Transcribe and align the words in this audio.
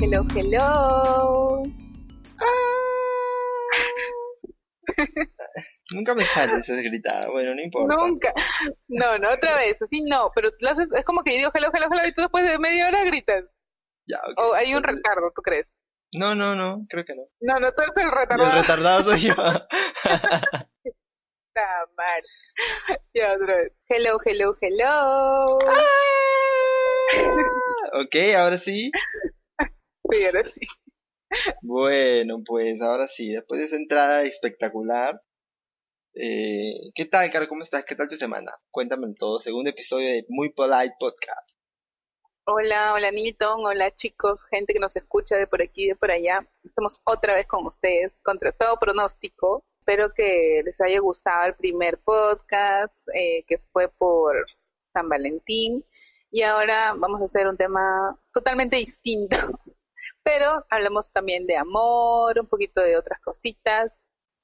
hello, 0.00 0.24
hello. 0.34 1.62
Nunca 5.90 6.14
me 6.14 6.24
sale 6.24 6.56
esa 6.56 6.74
gritada, 6.74 7.30
bueno, 7.30 7.54
no 7.54 7.60
importa. 7.60 7.96
Nunca. 7.96 8.32
No, 8.88 9.18
no, 9.18 9.30
otra 9.30 9.56
vez, 9.56 9.80
así 9.80 10.02
no, 10.02 10.30
pero 10.34 10.50
lo 10.58 10.70
haces, 10.70 10.88
es 10.96 11.04
como 11.04 11.22
que 11.22 11.32
yo 11.32 11.38
digo 11.38 11.50
hello, 11.54 11.70
hello, 11.72 11.86
hello 11.90 12.08
y 12.08 12.12
tú 12.12 12.22
después 12.22 12.48
de 12.48 12.58
media 12.58 12.88
hora 12.88 13.04
gritas. 13.04 13.44
Ya, 14.06 14.18
ok. 14.18 14.38
O 14.38 14.54
hay 14.54 14.74
un 14.74 14.82
retardo, 14.82 15.32
¿tú 15.34 15.42
crees? 15.42 15.72
No, 16.12 16.34
no, 16.34 16.54
no, 16.54 16.86
creo 16.88 17.04
que 17.04 17.14
no. 17.14 17.22
No, 17.40 17.58
no, 17.58 17.72
tú 17.72 17.82
eres 17.82 17.96
el 17.96 18.10
retardado. 18.10 18.50
el 18.50 18.56
retardado 18.60 19.04
soy 19.04 19.20
yo. 19.22 19.34
Puta 20.84 21.66
madre. 21.96 22.22
Ya 23.14 23.34
otra 23.34 23.56
vez. 23.56 23.72
Hello, 23.88 24.18
hello, 24.24 24.56
hello. 24.60 25.58
ok, 28.00 28.16
ahora 28.36 28.58
sí. 28.58 28.90
Sí. 30.10 30.60
Bueno, 31.62 32.42
pues 32.46 32.80
ahora 32.80 33.08
sí, 33.08 33.32
después 33.32 33.60
de 33.60 33.66
esa 33.66 33.76
entrada 33.76 34.22
espectacular. 34.22 35.20
Eh, 36.14 36.92
¿Qué 36.94 37.06
tal, 37.06 37.30
Caro? 37.30 37.48
¿Cómo 37.48 37.64
estás? 37.64 37.84
¿Qué 37.84 37.96
tal 37.96 38.08
tu 38.08 38.16
semana? 38.16 38.52
Cuéntame 38.70 39.12
todo. 39.18 39.40
Segundo 39.40 39.70
episodio 39.70 40.08
de 40.08 40.26
Muy 40.28 40.52
Polite 40.52 40.94
Podcast. 40.98 41.50
Hola, 42.46 42.92
hola 42.92 43.10
Nilton, 43.10 43.64
hola 43.64 43.90
chicos, 43.94 44.44
gente 44.50 44.74
que 44.74 44.78
nos 44.78 44.94
escucha 44.96 45.34
de 45.36 45.46
por 45.46 45.62
aquí 45.62 45.84
y 45.84 45.88
de 45.88 45.96
por 45.96 46.10
allá. 46.10 46.46
Estamos 46.62 47.00
otra 47.04 47.34
vez 47.34 47.46
con 47.46 47.66
ustedes, 47.66 48.12
contra 48.22 48.52
todo 48.52 48.76
pronóstico. 48.78 49.64
Espero 49.80 50.12
que 50.14 50.60
les 50.62 50.78
haya 50.82 51.00
gustado 51.00 51.46
el 51.46 51.54
primer 51.54 51.98
podcast, 52.04 52.96
eh, 53.14 53.44
que 53.48 53.58
fue 53.72 53.88
por 53.88 54.46
San 54.92 55.08
Valentín. 55.08 55.84
Y 56.30 56.42
ahora 56.42 56.94
vamos 56.96 57.22
a 57.22 57.24
hacer 57.24 57.46
un 57.46 57.56
tema 57.56 58.18
totalmente 58.32 58.76
distinto. 58.76 59.36
Pero 60.24 60.64
hablamos 60.70 61.10
también 61.12 61.46
de 61.46 61.56
amor, 61.56 62.38
un 62.40 62.46
poquito 62.46 62.80
de 62.80 62.96
otras 62.96 63.20
cositas. 63.20 63.92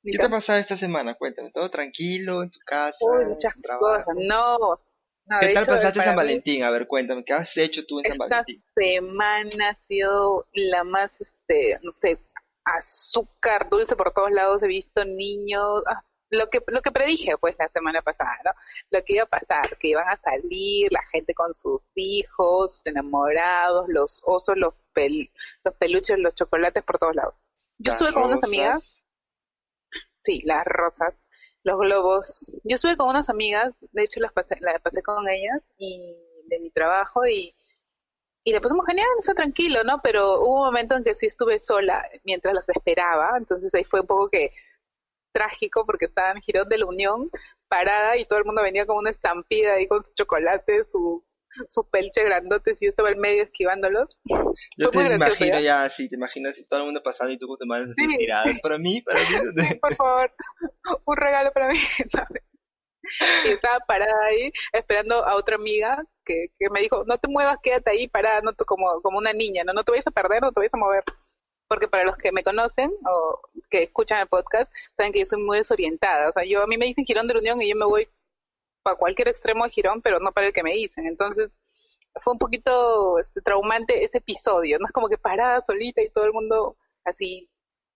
¿Qué 0.05 0.17
te 0.19 0.25
ha 0.25 0.29
pasado 0.31 0.59
esta 0.59 0.77
semana? 0.77 1.15
Cuéntame. 1.15 1.51
¿Todo 1.51 1.71
tranquilo 1.71 2.43
en 2.43 2.51
tu 2.51 2.59
casa? 2.65 2.97
Uy, 3.01 3.25
muchas 3.27 3.55
cosas. 3.79 4.07
No, 4.17 4.59
no, 4.59 5.37
¿Qué 5.41 5.53
tal 5.55 5.63
hecho, 5.65 5.73
pasaste 5.73 6.01
San 6.01 6.11
mí- 6.11 6.17
Valentín? 6.17 6.63
A 6.65 6.71
ver, 6.71 6.87
cuéntame. 6.87 7.25
¿Qué 7.25 7.33
has 7.33 7.57
hecho 7.57 7.85
tú 7.87 7.99
en 8.01 8.05
San 8.05 8.13
Esta 8.13 8.27
Valentín? 8.29 8.63
semana 8.75 9.71
ha 9.71 9.87
sido 9.89 10.47
la 10.53 10.85
más, 10.85 11.21
este, 11.21 11.79
no 11.83 11.93
sé, 11.93 12.19
azúcar, 12.65 13.69
dulce 13.71 13.97
por 13.97 14.13
todos 14.13 14.31
lados. 14.31 14.63
He 14.63 14.67
visto 14.69 15.05
niños, 15.05 15.83
ah, 15.87 16.03
lo 16.31 16.49
que 16.49 16.61
lo 16.69 16.81
que 16.81 16.93
predije, 16.93 17.37
pues, 17.39 17.57
la 17.59 17.69
semana 17.69 18.01
pasada, 18.03 18.37
¿no? 18.45 18.53
Lo 18.91 19.05
que 19.05 19.15
iba 19.15 19.25
a 19.25 19.27
pasar, 19.27 19.77
que 19.79 19.89
iban 19.89 20.09
a 20.09 20.17
salir 20.21 20.91
la 20.93 21.03
gente 21.13 21.35
con 21.35 21.53
sus 21.55 21.81
hijos, 21.95 22.83
enamorados, 22.87 23.87
los 23.89 24.23
osos, 24.25 24.57
los 24.57 24.75
pel, 24.93 25.31
los 25.65 25.75
peluches, 25.77 26.19
los 26.19 26.35
chocolates 26.35 26.83
por 26.83 26.99
todos 26.99 27.15
lados. 27.15 27.35
Yo 27.79 27.93
Las 27.93 27.95
estuve 27.95 28.13
con 28.13 28.31
unas 28.31 28.45
amigas, 28.45 28.83
sí, 30.23 30.43
las 30.45 30.65
rosas, 30.65 31.15
los 31.65 31.79
globos. 31.79 32.53
Yo 32.65 32.77
estuve 32.77 32.97
con 32.97 33.09
unas 33.09 33.31
amigas, 33.31 33.75
de 33.81 34.03
hecho 34.03 34.21
las 34.21 34.33
pasé, 34.33 34.57
la 34.61 34.79
pasé 34.79 35.03
con 35.03 35.29
ellas 35.29 35.63
y 35.79 36.17
de 36.47 36.61
mi 36.61 36.71
trabajo 36.71 37.27
y 37.27 37.55
y 38.45 38.53
le 38.53 38.61
pasamos 38.61 38.87
genial, 38.87 39.07
eso 39.19 39.35
tranquilo, 39.35 39.85
¿no? 39.85 40.01
Pero 40.03 40.41
hubo 40.41 40.61
un 40.61 40.65
momento 40.67 40.97
en 40.97 41.05
que 41.05 41.15
sí 41.15 41.27
estuve 41.27 41.61
sola 41.61 42.09
mientras 42.25 42.55
las 42.55 42.69
esperaba, 42.69 43.33
entonces 43.37 43.73
ahí 43.75 43.85
fue 43.85 44.01
un 44.01 44.07
poco 44.07 44.31
que 44.31 44.53
trágico 45.33 45.85
porque 45.87 46.07
estaba 46.07 46.33
en 46.33 46.41
Girón 46.41 46.69
de 46.69 46.79
la 46.79 46.87
Unión, 46.87 47.31
parada 47.69 48.17
y 48.17 48.25
todo 48.25 48.39
el 48.39 48.45
mundo 48.47 48.63
venía 48.63 48.87
como 48.87 49.01
una 49.01 49.11
estampida 49.11 49.75
ahí 49.75 49.87
con 49.87 50.03
su 50.03 50.13
chocolate, 50.15 50.85
su, 50.91 51.25
su 51.69 51.89
pelche 51.91 52.25
grandotes 52.25 52.81
y 52.83 52.87
yo 52.87 52.91
estaba 52.91 53.11
en 53.11 53.19
medio 53.21 53.43
esquivándolos. 53.43 54.09
Yo 54.77 54.91
te 54.91 54.99
muy 54.99 55.09
gracioso, 55.09 55.45
imagino 55.45 55.61
ya 55.61 55.83
así, 55.85 56.09
te 56.09 56.17
imaginas 56.17 56.55
todo 56.69 56.81
el 56.81 56.87
mundo 56.87 57.03
pasando 57.03 57.33
y 57.33 57.39
tú 57.39 57.47
con 57.49 57.59
tus 57.59 57.67
manos 57.67 57.95
Sí. 57.97 58.07
tiradas. 58.19 58.61
Para 58.61 58.79
mí, 58.79 59.01
para 59.03 59.21
mí. 59.21 59.27
Sí, 59.75 59.79
por 59.81 59.95
favor, 59.97 60.33
un 61.05 61.17
regalo 61.17 61.53
para 61.53 61.69
mí, 61.69 61.79
¿sabes? 62.11 62.43
Y 63.45 63.49
estaba 63.49 63.81
parada 63.81 64.25
ahí 64.27 64.53
esperando 64.73 65.25
a 65.27 65.35
otra 65.35 65.57
amiga 65.57 66.05
que, 66.25 66.49
que 66.59 66.71
me 66.71 66.81
dijo, 66.81 67.03
no 67.07 67.19
te 67.19 67.29
muevas, 67.29 67.57
quédate 67.63 67.91
ahí 67.91 68.07
parada, 68.09 68.41
no 68.43 68.53
te- 68.53 68.65
como, 68.65 69.01
como 69.03 69.19
una 69.19 69.33
niña, 69.33 69.65
¿no? 69.65 69.73
no 69.73 69.83
te 69.83 69.91
vayas 69.91 70.07
a 70.07 70.11
perder, 70.13 70.43
no 70.43 70.53
te 70.53 70.61
vayas 70.61 70.75
a 70.75 70.79
mover. 70.79 71.03
Porque 71.69 71.89
para 71.89 72.05
los 72.05 72.17
que 72.17 72.31
me 72.33 72.43
conocen 72.45 72.91
o 73.09 73.41
que 73.71 73.85
escuchan 73.85 74.21
el 74.21 74.27
podcast, 74.29 74.71
saben 74.97 75.13
que 75.13 75.21
yo 75.21 75.25
soy 75.27 75.43
muy 75.43 75.59
desorientada. 75.59 76.29
O 76.29 76.33
sea, 76.33 76.45
yo 76.45 76.63
a 76.63 76.67
mí 76.67 76.77
me 76.77 76.87
dicen 76.87 77.05
Girón 77.05 77.27
de 77.29 77.35
la 77.35 77.41
Unión 77.41 77.63
y 77.63 77.71
yo 77.71 77.77
me 77.77 77.87
voy 77.87 78.09
para 78.83 78.97
cualquier 78.97 79.29
extremo 79.29 79.65
de 79.65 79.71
Girón, 79.71 80.03
pero 80.03 80.21
no 80.21 80.33
para 80.33 80.49
el 80.49 80.53
que 80.53 80.63
me 80.63 80.73
dicen. 80.75 81.07
Entonces, 81.07 81.51
fue 82.23 82.33
un 82.35 82.39
poquito 82.39 83.19
este, 83.19 83.41
traumante 83.43 84.05
ese 84.05 84.19
episodio, 84.19 84.79
¿no? 84.79 84.87
Es 84.87 84.93
como 84.93 85.09
que 85.09 85.19
parada 85.19 85.61
solita 85.61 86.03
y 86.03 86.11
todo 86.11 86.25
el 86.27 86.33
mundo 86.33 86.77
así 87.05 87.51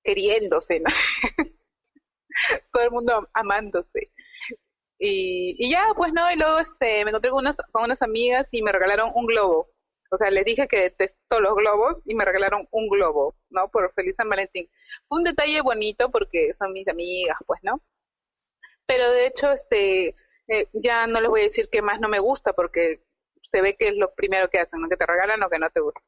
queriéndose, 0.04 0.80
¿no? 0.80 0.90
todo 2.72 2.82
el 2.82 2.90
mundo 2.90 3.14
am- 3.14 3.26
amándose. 3.32 4.12
Y, 4.98 5.56
y 5.58 5.70
ya, 5.70 5.88
pues 5.96 6.12
no, 6.12 6.30
y 6.32 6.36
luego 6.36 6.60
este, 6.60 7.04
me 7.04 7.10
encontré 7.10 7.30
con 7.30 7.40
unas, 7.40 7.56
con 7.72 7.84
unas 7.84 8.02
amigas 8.02 8.48
y 8.52 8.62
me 8.62 8.72
regalaron 8.72 9.12
un 9.14 9.26
globo. 9.26 9.68
O 10.10 10.18
sea, 10.18 10.30
les 10.30 10.44
dije 10.44 10.68
que 10.68 10.78
detesto 10.80 11.40
los 11.40 11.56
globos 11.56 12.02
y 12.06 12.14
me 12.14 12.24
regalaron 12.24 12.68
un 12.72 12.88
globo, 12.88 13.36
¿no? 13.50 13.70
Por 13.70 13.92
Feliz 13.94 14.16
San 14.16 14.28
Valentín. 14.28 14.68
Fue 15.08 15.18
un 15.18 15.24
detalle 15.24 15.60
bonito 15.62 16.10
porque 16.10 16.54
son 16.54 16.72
mis 16.72 16.88
amigas, 16.88 17.38
pues, 17.46 17.60
¿no? 17.64 17.82
Pero 18.86 19.10
de 19.10 19.26
hecho, 19.26 19.52
este, 19.52 20.14
eh, 20.48 20.68
ya 20.72 21.06
no 21.06 21.20
les 21.20 21.30
voy 21.30 21.40
a 21.40 21.44
decir 21.44 21.68
que 21.70 21.82
más 21.82 22.00
no 22.00 22.08
me 22.08 22.18
gusta 22.20 22.52
porque 22.52 23.02
se 23.42 23.60
ve 23.60 23.76
que 23.76 23.88
es 23.88 23.96
lo 23.96 24.14
primero 24.14 24.48
que 24.50 24.58
hacen, 24.58 24.80
¿no? 24.80 24.88
Que 24.88 24.96
te 24.96 25.06
regalan 25.06 25.42
o 25.42 25.50
que 25.50 25.58
no 25.58 25.70
te 25.70 25.80
gusta. 25.80 26.00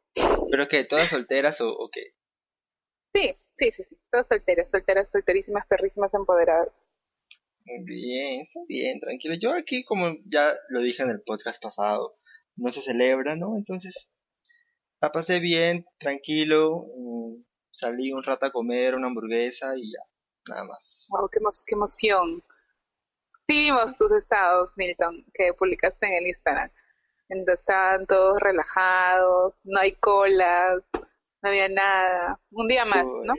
¿Pero 0.51 0.69
qué? 0.69 0.85
¿Todas 0.85 1.09
solteras 1.09 1.61
o, 1.61 1.71
o 1.71 1.89
qué? 1.91 2.13
Sí, 3.15 3.35
sí, 3.55 3.71
sí, 3.73 3.85
sí. 3.89 3.99
Todas 4.11 4.27
solteras, 4.29 4.69
solteras, 4.71 5.11
solterísimas, 5.11 5.67
perrísimas, 5.67 6.13
empoderadas. 6.15 6.69
Bien, 7.85 8.43
está 8.43 8.61
bien, 8.69 9.01
tranquilo. 9.01 9.35
Yo 9.41 9.53
aquí, 9.53 9.85
como 9.85 10.15
ya 10.27 10.53
lo 10.69 10.81
dije 10.81 11.03
en 11.03 11.11
el 11.11 11.23
podcast 11.23 11.61
pasado, 11.63 12.17
no 12.57 12.73
se 12.73 12.81
celebra, 12.83 13.35
¿no? 13.37 13.57
Entonces, 13.57 14.09
la 15.01 15.11
pasé 15.11 15.41
bien, 15.41 15.85
tranquilo, 15.99 16.87
mm, 16.97 17.43
salí 17.73 18.13
un 18.13 18.23
rato 18.23 18.47
a 18.47 18.53
comer 18.53 18.95
una 18.95 19.09
hamburguesa 19.09 19.77
y 19.77 19.91
ya, 19.93 19.99
nada 20.49 20.65
más. 20.65 21.07
Wow, 21.09 21.29
qué, 21.29 21.39
emo- 21.41 21.65
qué 21.67 21.75
emoción. 21.75 22.43
Sí 23.49 23.59
vimos 23.59 23.95
tus 23.97 24.11
estados, 24.13 24.71
Milton, 24.77 25.25
que 25.35 25.53
publicaste 25.55 26.07
en 26.07 26.23
el 26.25 26.29
Instagram. 26.29 26.71
En 27.29 27.39
donde 27.39 27.55
estaban 27.55 28.07
todos 28.07 28.39
relajados, 28.41 29.55
no 29.65 29.81
hay 29.81 29.93
colas, 29.97 30.83
no 30.95 31.49
había 31.49 31.69
nada. 31.69 32.41
Un 32.51 32.69
día 32.69 32.85
más, 32.85 33.05
¿no? 33.25 33.35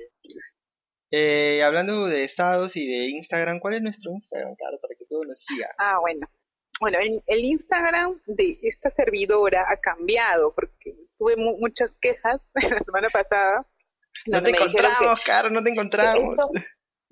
Eh, 1.11 1.63
hablando 1.63 2.05
de 2.07 2.23
estados 2.25 2.75
y 2.75 2.85
de 2.85 3.09
Instagram, 3.09 3.59
¿cuál 3.59 3.75
es 3.75 3.81
nuestro 3.81 4.11
Instagram, 4.11 4.55
claro, 4.55 4.77
para 4.81 4.93
que 4.97 5.05
todos 5.05 5.25
nos 5.25 5.39
sigan? 5.39 5.69
Ah, 5.77 5.99
bueno. 6.01 6.27
Bueno, 6.81 6.99
el, 6.99 7.23
el 7.25 7.39
Instagram 7.45 8.19
de 8.27 8.59
esta 8.61 8.91
servidora 8.91 9.65
ha 9.69 9.77
cambiado 9.77 10.53
porque 10.53 10.95
tuve 11.17 11.35
mu- 11.37 11.57
muchas 11.57 11.89
quejas 12.01 12.39
la 12.55 12.79
semana 12.83 13.07
pasada. 13.09 13.65
No 14.25 14.43
te 14.43 14.51
que- 14.51 14.57
encontramos, 14.57 15.19
Caro, 15.25 15.49
no 15.49 15.63
te 15.63 15.69
encontramos. 15.69 16.33
eso, 16.37 16.51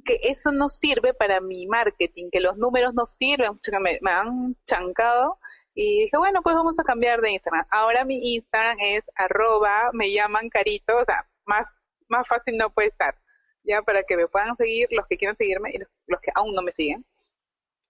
que 0.05 0.19
eso 0.21 0.51
no 0.51 0.69
sirve 0.69 1.13
para 1.13 1.41
mi 1.41 1.67
marketing, 1.67 2.29
que 2.31 2.39
los 2.39 2.57
números 2.57 2.93
no 2.93 3.05
sirven, 3.07 3.59
me, 3.81 3.99
me 4.01 4.11
han 4.11 4.55
chancado. 4.66 5.39
Y 5.73 6.03
dije, 6.03 6.17
bueno, 6.17 6.41
pues 6.41 6.55
vamos 6.55 6.79
a 6.79 6.83
cambiar 6.83 7.19
de 7.19 7.31
Instagram. 7.31 7.66
Ahora 7.69 8.05
mi 8.05 8.35
Instagram 8.35 8.77
es 8.79 9.03
arroba, 9.16 9.89
me 9.91 10.13
llaman 10.13 10.49
carito, 10.49 10.97
o 10.97 11.03
sea, 11.03 11.27
más, 11.45 11.67
más 12.07 12.25
fácil 12.27 12.57
no 12.57 12.69
puede 12.69 12.89
estar. 12.89 13.16
Ya 13.63 13.81
para 13.81 14.03
que 14.03 14.16
me 14.16 14.27
puedan 14.27 14.55
seguir 14.55 14.88
los 14.91 15.05
que 15.07 15.17
quieran 15.17 15.35
seguirme 15.35 15.71
y 15.73 15.79
los, 15.79 15.89
los 16.07 16.22
que 16.22 16.31
aún 16.35 16.53
no 16.53 16.61
me 16.61 16.72
siguen. 16.72 17.03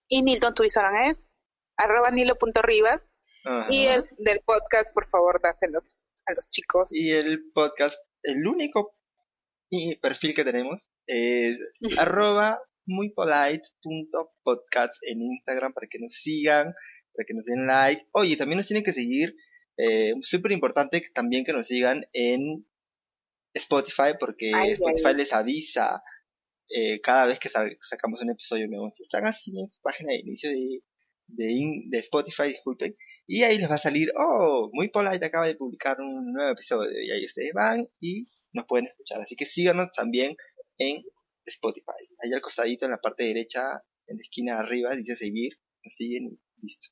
Y 0.08 0.22
Nilton, 0.22 0.54
tu 0.54 0.64
Instagram 0.64 1.10
es 1.10 1.16
arroba 1.76 2.10
nilo.rivas. 2.10 3.02
Ajá. 3.44 3.72
Y 3.72 3.86
el 3.86 4.08
del 4.18 4.40
podcast, 4.40 4.92
por 4.92 5.08
favor, 5.08 5.40
dáselos 5.40 5.84
a 6.26 6.32
los 6.32 6.48
chicos. 6.50 6.88
Y 6.90 7.12
el 7.12 7.52
podcast, 7.52 7.96
el 8.22 8.46
único 8.46 8.96
y 9.70 9.96
perfil 9.96 10.34
que 10.34 10.44
tenemos 10.44 10.82
es 11.06 11.58
arroba 11.98 12.58
muy 12.86 13.10
polite.podcast 13.12 14.94
en 15.02 15.22
Instagram 15.22 15.72
para 15.72 15.86
que 15.88 15.98
nos 15.98 16.12
sigan, 16.14 16.72
para 17.14 17.26
que 17.26 17.34
nos 17.34 17.44
den 17.44 17.66
like. 17.66 18.06
Oye, 18.12 18.36
también 18.36 18.58
nos 18.58 18.66
tienen 18.66 18.84
que 18.84 18.92
seguir, 18.92 19.34
eh, 19.78 20.12
súper 20.22 20.52
importante 20.52 21.02
también 21.14 21.44
que 21.44 21.52
nos 21.52 21.66
sigan 21.66 22.04
en 22.12 22.64
Spotify 23.54 24.12
porque 24.18 24.52
Ay, 24.54 24.72
Spotify 24.72 25.08
ay. 25.08 25.14
les 25.16 25.32
avisa 25.32 26.02
eh, 26.68 27.00
cada 27.00 27.26
vez 27.26 27.38
que 27.38 27.48
sa- 27.48 27.68
sacamos 27.80 28.20
un 28.22 28.30
episodio 28.30 28.68
nuevo. 28.68 28.92
Si 28.96 29.02
están 29.04 29.24
así 29.26 29.58
en 29.58 29.70
su 29.70 29.80
página 29.80 30.12
de 30.12 30.20
inicio 30.20 30.50
de, 30.50 30.82
de, 31.28 31.52
in- 31.52 31.90
de 31.90 31.98
Spotify, 31.98 32.48
disculpen, 32.48 32.94
y 33.26 33.42
ahí 33.42 33.58
les 33.58 33.68
va 33.70 33.74
a 33.76 33.78
salir, 33.78 34.12
oh, 34.16 34.68
muy 34.72 34.88
polite 34.88 35.24
acaba 35.24 35.46
de 35.46 35.56
publicar 35.56 35.96
un 36.00 36.32
nuevo 36.32 36.52
episodio, 36.52 36.90
y 37.02 37.10
ahí 37.10 37.24
ustedes 37.24 37.52
van 37.52 37.88
y 38.00 38.22
nos 38.52 38.66
pueden 38.66 38.86
escuchar. 38.86 39.20
Así 39.22 39.34
que 39.36 39.46
síganos 39.46 39.88
también 39.96 40.36
en 40.78 41.04
Spotify. 41.46 42.08
Ahí 42.22 42.32
al 42.32 42.40
costadito 42.40 42.84
en 42.84 42.92
la 42.92 43.00
parte 43.00 43.24
derecha, 43.24 43.82
en 44.06 44.16
la 44.16 44.22
esquina 44.22 44.54
de 44.54 44.60
arriba, 44.60 44.90
dice 44.96 45.16
seguir, 45.16 45.52
nos 45.82 45.94
siguen 45.94 46.26
y 46.26 46.40
listo. 46.62 46.88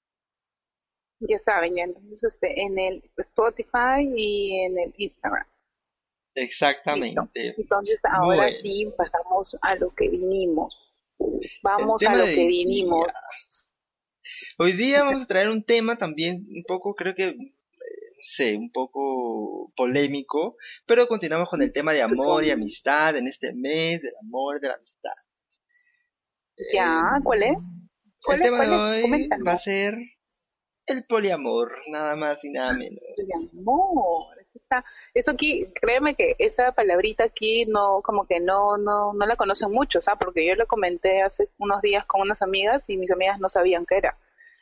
Ya 1.21 1.39
saben, 1.39 1.77
ya 1.77 1.85
entonces 1.85 2.23
este, 2.25 2.61
en 2.61 2.79
el 2.79 3.11
Spotify 3.17 4.07
y 4.17 4.61
en 4.61 4.79
el 4.79 4.95
Instagram. 4.99 5.47
Exactamente. 6.35 7.55
Entonces 7.57 8.01
ahora 8.03 8.51
sí 8.61 8.93
pasamos 8.97 9.57
a 9.63 9.77
lo 9.77 9.95
que 9.95 10.09
vinimos. 10.09 10.93
Vamos 11.63 12.05
a 12.05 12.17
lo 12.17 12.25
que 12.25 12.47
vinimos. 12.47 13.07
Hoy 14.59 14.73
día 14.73 15.05
vamos 15.05 15.23
a 15.23 15.27
traer 15.27 15.49
un 15.49 15.65
tema 15.65 15.97
también 15.97 16.47
un 16.49 16.65
poco, 16.67 16.95
creo 16.95 17.15
que, 17.15 17.37
sé, 18.25 18.56
un 18.56 18.71
poco 18.73 19.73
polémico, 19.76 20.56
pero 20.87 21.06
continuamos 21.06 21.49
con 21.49 21.62
el 21.62 21.73
tema 21.73 21.93
de 21.93 22.03
amor 22.03 22.44
y 22.44 22.50
amistad 22.50 23.17
en 23.17 23.29
este 23.29 23.53
mes 23.53 24.03
del 24.03 24.15
amor 24.23 24.56
y 24.56 24.61
de 24.61 24.69
la 24.69 24.75
amistad. 24.75 25.12
Ya, 26.73 27.21
¿cuál 27.23 27.43
es? 27.43 27.56
el 28.32 28.41
tema 28.41 28.65
de 28.65 28.71
hoy 28.71 29.29
va 29.47 29.53
a 29.53 29.59
ser 29.59 29.99
el 30.87 31.05
poliamor, 31.06 31.73
nada 31.88 32.17
más 32.17 32.38
y 32.43 32.50
nada 32.50 32.73
menos. 32.73 33.00
Poliamor, 33.17 34.37
está, 34.55 34.85
eso 35.12 35.32
aquí, 35.32 35.67
créeme 35.75 36.15
que 36.15 36.37
esa 36.38 36.73
palabrita 36.73 37.25
aquí 37.25 37.65
no, 37.67 38.00
como 38.03 38.26
que 38.26 38.41
no, 38.41 38.76
no, 38.76 39.12
no 39.12 39.26
la 39.26 39.37
conocen 39.37 39.71
mucho, 39.71 40.00
¿sabes? 40.00 40.21
Porque 40.25 40.47
yo 40.47 40.55
lo 40.55 40.67
comenté 40.67 41.23
hace 41.23 41.49
unos 41.59 41.82
días 41.82 42.06
con 42.06 42.23
unas 42.23 42.41
amigas 42.43 42.85
y 42.87 42.97
mis 42.97 43.11
amigas 43.11 43.41
no 43.41 43.49
sabían 43.49 43.87
qué 43.87 43.97
era. 43.97 44.19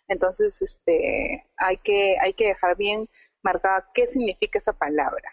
Entonces, 0.09 0.61
este, 0.63 1.47
hay 1.57 1.77
que, 1.79 2.17
hay 2.21 2.35
que 2.35 2.49
dejar 2.49 2.77
bien 2.77 3.09
marcada 3.43 3.91
qué 3.95 4.07
significa 4.09 4.59
esa 4.59 4.73
palabra. 4.73 5.31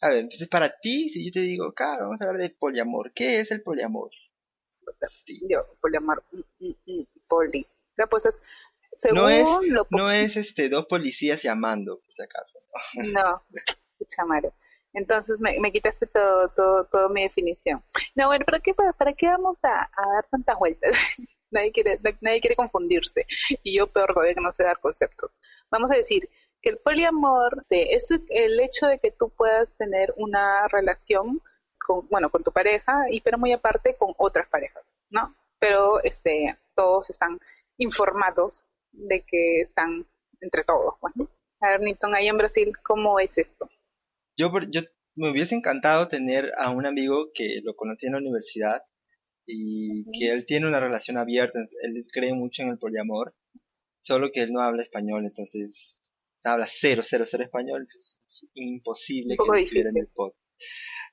A 0.00 0.08
ver, 0.08 0.18
entonces 0.18 0.48
para 0.48 0.78
ti, 0.80 1.10
si 1.10 1.24
yo 1.24 1.32
te 1.32 1.40
digo, 1.40 1.72
claro, 1.72 2.04
vamos 2.04 2.20
a 2.20 2.24
hablar 2.24 2.42
de 2.42 2.50
poliamor, 2.50 3.12
¿qué 3.12 3.40
es 3.40 3.50
el 3.50 3.62
poliamor? 3.62 4.10
Yo, 5.48 5.76
poliamor, 5.80 6.24
mm, 6.32 6.66
mm, 6.66 6.74
mm, 6.86 7.06
poli. 7.28 7.66
O 8.02 8.06
pues 8.08 8.26
es, 8.26 8.40
según 8.96 9.18
no 9.18 9.28
es, 9.28 9.46
no 9.90 10.10
es 10.10 10.36
este, 10.36 10.68
dos 10.68 10.86
policías 10.86 11.42
llamando, 11.42 12.00
por 12.00 12.14
si 12.14 12.22
acaso. 12.22 12.58
No, 13.12 13.42
escucha, 13.98 14.22
Entonces 14.92 15.38
me, 15.38 15.58
me 15.60 15.70
quitaste 15.70 16.06
todo, 16.06 16.48
todo, 16.48 16.84
toda 16.86 17.08
mi 17.08 17.22
definición. 17.22 17.82
No, 18.14 18.26
bueno, 18.26 18.44
¿para 18.44 18.60
qué, 18.60 18.74
para, 18.74 19.12
qué 19.12 19.28
vamos 19.28 19.56
a, 19.62 19.84
a 19.84 20.14
dar 20.14 20.26
tantas 20.30 20.58
vueltas? 20.58 20.92
nadie 21.52 21.70
quiere, 21.70 22.00
nadie 22.20 22.40
quiere 22.40 22.56
confundirse. 22.56 23.26
Y 23.62 23.76
yo 23.76 23.86
peor 23.86 24.12
todavía 24.12 24.34
que 24.34 24.40
no 24.40 24.52
sé 24.52 24.64
dar 24.64 24.80
conceptos. 24.80 25.36
Vamos 25.70 25.90
a 25.90 25.96
decir 25.96 26.28
que 26.62 26.70
el 26.70 26.78
poliamor 26.78 27.64
es 27.70 28.10
el 28.10 28.60
hecho 28.60 28.86
de 28.86 28.98
que 29.00 29.10
tú 29.10 29.30
puedas 29.36 29.68
tener 29.76 30.14
una 30.16 30.68
relación 30.68 31.40
con, 31.84 32.08
bueno, 32.08 32.30
con 32.30 32.44
tu 32.44 32.52
pareja 32.52 33.06
y 33.10 33.20
pero 33.20 33.36
muy 33.36 33.52
aparte 33.52 33.96
con 33.98 34.14
otras 34.16 34.48
parejas, 34.48 34.84
¿no? 35.10 35.34
Pero 35.58 36.02
este, 36.02 36.56
todos 36.74 37.10
están 37.10 37.38
informados 37.78 38.66
de 38.92 39.24
que 39.26 39.62
están 39.62 40.06
entre 40.40 40.64
todos, 40.64 40.94
bueno. 41.00 41.14
Pues, 41.16 41.28
a 41.60 41.68
ver, 41.70 41.80
Newton, 41.80 42.14
ahí 42.14 42.28
en 42.28 42.38
Brasil, 42.38 42.72
¿cómo 42.82 43.20
es 43.20 43.36
esto? 43.38 43.68
Yo, 44.36 44.50
yo 44.70 44.80
me 45.14 45.30
hubiese 45.30 45.54
encantado 45.54 46.08
tener 46.08 46.50
a 46.58 46.70
un 46.70 46.86
amigo 46.86 47.30
que 47.34 47.60
lo 47.62 47.74
conocí 47.76 48.06
en 48.06 48.12
la 48.12 48.18
universidad 48.18 48.82
y 49.46 50.04
que 50.18 50.32
él 50.32 50.46
tiene 50.46 50.66
una 50.66 50.80
relación 50.80 51.18
abierta, 51.18 51.58
él 51.82 52.06
cree 52.12 52.32
mucho 52.32 52.62
en 52.62 52.70
el 52.70 52.78
poliamor, 52.78 53.34
solo 54.02 54.30
que 54.32 54.40
él 54.42 54.52
no 54.52 54.60
habla 54.60 54.82
español, 54.82 55.24
entonces 55.24 55.96
habla 56.44 56.66
cero, 56.66 57.02
cero, 57.04 57.24
cero 57.28 57.44
español, 57.44 57.86
es 57.88 58.18
imposible 58.54 59.36
que 59.36 59.60
estuviera 59.60 59.90
en 59.90 59.98
el 59.98 60.08
pod. 60.08 60.32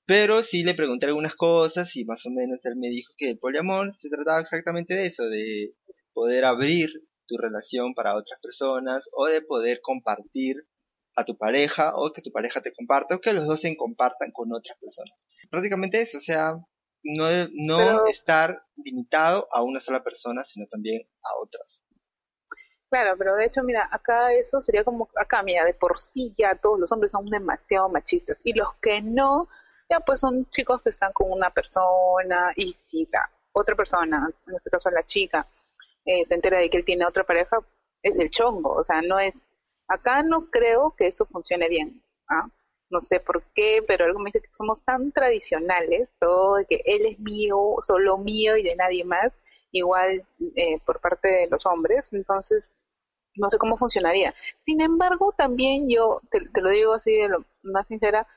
Pero 0.05 0.41
sí 0.41 0.63
le 0.63 0.73
pregunté 0.73 1.05
algunas 1.05 1.35
cosas 1.35 1.95
y 1.95 2.03
más 2.05 2.25
o 2.25 2.31
menos 2.31 2.59
él 2.63 2.75
me 2.77 2.89
dijo 2.89 3.13
que 3.17 3.29
el 3.29 3.37
poliamor 3.37 3.95
se 4.01 4.09
trataba 4.09 4.41
exactamente 4.41 4.95
de 4.95 5.05
eso, 5.05 5.29
de 5.29 5.73
poder 6.13 6.45
abrir 6.45 6.89
tu 7.27 7.37
relación 7.37 7.93
para 7.93 8.15
otras 8.15 8.39
personas 8.41 9.07
o 9.13 9.27
de 9.27 9.41
poder 9.41 9.81
compartir 9.81 10.55
a 11.15 11.25
tu 11.25 11.37
pareja 11.37 11.93
o 11.95 12.11
que 12.11 12.21
tu 12.21 12.31
pareja 12.31 12.61
te 12.61 12.73
comparta 12.73 13.15
o 13.15 13.21
que 13.21 13.33
los 13.33 13.45
dos 13.45 13.61
se 13.61 13.75
compartan 13.77 14.31
con 14.31 14.51
otras 14.51 14.77
personas. 14.79 15.13
Prácticamente 15.51 16.01
eso, 16.01 16.17
o 16.17 16.21
sea, 16.21 16.53
no, 17.03 17.29
no 17.53 18.05
estar 18.07 18.63
limitado 18.77 19.47
a 19.51 19.61
una 19.61 19.79
sola 19.79 20.03
persona, 20.03 20.43
sino 20.43 20.65
también 20.67 21.01
a 21.23 21.29
otras. 21.43 21.78
Claro, 22.89 23.15
pero 23.17 23.35
de 23.35 23.45
hecho, 23.45 23.61
mira, 23.63 23.87
acá 23.91 24.33
eso 24.33 24.61
sería 24.61 24.83
como, 24.83 25.09
acá, 25.15 25.43
mira, 25.43 25.63
de 25.63 25.75
por 25.75 25.99
sí 25.99 26.33
ya 26.37 26.55
todos 26.55 26.79
los 26.79 26.91
hombres 26.91 27.11
son 27.11 27.25
demasiado 27.27 27.87
machistas 27.87 28.39
y 28.43 28.53
los 28.53 28.73
que 28.81 29.01
no, 29.01 29.47
ya 29.89 29.99
pues 29.99 30.19
son 30.19 30.49
chicos 30.49 30.81
que 30.81 30.89
están 30.89 31.13
con 31.13 31.31
una 31.31 31.51
persona 31.51 32.51
y 32.55 32.75
si 32.87 33.07
la 33.11 33.29
otra 33.51 33.75
persona, 33.75 34.27
en 34.47 34.55
este 34.55 34.71
caso 34.71 34.89
la 34.89 35.03
chica, 35.05 35.45
eh, 36.05 36.25
se 36.25 36.33
entera 36.33 36.57
de 36.59 36.69
que 36.69 36.77
él 36.77 36.85
tiene 36.85 37.05
otra 37.05 37.23
pareja, 37.23 37.59
es 38.01 38.15
el 38.17 38.29
chongo, 38.31 38.71
o 38.73 38.83
sea, 38.83 39.01
no 39.03 39.19
es, 39.19 39.35
acá 39.87 40.23
no 40.23 40.49
creo 40.49 40.95
que 40.97 41.07
eso 41.07 41.25
funcione 41.27 41.69
bien, 41.69 42.01
¿ah? 42.27 42.49
no 42.89 43.01
sé 43.01 43.19
por 43.19 43.43
qué, 43.53 43.83
pero 43.87 44.05
algo 44.05 44.17
me 44.19 44.31
dice 44.31 44.41
que 44.41 44.53
somos 44.55 44.83
tan 44.83 45.11
tradicionales, 45.11 46.09
todo 46.19 46.55
de 46.55 46.65
que 46.65 46.81
él 46.85 47.05
es 47.05 47.19
mío, 47.19 47.75
solo 47.81 48.17
mío 48.17 48.57
y 48.57 48.63
de 48.63 48.75
nadie 48.75 49.03
más, 49.05 49.31
igual 49.71 50.25
eh, 50.55 50.79
por 50.85 50.99
parte 50.99 51.27
de 51.27 51.47
los 51.47 51.65
hombres, 51.65 52.11
entonces 52.13 52.77
no 53.35 53.49
sé 53.49 53.57
cómo 53.57 53.77
funcionaría. 53.77 54.33
Sin 54.65 54.81
embargo, 54.81 55.33
también 55.37 55.89
yo, 55.89 56.21
te, 56.31 56.41
lo 56.61 56.69
digo 56.69 56.93
así 56.93 57.13
de 57.13 57.29
lo 57.29 57.45
más 57.63 57.87
sincera, 57.87 58.27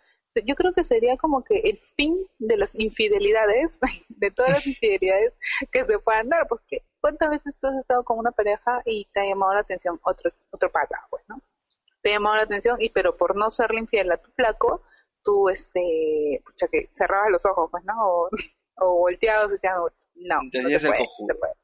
yo 0.47 0.55
creo 0.55 0.73
que 0.73 0.85
sería 0.85 1.17
como 1.17 1.45
que 1.45 1.59
el 1.59 1.79
fin 1.97 2.27
de 2.39 2.57
las 2.57 2.71
infidelidades, 2.75 3.79
de 4.09 4.31
todas 4.31 4.53
las 4.53 4.67
infidelidades 4.67 5.35
que 5.71 5.85
se 5.85 5.99
puedan 5.99 6.29
dar, 6.29 6.47
porque 6.49 6.83
¿cuántas 7.01 7.31
veces 7.31 7.55
tú 7.61 7.67
has 7.69 7.77
estado 7.77 8.05
con 8.05 8.19
una 8.19 8.33
pareja 8.33 8.83
y 8.85 9.07
te 9.13 9.21
ha 9.21 9.27
llamado 9.27 9.55
la 9.55 9.61
atención 9.61 10.01
otro, 10.05 10.33
otro 10.51 10.71
pata, 10.71 11.07
pues, 11.11 11.23
¿no? 11.29 11.41
te 12.03 12.11
llamaba 12.11 12.37
la 12.39 12.43
atención 12.43 12.77
y 12.81 12.91
pero 12.91 13.17
por 13.17 13.37
no 13.37 13.51
serle 13.51 13.81
infiel 13.81 14.11
a 14.13 14.19
tu 14.19 14.31
flaco, 14.33 14.83
tú, 15.23 15.49
este, 15.49 16.43
pucha, 16.45 16.67
que 16.69 16.91
cerrabas 16.95 17.31
los 17.31 17.47
ojos, 17.47 17.71
pues, 17.71 17.85
¿no? 17.85 18.29
O 18.77 18.99
volteabas 18.99 19.51
y 19.51 19.53
decías, 19.53 19.75
no, 20.15 20.43
no 20.43 20.69
te 20.69 21.35
puede, 21.35 21.55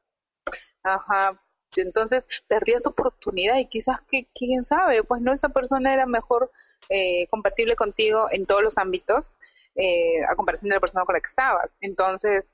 Ajá, 0.83 1.41
entonces 1.75 2.23
perdías 2.47 2.85
oportunidad 2.87 3.57
y 3.57 3.67
quizás 3.67 4.01
que 4.09 4.27
quién 4.33 4.65
sabe 4.65 5.03
pues 5.03 5.21
no 5.21 5.33
esa 5.33 5.49
persona 5.49 5.93
era 5.93 6.05
mejor 6.05 6.51
eh, 6.89 7.27
compatible 7.27 7.75
contigo 7.75 8.27
en 8.31 8.45
todos 8.45 8.63
los 8.63 8.77
ámbitos 8.77 9.25
eh, 9.75 10.23
a 10.27 10.35
comparación 10.35 10.69
de 10.69 10.75
la 10.75 10.81
persona 10.81 11.05
con 11.05 11.13
la 11.13 11.21
que 11.21 11.29
estabas. 11.29 11.69
Entonces 11.81 12.53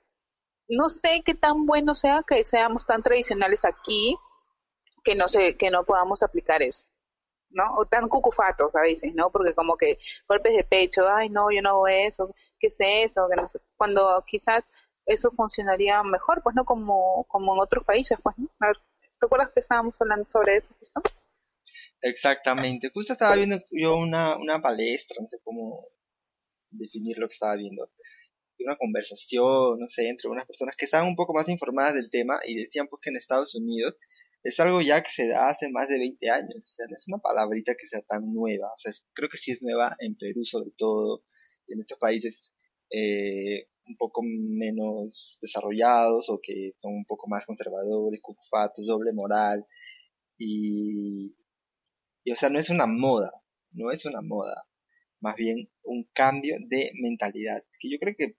no 0.67 0.89
sé 0.89 1.21
qué 1.25 1.35
tan 1.35 1.65
bueno 1.65 1.95
sea 1.95 2.23
que 2.27 2.43
seamos 2.45 2.85
tan 2.85 3.03
tradicionales 3.03 3.65
aquí 3.65 4.17
que 5.03 5.15
no 5.15 5.27
sé 5.29 5.55
que 5.57 5.69
no 5.69 5.83
podamos 5.85 6.23
aplicar 6.23 6.61
eso 6.63 6.85
¿no? 7.55 7.63
O 7.77 7.85
tan 7.85 8.09
cucufatos 8.09 8.75
a 8.75 8.81
veces, 8.81 9.13
¿no? 9.15 9.29
Porque 9.31 9.53
como 9.53 9.77
que 9.77 9.97
golpes 10.27 10.53
de 10.55 10.63
pecho, 10.63 11.07
ay, 11.07 11.29
no, 11.29 11.51
yo 11.51 11.61
no 11.61 11.69
hago 11.69 11.87
eso, 11.87 12.35
¿qué 12.65 13.03
es 13.03 13.11
eso? 13.11 13.27
Que 13.29 13.41
no 13.41 13.49
sé. 13.49 13.59
Cuando 13.77 14.23
quizás 14.27 14.63
eso 15.05 15.31
funcionaría 15.31 16.01
mejor, 16.03 16.41
pues, 16.43 16.55
¿no? 16.55 16.65
Como, 16.65 17.25
como 17.27 17.53
en 17.53 17.61
otros 17.61 17.83
países, 17.83 18.17
pues, 18.23 18.37
¿no? 18.37 18.49
A 18.59 18.67
ver, 18.67 18.77
¿te 19.19 19.25
acuerdas 19.25 19.51
que 19.53 19.59
estábamos 19.59 19.99
hablando 20.01 20.27
sobre 20.29 20.57
eso 20.57 20.69
justo? 20.79 21.01
Exactamente. 22.01 22.89
Justo 22.93 23.13
estaba 23.13 23.35
viendo 23.35 23.59
yo 23.71 23.95
una, 23.95 24.37
una 24.37 24.61
palestra, 24.61 25.17
no 25.19 25.27
sé 25.27 25.37
cómo 25.43 25.87
definir 26.69 27.17
lo 27.17 27.27
que 27.27 27.33
estaba 27.33 27.55
viendo. 27.55 27.89
Una 28.59 28.77
conversación, 28.77 29.79
no 29.79 29.89
sé, 29.89 30.07
entre 30.09 30.29
unas 30.29 30.47
personas 30.47 30.75
que 30.77 30.85
estaban 30.85 31.07
un 31.07 31.15
poco 31.15 31.33
más 31.33 31.47
informadas 31.49 31.93
del 31.93 32.09
tema 32.09 32.39
y 32.45 32.55
decían 32.55 32.87
pues 32.87 33.01
que 33.01 33.09
en 33.09 33.17
Estados 33.17 33.53
Unidos 33.55 33.97
es 34.43 34.59
algo 34.59 34.81
ya 34.81 35.01
que 35.01 35.09
se 35.09 35.27
da 35.27 35.49
hace 35.49 35.67
más 35.69 35.89
de 35.89 35.97
20 35.97 36.29
años, 36.29 36.63
o 36.63 36.75
sea, 36.75 36.85
no 36.87 36.95
es 36.95 37.07
una 37.07 37.17
palabrita 37.17 37.73
que 37.73 37.87
sea 37.87 38.01
tan 38.01 38.31
nueva, 38.31 38.67
o 38.67 38.77
sea, 38.77 38.93
creo 39.13 39.27
que 39.27 39.37
sí 39.37 39.51
es 39.51 39.61
nueva 39.63 39.95
en 39.99 40.15
Perú 40.15 40.45
sobre 40.45 40.69
todo, 40.77 41.23
y 41.67 41.73
en 41.73 41.81
estos 41.81 41.97
países 41.97 42.35
eh, 42.89 43.67
un 43.87 43.97
poco 43.97 44.21
menos 44.23 45.37
desarrollados 45.41 46.29
o 46.29 46.39
que 46.41 46.73
son 46.77 46.93
un 46.93 47.05
poco 47.05 47.27
más 47.27 47.45
conservadores, 47.45 48.21
cucufatos, 48.21 48.85
doble 48.85 49.11
moral, 49.13 49.65
y, 50.37 51.35
y 52.23 52.31
o 52.31 52.35
sea, 52.35 52.49
no 52.49 52.59
es 52.59 52.69
una 52.69 52.87
moda, 52.87 53.31
no 53.71 53.91
es 53.91 54.05
una 54.05 54.21
moda, 54.21 54.65
más 55.19 55.35
bien 55.35 55.69
un 55.83 56.09
cambio 56.13 56.57
de 56.67 56.91
mentalidad, 57.01 57.63
que 57.79 57.89
yo 57.89 57.97
creo 57.99 58.15
que 58.17 58.35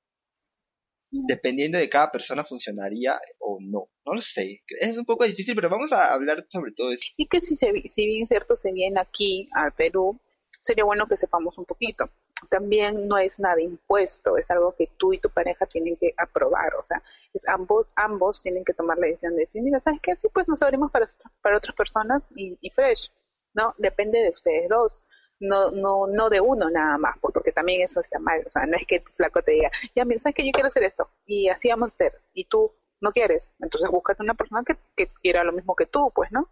dependiendo 1.10 1.78
de 1.78 1.88
cada 1.88 2.10
persona 2.10 2.44
funcionaría 2.44 3.18
o 3.38 3.58
no. 3.60 3.88
No 4.04 4.14
lo 4.14 4.20
sé. 4.20 4.62
Es 4.80 4.96
un 4.98 5.04
poco 5.04 5.24
difícil, 5.24 5.54
pero 5.54 5.70
vamos 5.70 5.92
a 5.92 6.12
hablar 6.12 6.46
sobre 6.48 6.72
todo 6.72 6.92
eso. 6.92 7.04
Y 7.16 7.26
que 7.26 7.40
si, 7.40 7.56
se, 7.56 7.70
si 7.88 8.06
bien 8.06 8.26
cierto 8.26 8.56
se 8.56 8.72
viene 8.72 9.00
aquí 9.00 9.48
al 9.52 9.72
Perú, 9.72 10.20
sería 10.60 10.84
bueno 10.84 11.06
que 11.06 11.16
sepamos 11.16 11.56
un 11.58 11.64
poquito. 11.64 12.10
También 12.50 13.08
no 13.08 13.16
es 13.16 13.40
nada 13.40 13.60
impuesto, 13.60 14.36
es 14.36 14.50
algo 14.50 14.74
que 14.76 14.90
tú 14.98 15.14
y 15.14 15.18
tu 15.18 15.30
pareja 15.30 15.66
tienen 15.66 15.96
que 15.96 16.14
aprobar, 16.18 16.74
o 16.74 16.84
sea, 16.84 17.02
es 17.32 17.46
ambos, 17.48 17.86
ambos 17.96 18.42
tienen 18.42 18.64
que 18.64 18.74
tomar 18.74 18.98
la 18.98 19.06
decisión 19.06 19.34
de 19.34 19.40
decir, 19.40 19.62
mira, 19.62 19.80
¿sabes 19.80 20.00
qué? 20.02 20.12
Así 20.12 20.28
pues 20.28 20.46
nos 20.46 20.62
abrimos 20.62 20.90
para, 20.90 21.06
para 21.40 21.56
otras 21.56 21.74
personas 21.74 22.28
y, 22.34 22.70
fresh, 22.70 23.10
¿no? 23.54 23.74
Depende 23.78 24.20
de 24.20 24.30
ustedes 24.30 24.68
dos 24.68 25.02
no, 25.40 25.70
no, 25.70 26.06
no 26.06 26.30
de 26.30 26.40
uno 26.40 26.70
nada 26.70 26.98
más, 26.98 27.16
porque 27.20 27.52
también 27.52 27.82
eso 27.82 28.00
está 28.00 28.18
mal, 28.18 28.42
o 28.46 28.50
sea, 28.50 28.66
no 28.66 28.76
es 28.76 28.86
que 28.86 29.00
tu 29.00 29.12
flaco 29.12 29.42
te 29.42 29.52
diga, 29.52 29.70
ya 29.94 30.04
mira, 30.04 30.20
sabes 30.20 30.34
que 30.34 30.46
yo 30.46 30.52
quiero 30.52 30.68
hacer 30.68 30.84
esto, 30.84 31.10
y 31.26 31.48
así 31.48 31.68
vamos 31.68 31.90
a 31.90 31.94
hacer, 31.94 32.20
y 32.32 32.44
tú 32.46 32.72
no 33.00 33.12
quieres, 33.12 33.52
entonces 33.60 33.90
búscate 33.90 34.22
una 34.22 34.34
persona 34.34 34.62
que, 34.64 34.76
que 34.96 35.08
quiera 35.22 35.44
lo 35.44 35.52
mismo 35.52 35.74
que 35.76 35.86
tú, 35.86 36.10
pues, 36.14 36.32
¿no? 36.32 36.48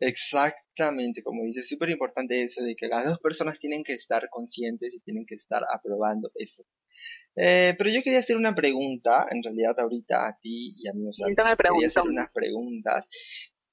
Exactamente, 0.00 1.22
como 1.22 1.44
dices, 1.44 1.68
súper 1.68 1.88
importante 1.90 2.42
eso 2.42 2.62
de 2.62 2.76
que 2.76 2.86
las 2.86 3.06
dos 3.06 3.18
personas 3.18 3.58
tienen 3.58 3.82
que 3.82 3.94
estar 3.94 4.28
conscientes 4.30 4.92
y 4.92 5.00
tienen 5.00 5.24
que 5.26 5.36
estar 5.36 5.62
aprobando 5.72 6.30
eso. 6.34 6.64
Eh, 7.34 7.74
pero 7.76 7.90
yo 7.90 8.02
quería 8.02 8.20
hacer 8.20 8.36
una 8.36 8.54
pregunta, 8.54 9.26
en 9.30 9.42
realidad 9.42 9.78
ahorita 9.78 10.28
a 10.28 10.38
ti 10.40 10.74
y 10.76 10.88
a 10.88 10.92
mí, 10.92 11.06
o 11.06 11.12
sea, 11.12 11.26
quería 11.28 11.88
hacer 11.88 12.02
unas 12.02 12.30
preguntas. 12.32 13.04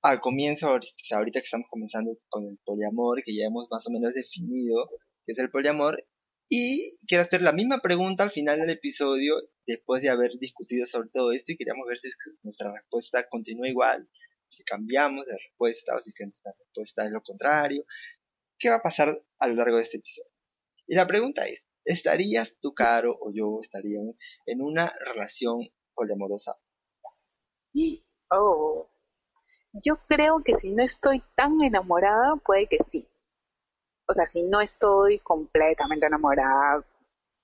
Al 0.01 0.19
comienzo, 0.19 0.67
ahorita 0.67 1.39
que 1.39 1.45
estamos 1.45 1.67
comenzando 1.69 2.11
con 2.29 2.45
el 2.45 2.57
poliamor, 2.65 3.23
que 3.23 3.33
ya 3.35 3.45
hemos 3.45 3.67
más 3.71 3.87
o 3.87 3.91
menos 3.91 4.13
definido 4.13 4.89
qué 5.25 5.31
es 5.31 5.39
el 5.39 5.49
poliamor, 5.49 6.05
y 6.49 6.97
quiero 7.07 7.23
hacer 7.23 7.41
la 7.41 7.53
misma 7.53 7.79
pregunta 7.79 8.23
al 8.23 8.31
final 8.31 8.59
del 8.59 8.69
episodio, 8.69 9.35
después 9.65 10.01
de 10.01 10.09
haber 10.09 10.31
discutido 10.39 10.85
sobre 10.85 11.09
todo 11.09 11.31
esto, 11.31 11.53
y 11.53 11.57
queríamos 11.57 11.87
ver 11.87 11.99
si 11.99 12.09
nuestra 12.43 12.73
respuesta 12.73 13.25
continúa 13.29 13.69
igual, 13.69 14.07
si 14.53 14.63
cambiamos 14.63 15.25
de 15.25 15.33
respuesta 15.33 15.95
o 15.95 15.99
si 15.99 16.11
nuestra 16.19 16.53
respuesta 16.57 17.05
es 17.05 17.11
lo 17.11 17.21
contrario. 17.21 17.85
¿Qué 18.57 18.69
va 18.69 18.75
a 18.75 18.81
pasar 18.81 19.13
a 19.39 19.47
lo 19.47 19.55
largo 19.55 19.77
de 19.77 19.83
este 19.83 19.97
episodio? 19.97 20.31
Y 20.87 20.95
la 20.95 21.07
pregunta 21.07 21.45
es, 21.47 21.59
¿Estarías 21.85 22.53
tú, 22.61 22.73
Caro, 22.73 23.17
o 23.19 23.31
yo 23.33 23.59
estaríamos 23.61 24.15
en 24.45 24.61
una 24.61 24.93
relación 25.05 25.67
poliamorosa? 25.93 26.55
Oh, 28.29 28.87
yo 29.73 29.97
creo 30.07 30.43
que 30.43 30.55
si 30.59 30.71
no 30.71 30.83
estoy 30.83 31.21
tan 31.35 31.61
enamorada, 31.61 32.35
puede 32.37 32.67
que 32.67 32.77
sí. 32.89 33.07
O 34.07 34.13
sea, 34.13 34.27
si 34.27 34.43
no 34.43 34.61
estoy 34.61 35.19
completamente 35.19 36.05
enamorada, 36.05 36.85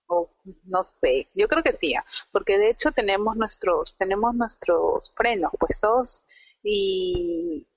o 0.07 0.29
no 0.63 0.83
sé, 0.83 1.27
yo 1.35 1.47
creo 1.47 1.61
que 1.61 1.77
sí, 1.77 1.93
¿ah? 1.95 2.05
porque 2.31 2.57
de 2.57 2.71
hecho 2.71 2.91
tenemos 2.91 3.35
nuestros, 3.35 3.95
tenemos 3.95 4.33
nuestros 4.33 5.11
frenos 5.13 5.51
puestos 5.59 6.23
y 6.63 7.67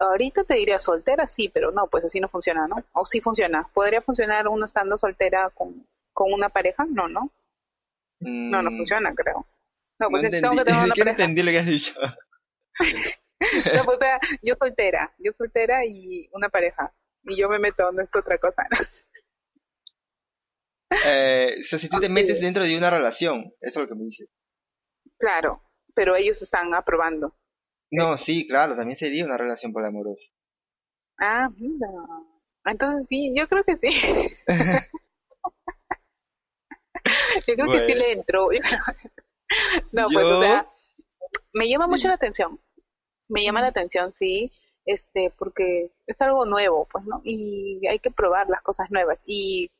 Ahorita 0.00 0.44
te 0.44 0.54
diría 0.54 0.78
soltera, 0.78 1.26
sí, 1.26 1.50
pero 1.50 1.72
no, 1.72 1.86
pues 1.86 2.06
así 2.06 2.20
no 2.20 2.28
funciona, 2.30 2.66
¿no? 2.66 2.82
O 2.94 3.04
sí 3.04 3.20
funciona. 3.20 3.68
¿Podría 3.74 4.00
funcionar 4.00 4.48
uno 4.48 4.64
estando 4.64 4.96
soltera 4.96 5.50
con, 5.50 5.86
con 6.14 6.32
una 6.32 6.48
pareja? 6.48 6.86
No, 6.88 7.06
¿no? 7.06 7.30
No, 8.20 8.62
no 8.62 8.70
mm. 8.70 8.76
funciona, 8.78 9.14
creo. 9.14 9.46
No, 9.98 10.08
pues 10.08 10.22
no 10.22 10.30
tengo 10.30 10.56
que 10.56 10.64
tener 10.64 10.84
una 10.84 10.94
pareja. 10.96 11.10
entendí 11.10 11.42
lo 11.42 11.50
que 11.50 11.58
has 11.58 11.66
dicho. 11.66 11.92
no, 12.80 13.84
pues, 13.84 13.96
o 13.96 14.00
sea, 14.00 14.18
yo 14.42 14.54
soltera, 14.58 15.14
yo 15.18 15.32
soltera 15.34 15.84
y 15.84 16.30
una 16.32 16.48
pareja. 16.48 16.94
Y 17.24 17.36
yo 17.36 17.50
me 17.50 17.58
meto, 17.58 17.92
no 17.92 18.00
es 18.00 18.08
otra 18.14 18.38
cosa, 18.38 18.66
¿no? 18.70 18.78
Eh, 21.04 21.58
o 21.60 21.64
sea, 21.64 21.78
si 21.78 21.88
tú 21.88 22.00
te 22.00 22.08
metes 22.08 22.40
dentro 22.40 22.64
de 22.64 22.76
una 22.76 22.90
relación, 22.90 23.54
eso 23.60 23.70
es 23.70 23.76
lo 23.76 23.86
que 23.86 23.94
me 23.94 24.06
dices. 24.06 24.28
Claro, 25.18 25.62
pero 25.94 26.16
ellos 26.16 26.42
están 26.42 26.74
aprobando. 26.74 27.32
No, 27.90 28.16
sí, 28.16 28.46
claro, 28.46 28.76
también 28.76 28.98
sería 28.98 29.24
una 29.24 29.36
relación 29.36 29.72
poliamorosa. 29.72 30.30
Ah, 31.18 31.48
mira. 31.56 31.88
Entonces 32.64 33.06
sí, 33.08 33.32
yo 33.36 33.48
creo 33.48 33.64
que 33.64 33.76
sí. 33.76 33.90
yo 37.46 37.54
creo 37.54 37.72
que 37.72 37.86
sí 37.86 37.94
le 37.94 38.12
entró. 38.12 38.48
no, 39.92 40.08
pues 40.12 40.24
o 40.24 40.40
sea, 40.40 40.66
me 41.52 41.68
llama 41.68 41.86
mucho 41.86 42.08
la 42.08 42.14
atención. 42.14 42.60
Me 43.28 43.44
llama 43.44 43.60
la 43.60 43.68
atención, 43.68 44.12
sí, 44.12 44.52
este, 44.84 45.32
porque 45.38 45.90
es 46.06 46.20
algo 46.20 46.44
nuevo, 46.44 46.88
pues, 46.90 47.06
¿no? 47.06 47.20
Y 47.24 47.86
hay 47.86 47.98
que 47.98 48.10
probar 48.10 48.48
las 48.48 48.62
cosas 48.62 48.90
nuevas. 48.90 49.18
Y 49.24 49.70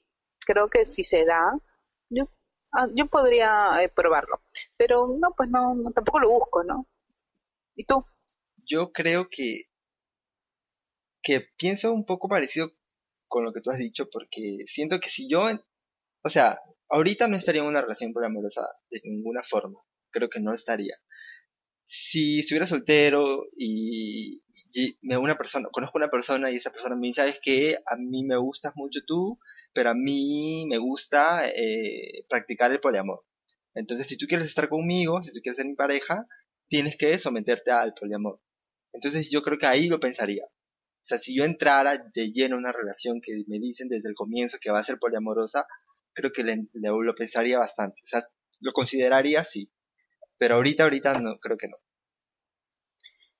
creo 0.40 0.68
que 0.68 0.84
si 0.86 1.02
se 1.02 1.24
da, 1.24 1.58
yo, 2.10 2.28
ah, 2.72 2.88
yo 2.94 3.06
podría 3.06 3.82
eh, 3.82 3.88
probarlo. 3.88 4.40
Pero 4.76 5.08
no, 5.08 5.32
pues 5.36 5.48
no, 5.50 5.74
no, 5.74 5.90
tampoco 5.92 6.20
lo 6.20 6.28
busco, 6.30 6.64
¿no? 6.64 6.86
¿Y? 7.84 8.06
Yo 8.66 8.92
creo 8.92 9.28
que, 9.30 9.64
que 11.22 11.48
pienso 11.56 11.92
un 11.92 12.04
poco 12.04 12.28
parecido 12.28 12.72
con 13.28 13.44
lo 13.44 13.52
que 13.52 13.60
tú 13.60 13.70
has 13.70 13.78
dicho, 13.78 14.08
porque 14.10 14.64
siento 14.66 15.00
que 15.00 15.08
si 15.08 15.28
yo, 15.30 15.48
o 16.22 16.28
sea, 16.28 16.58
ahorita 16.90 17.28
no 17.28 17.36
estaría 17.36 17.62
en 17.62 17.68
una 17.68 17.80
relación 17.80 18.12
poliamorosa 18.12 18.62
de 18.90 19.00
ninguna 19.04 19.42
forma, 19.48 19.78
creo 20.10 20.28
que 20.28 20.40
no 20.40 20.52
estaría. 20.52 20.96
Si 21.86 22.40
estuviera 22.40 22.66
soltero 22.66 23.46
y, 23.56 24.42
me 25.02 25.16
una 25.16 25.36
persona, 25.36 25.68
conozco 25.72 25.98
una 25.98 26.10
persona 26.10 26.50
y 26.50 26.56
esa 26.56 26.70
persona 26.70 26.94
me 26.94 27.08
dice, 27.08 27.22
sabes 27.22 27.40
que 27.42 27.78
a 27.86 27.96
mí 27.96 28.24
me 28.24 28.36
gustas 28.36 28.72
mucho 28.76 29.00
tú, 29.06 29.38
pero 29.72 29.90
a 29.90 29.94
mí 29.94 30.66
me 30.68 30.78
gusta 30.78 31.48
eh, 31.48 32.24
practicar 32.28 32.70
el 32.70 32.80
poliamor. 32.80 33.24
Entonces, 33.74 34.06
si 34.06 34.16
tú 34.16 34.26
quieres 34.26 34.46
estar 34.46 34.68
conmigo, 34.68 35.22
si 35.22 35.32
tú 35.32 35.40
quieres 35.40 35.56
ser 35.56 35.66
mi 35.66 35.74
pareja, 35.74 36.26
tienes 36.70 36.96
que 36.96 37.18
someterte 37.18 37.70
al 37.70 37.92
poliamor. 37.92 38.40
Entonces 38.92 39.28
yo 39.30 39.42
creo 39.42 39.58
que 39.58 39.66
ahí 39.66 39.88
lo 39.88 40.00
pensaría. 40.00 40.44
O 40.44 41.06
sea, 41.06 41.18
si 41.18 41.36
yo 41.36 41.44
entrara 41.44 41.98
de 42.14 42.32
lleno 42.32 42.54
en 42.54 42.60
una 42.60 42.72
relación 42.72 43.20
que 43.20 43.44
me 43.48 43.58
dicen 43.58 43.88
desde 43.88 44.08
el 44.08 44.14
comienzo 44.14 44.58
que 44.60 44.70
va 44.70 44.78
a 44.78 44.84
ser 44.84 44.98
poliamorosa, 44.98 45.66
creo 46.14 46.30
que 46.32 46.44
lo 46.44 47.14
pensaría 47.14 47.58
bastante. 47.58 48.00
O 48.04 48.06
sea, 48.06 48.22
lo 48.60 48.72
consideraría 48.72 49.44
sí. 49.44 49.70
Pero 50.38 50.54
ahorita, 50.54 50.84
ahorita 50.84 51.18
no, 51.18 51.38
creo 51.38 51.56
que 51.56 51.68
no. 51.68 51.76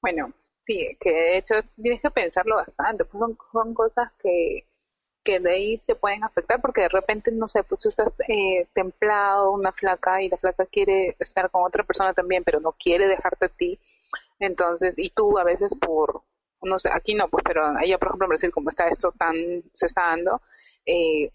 Bueno, 0.02 0.34
sí, 0.62 0.96
que 0.98 1.10
de 1.10 1.38
hecho 1.38 1.54
tienes 1.80 2.00
que 2.02 2.10
pensarlo 2.10 2.56
bastante. 2.56 3.04
Son, 3.12 3.38
son 3.52 3.74
cosas 3.74 4.10
que, 4.20 4.66
que 5.22 5.40
de 5.40 5.50
ahí 5.52 5.78
te 5.78 5.94
pueden 5.94 6.24
afectar 6.24 6.60
porque 6.60 6.82
de 6.82 6.88
repente, 6.88 7.30
no 7.32 7.48
sé, 7.48 7.62
pues 7.64 7.80
tú 7.80 7.88
estás 7.88 8.12
eh, 8.28 8.66
templado, 8.72 9.52
una 9.52 9.72
flaca, 9.72 10.22
y 10.22 10.28
la 10.28 10.38
flaca 10.38 10.66
quiere 10.66 11.16
estar 11.18 11.50
con 11.50 11.64
otra 11.64 11.84
persona 11.84 12.14
también, 12.14 12.44
pero 12.44 12.60
no 12.60 12.72
quiere 12.72 13.06
dejarte 13.06 13.46
a 13.46 13.48
ti. 13.48 13.78
Entonces, 14.38 14.94
y 14.96 15.10
tú 15.10 15.38
a 15.38 15.44
veces 15.44 15.74
por, 15.76 16.22
no 16.62 16.78
sé, 16.78 16.90
aquí 16.92 17.14
no, 17.14 17.28
pues, 17.28 17.44
pero 17.44 17.66
allá, 17.66 17.98
por 17.98 18.08
ejemplo, 18.08 18.26
en 18.26 18.30
Brasil, 18.30 18.52
como 18.52 18.70
está 18.70 18.88
esto 18.88 19.12
tan, 19.12 19.34
se 19.72 19.86
está 19.86 20.02
dando, 20.02 20.40
eh, 20.86 21.30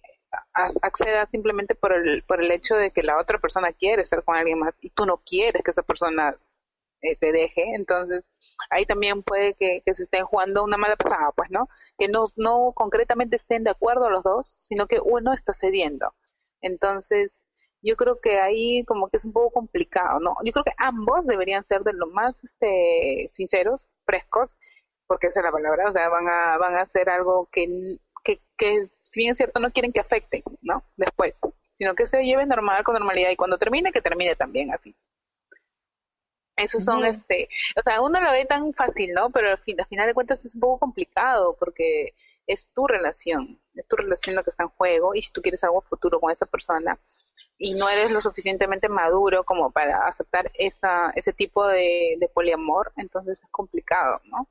acceda 0.82 1.28
simplemente 1.28 1.76
por 1.76 1.94
el, 1.94 2.24
por 2.24 2.42
el 2.42 2.52
hecho 2.52 2.76
de 2.76 2.92
que 2.92 3.04
la 3.04 3.18
otra 3.20 3.40
persona 3.40 3.72
quiere 3.74 4.02
estar 4.02 4.24
con 4.24 4.36
alguien 4.36 4.60
más 4.60 4.74
y 4.82 4.90
tú 4.90 5.06
no 5.06 5.18
quieres 5.18 5.64
que 5.64 5.72
esa 5.72 5.84
persona 5.84 6.36
eh, 7.02 7.16
te 7.16 7.32
deje, 7.32 7.64
entonces 7.76 8.24
ahí 8.70 8.86
también 8.86 9.24
puede 9.24 9.54
que, 9.54 9.82
que, 9.86 9.94
se 9.96 10.04
estén 10.04 10.26
jugando 10.26 10.64
una 10.64 10.78
mala 10.78 10.96
pasada, 10.96 11.32
pues, 11.36 11.50
¿no? 11.52 11.68
Que 11.98 12.08
no, 12.08 12.26
no 12.36 12.74
concretamente 12.76 13.38
estén 13.38 13.64
de 13.64 13.72
acuerdo 13.72 14.10
los 14.10 14.24
dos, 14.24 14.64
sino 14.68 14.88
que 14.88 15.00
uno 15.04 15.34
está 15.34 15.54
cediendo. 15.54 16.14
Entonces, 16.62 17.46
yo 17.82 17.96
creo 17.96 18.20
que 18.20 18.40
ahí 18.40 18.84
como 18.86 19.10
que 19.10 19.18
es 19.18 19.26
un 19.26 19.34
poco 19.34 19.52
complicado, 19.52 20.20
¿no? 20.20 20.36
Yo 20.44 20.52
creo 20.52 20.64
que 20.66 20.74
ambos 20.78 21.26
deberían 21.28 21.64
ser 21.64 21.84
de 21.84 21.94
lo 21.94 22.08
más 22.08 22.44
este, 22.44 23.28
sinceros, 23.30 23.88
frescos, 24.06 24.50
porque 25.08 25.28
esa 25.28 25.40
es 25.42 25.46
la 25.46 25.52
palabra, 25.52 25.90
o 25.90 25.94
sea, 25.94 26.10
van 26.10 26.28
a, 26.28 26.58
van 26.58 26.76
a 26.76 26.82
hacer 26.82 27.10
algo 27.10 27.48
que, 27.52 27.98
que, 28.24 28.42
que, 28.58 28.90
si 29.04 29.20
bien 29.22 29.32
es 29.34 29.38
cierto, 29.38 29.60
no 29.60 29.72
quieren 29.72 29.94
que 29.94 30.00
afecte, 30.00 30.44
¿no? 30.62 30.84
Después, 30.98 31.40
sino 31.78 31.94
que 31.96 32.08
se 32.08 32.24
lleve 32.24 32.46
normal, 32.46 32.84
con 32.84 32.96
normalidad, 32.96 33.30
y 33.32 33.36
cuando 33.36 33.58
termine, 33.60 33.92
que 33.92 34.02
termine 34.02 34.36
también 34.36 34.74
así. 34.74 34.96
Esos 36.58 36.86
son, 36.86 37.04
este, 37.04 37.50
o 37.76 37.82
sea, 37.82 38.02
uno 38.02 38.22
lo 38.22 38.32
ve 38.32 38.46
tan 38.46 38.74
fácil, 38.74 39.12
¿no? 39.14 39.30
Pero 39.30 39.50
al, 39.50 39.58
fin, 39.58 39.80
al 39.80 39.88
final 39.88 40.08
de 40.08 40.14
cuentas 40.14 40.46
es 40.46 40.56
un 40.56 40.62
poco 40.62 40.80
complicado 40.80 41.58
porque 41.60 42.14
es 42.48 42.72
tu 42.74 42.88
relación, 42.88 43.60
es 43.74 43.88
tu 43.88 43.98
relación 43.98 44.36
lo 44.36 44.44
que 44.44 44.52
está 44.52 44.64
en 44.64 44.70
juego 44.70 45.16
y 45.16 45.22
si 45.22 45.32
tú 45.32 45.42
quieres 45.42 45.64
algo 45.64 45.82
futuro 45.82 46.20
con 46.20 46.32
esa 46.32 46.46
persona 46.46 46.98
y 47.58 47.74
no 47.74 47.90
eres 47.90 48.12
lo 48.12 48.22
suficientemente 48.22 48.90
maduro 48.90 49.44
como 49.44 49.72
para 49.72 50.08
aceptar 50.08 50.52
esa, 50.54 51.12
ese 51.16 51.34
tipo 51.34 51.66
de, 51.68 52.18
de 52.20 52.28
poliamor, 52.28 52.94
entonces 52.98 53.44
es 53.44 53.50
complicado, 53.52 54.22
¿no? 54.26 54.48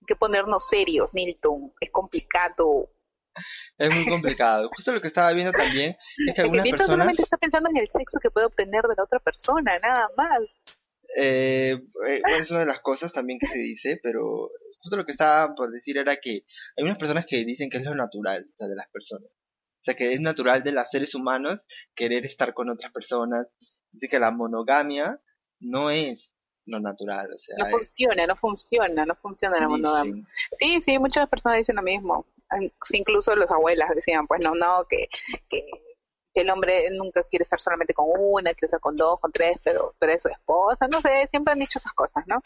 Hay 0.00 0.06
que 0.06 0.16
ponernos 0.16 0.68
serios, 0.68 1.12
Nilton, 1.14 1.72
es 1.80 1.90
complicado. 1.90 2.90
Es 3.78 3.90
muy 3.90 4.06
complicado. 4.08 4.70
Justo 4.74 4.92
lo 4.92 5.00
que 5.00 5.08
estaba 5.08 5.32
viendo 5.32 5.52
también 5.52 5.96
es 6.26 6.34
que 6.34 6.42
algunas 6.42 6.64
Nilton 6.64 6.88
solamente 6.88 7.22
está 7.22 7.36
pensando 7.36 7.68
en 7.70 7.78
el 7.78 7.88
sexo 7.90 8.20
que 8.20 8.30
puede 8.30 8.46
obtener 8.46 8.82
de 8.82 8.94
la 8.96 9.04
otra 9.04 9.18
persona, 9.18 9.78
nada 9.78 10.08
más. 10.16 10.40
Eh, 11.16 11.72
eh 12.08 12.22
es 12.40 12.50
una 12.50 12.60
de 12.60 12.66
las 12.66 12.80
cosas 12.80 13.12
también 13.12 13.38
que 13.38 13.46
se 13.46 13.58
dice, 13.58 14.00
pero 14.02 14.50
justo 14.80 14.96
lo 14.96 15.04
que 15.04 15.12
estaba 15.12 15.54
por 15.54 15.70
decir 15.70 15.96
era 15.96 16.16
que 16.16 16.44
hay 16.76 16.84
unas 16.84 16.98
personas 16.98 17.24
que 17.26 17.44
dicen 17.44 17.70
que 17.70 17.78
es 17.78 17.84
lo 17.84 17.94
natural 17.94 18.46
o 18.52 18.56
sea, 18.56 18.68
de 18.68 18.76
las 18.76 18.88
personas. 18.90 19.30
O 19.30 19.84
sea, 19.84 19.94
que 19.94 20.14
es 20.14 20.20
natural 20.20 20.62
de 20.62 20.72
los 20.72 20.90
seres 20.90 21.14
humanos 21.14 21.60
querer 21.94 22.24
estar 22.24 22.54
con 22.54 22.70
otras 22.70 22.90
personas. 22.90 23.46
Dice 23.92 24.08
que 24.08 24.18
la 24.18 24.30
monogamia 24.30 25.20
no 25.60 25.90
es 25.90 26.30
lo 26.66 26.80
natural. 26.80 27.28
O 27.34 27.38
sea, 27.38 27.56
no 27.58 27.70
funciona, 27.70 28.26
no 28.26 28.36
funciona, 28.36 29.04
no 29.04 29.14
funciona 29.16 29.60
la 29.60 29.68
monogamia. 29.68 30.24
Sí, 30.58 30.80
sí, 30.80 30.98
muchas 30.98 31.28
personas 31.28 31.58
dicen 31.58 31.76
lo 31.76 31.82
mismo. 31.82 32.26
Incluso 32.92 33.36
las 33.36 33.50
abuelas 33.50 33.90
decían, 33.94 34.26
pues 34.26 34.40
no, 34.42 34.54
no, 34.54 34.86
que, 34.88 35.08
que 35.50 35.66
el 36.40 36.50
hombre 36.50 36.90
nunca 36.90 37.22
quiere 37.24 37.44
estar 37.44 37.60
solamente 37.60 37.94
con 37.94 38.06
una, 38.08 38.52
quiere 38.52 38.66
estar 38.66 38.80
con 38.80 38.96
dos, 38.96 39.20
con 39.20 39.32
tres, 39.32 39.58
pero, 39.62 39.94
pero 39.98 40.12
es 40.12 40.22
su 40.22 40.28
esposa, 40.28 40.88
no 40.88 41.00
sé, 41.00 41.28
siempre 41.30 41.52
han 41.52 41.58
dicho 41.60 41.78
esas 41.78 41.92
cosas, 41.92 42.24
¿no? 42.26 42.40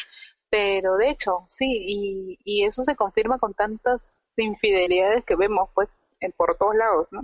Pero 0.50 0.96
de 0.96 1.10
hecho, 1.10 1.44
sí, 1.48 1.66
y, 1.66 2.38
y 2.44 2.64
eso 2.64 2.84
se 2.84 2.96
confirma 2.96 3.38
con 3.38 3.54
tantas 3.54 4.34
infidelidades 4.36 5.24
que 5.24 5.36
vemos, 5.36 5.70
pues, 5.74 5.88
en, 6.20 6.32
por 6.32 6.56
todos 6.56 6.74
lados, 6.74 7.08
¿no? 7.10 7.20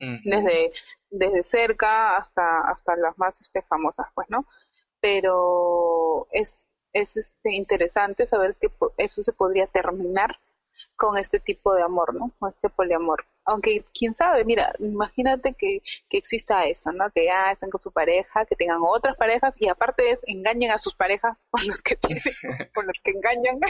Desde, 0.00 0.72
desde 1.08 1.42
cerca 1.42 2.16
hasta, 2.18 2.60
hasta 2.68 2.94
las 2.96 3.16
más 3.16 3.40
este, 3.40 3.62
famosas, 3.62 4.06
pues, 4.14 4.28
¿no? 4.28 4.46
Pero 5.00 6.26
es, 6.30 6.58
es 6.92 7.16
este, 7.16 7.52
interesante 7.52 8.26
saber 8.26 8.56
que 8.56 8.70
eso 8.98 9.22
se 9.22 9.32
podría 9.32 9.66
terminar 9.66 10.38
con 10.96 11.16
este 11.16 11.40
tipo 11.40 11.74
de 11.74 11.82
amor, 11.82 12.14
¿no? 12.14 12.32
Con 12.38 12.50
este 12.50 12.68
poliamor. 12.68 13.24
Aunque, 13.46 13.84
quién 13.92 14.14
sabe, 14.14 14.44
mira, 14.44 14.74
imagínate 14.78 15.54
que, 15.54 15.80
que 16.08 16.18
exista 16.18 16.64
esto, 16.66 16.92
¿no? 16.92 17.10
Que 17.10 17.26
ya 17.26 17.52
estén 17.52 17.70
con 17.70 17.80
su 17.80 17.92
pareja, 17.92 18.46
que 18.46 18.56
tengan 18.56 18.78
otras 18.82 19.16
parejas 19.16 19.54
y 19.58 19.68
aparte 19.68 20.10
es 20.10 20.20
engañen 20.26 20.70
a 20.70 20.78
sus 20.78 20.94
parejas 20.94 21.46
con 21.50 21.66
los 21.66 21.80
que 21.82 21.96
tienen, 21.96 22.22
con 22.74 22.86
los 22.86 22.96
que 23.02 23.10
engañan. 23.10 23.60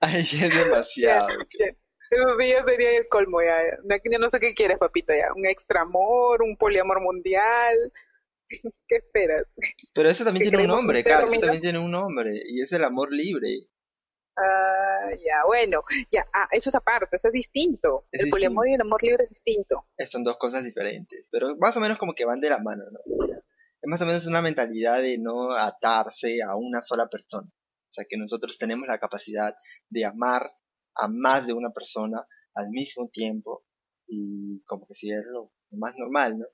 Ay, 0.00 0.22
es 0.22 0.64
demasiado. 0.64 1.28
Eso 2.12 2.36
sí 2.38 2.48
ya 2.50 2.62
sería 2.66 2.98
el 2.98 3.08
colmo 3.08 3.40
ya. 3.40 3.56
Ya 3.88 4.18
no 4.18 4.28
sé 4.28 4.38
qué 4.38 4.52
quieres, 4.52 4.76
papito, 4.76 5.14
ya. 5.14 5.32
Un 5.34 5.46
extra 5.46 5.80
amor, 5.80 6.42
un 6.42 6.58
poliamor 6.58 7.00
mundial. 7.00 7.74
¿Qué 8.86 8.96
esperas? 8.96 9.46
Pero 9.94 10.10
eso 10.10 10.22
también 10.22 10.50
tiene 10.50 10.64
un 10.64 10.68
nombre, 10.68 11.02
claro, 11.02 11.28
eso 11.28 11.40
también 11.40 11.62
tiene 11.62 11.78
un 11.78 11.90
nombre, 11.90 12.38
y 12.44 12.60
es 12.60 12.70
el 12.72 12.84
amor 12.84 13.10
libre. 13.12 13.48
Ah, 14.36 15.10
ya, 15.18 15.44
bueno, 15.46 15.82
ya, 16.10 16.26
ah, 16.32 16.48
eso 16.50 16.70
es 16.70 16.74
aparte, 16.74 17.16
eso 17.16 17.28
es 17.28 17.34
distinto. 17.34 18.06
el 18.12 18.30
poliamor 18.30 18.68
y 18.68 18.74
el 18.74 18.80
amor 18.80 19.02
libre 19.02 19.24
es 19.24 19.30
distinto. 19.30 19.86
Son 20.08 20.24
dos 20.24 20.38
cosas 20.38 20.64
diferentes, 20.64 21.26
pero 21.30 21.56
más 21.56 21.76
o 21.76 21.80
menos 21.80 21.98
como 21.98 22.14
que 22.14 22.24
van 22.24 22.40
de 22.40 22.50
la 22.50 22.58
mano, 22.58 22.84
¿no? 22.90 23.00
Es 23.82 23.88
más 23.88 24.00
o 24.00 24.06
menos 24.06 24.26
una 24.26 24.40
mentalidad 24.40 25.02
de 25.02 25.18
no 25.18 25.52
atarse 25.52 26.42
a 26.42 26.56
una 26.56 26.82
sola 26.82 27.08
persona. 27.08 27.48
O 27.48 27.94
sea, 27.94 28.06
que 28.08 28.16
nosotros 28.16 28.56
tenemos 28.56 28.86
la 28.86 28.98
capacidad 28.98 29.54
de 29.90 30.04
amar 30.04 30.50
a 30.94 31.08
más 31.08 31.46
de 31.46 31.52
una 31.52 31.70
persona 31.70 32.26
al 32.54 32.70
mismo 32.70 33.08
tiempo 33.12 33.64
y 34.06 34.62
como 34.64 34.86
que 34.86 34.94
si 34.94 35.10
es 35.10 35.24
lo 35.26 35.52
más 35.72 35.94
normal, 35.98 36.38
¿no? 36.38 36.46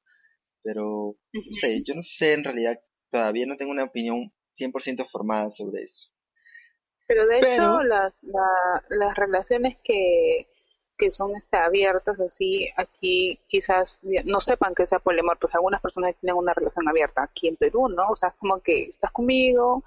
Pero, 0.63 1.17
no 1.33 1.53
sé, 1.61 1.83
yo 1.85 1.95
no 1.95 2.03
sé 2.03 2.33
en 2.33 2.45
realidad, 2.45 2.81
todavía 3.11 3.47
no 3.47 3.57
tengo 3.57 3.71
una 3.71 3.85
opinión 3.85 4.33
100% 4.59 5.09
formada 5.09 5.51
sobre 5.51 5.85
eso. 5.85 6.11
Pero 7.09 7.27
de 7.27 7.39
hecho, 7.39 7.83
las, 7.83 8.13
las 8.91 9.17
relaciones 9.17 9.79
que, 9.83 10.47
que 10.99 11.11
son 11.11 11.35
este, 11.37 11.57
abiertas 11.57 12.21
así, 12.21 12.69
aquí 12.77 13.41
quizás 13.49 14.01
no 14.03 14.43
sepan 14.43 14.75
que 14.75 14.87
sea 14.87 14.99
poliamor, 14.99 15.39
pues 15.39 15.55
algunas 15.55 15.81
personas 15.81 16.15
tienen 16.21 16.37
una 16.37 16.53
relación 16.53 16.87
abierta 16.87 17.23
aquí 17.23 17.49
en 17.49 17.57
Perú, 17.57 17.89
¿no? 17.89 18.11
O 18.11 18.17
sea, 18.17 18.29
es 18.29 18.35
como 18.35 18.61
que 18.61 18.91
estás 18.91 19.11
conmigo 19.11 19.83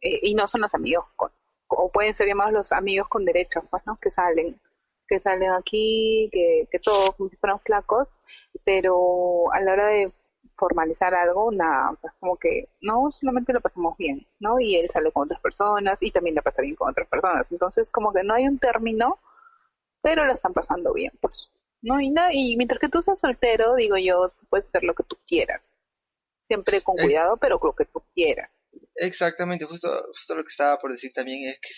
eh, 0.00 0.18
y 0.22 0.34
no 0.34 0.48
son 0.48 0.62
los 0.62 0.74
amigos, 0.74 1.04
con, 1.14 1.30
o 1.68 1.90
pueden 1.92 2.12
ser 2.12 2.26
llamados 2.26 2.52
los 2.52 2.72
amigos 2.72 3.06
con 3.08 3.24
derechos, 3.24 3.62
pues, 3.70 3.86
¿no? 3.86 3.96
Que 4.00 4.10
salen, 4.10 4.60
que 5.06 5.20
salen 5.20 5.52
aquí, 5.52 6.28
que, 6.32 6.66
que 6.72 6.80
todos 6.80 7.14
como 7.14 7.28
si 7.28 7.36
fueran 7.36 7.60
flacos, 7.60 8.08
pero 8.64 9.52
a 9.52 9.60
la 9.60 9.72
hora 9.74 9.86
de 9.86 10.10
formalizar 10.58 11.14
algo, 11.14 11.50
nada, 11.52 11.96
pues 12.00 12.12
como 12.18 12.36
que 12.36 12.68
no 12.80 13.10
solamente 13.12 13.52
lo 13.52 13.60
pasamos 13.60 13.96
bien, 13.96 14.26
¿no? 14.40 14.58
Y 14.60 14.76
él 14.76 14.90
sale 14.90 15.12
con 15.12 15.24
otras 15.24 15.40
personas 15.40 15.98
y 16.00 16.10
también 16.10 16.34
la 16.34 16.42
pasa 16.42 16.62
bien 16.62 16.74
con 16.74 16.90
otras 16.90 17.08
personas. 17.08 17.50
Entonces, 17.52 17.90
como 17.90 18.12
que 18.12 18.24
no 18.24 18.34
hay 18.34 18.48
un 18.48 18.58
término, 18.58 19.18
pero 20.02 20.24
lo 20.24 20.32
están 20.32 20.52
pasando 20.52 20.92
bien, 20.92 21.12
pues. 21.20 21.50
¿No? 21.80 22.00
Y, 22.00 22.10
nada, 22.10 22.30
y 22.32 22.56
mientras 22.56 22.80
que 22.80 22.88
tú 22.88 23.02
seas 23.02 23.20
soltero, 23.20 23.76
digo 23.76 23.96
yo, 23.96 24.30
tú 24.30 24.46
puedes 24.50 24.66
hacer 24.66 24.82
lo 24.82 24.94
que 24.94 25.04
tú 25.04 25.16
quieras. 25.26 25.70
Siempre 26.48 26.82
con 26.82 26.96
cuidado, 26.96 27.36
pero 27.36 27.60
lo 27.62 27.74
que 27.74 27.84
tú 27.84 28.02
quieras. 28.14 28.50
Exactamente, 28.96 29.64
justo, 29.64 29.88
justo 30.08 30.34
lo 30.34 30.42
que 30.42 30.50
estaba 30.50 30.78
por 30.78 30.90
decir 30.90 31.12
también 31.14 31.48
es 31.48 31.60
que 31.60 31.68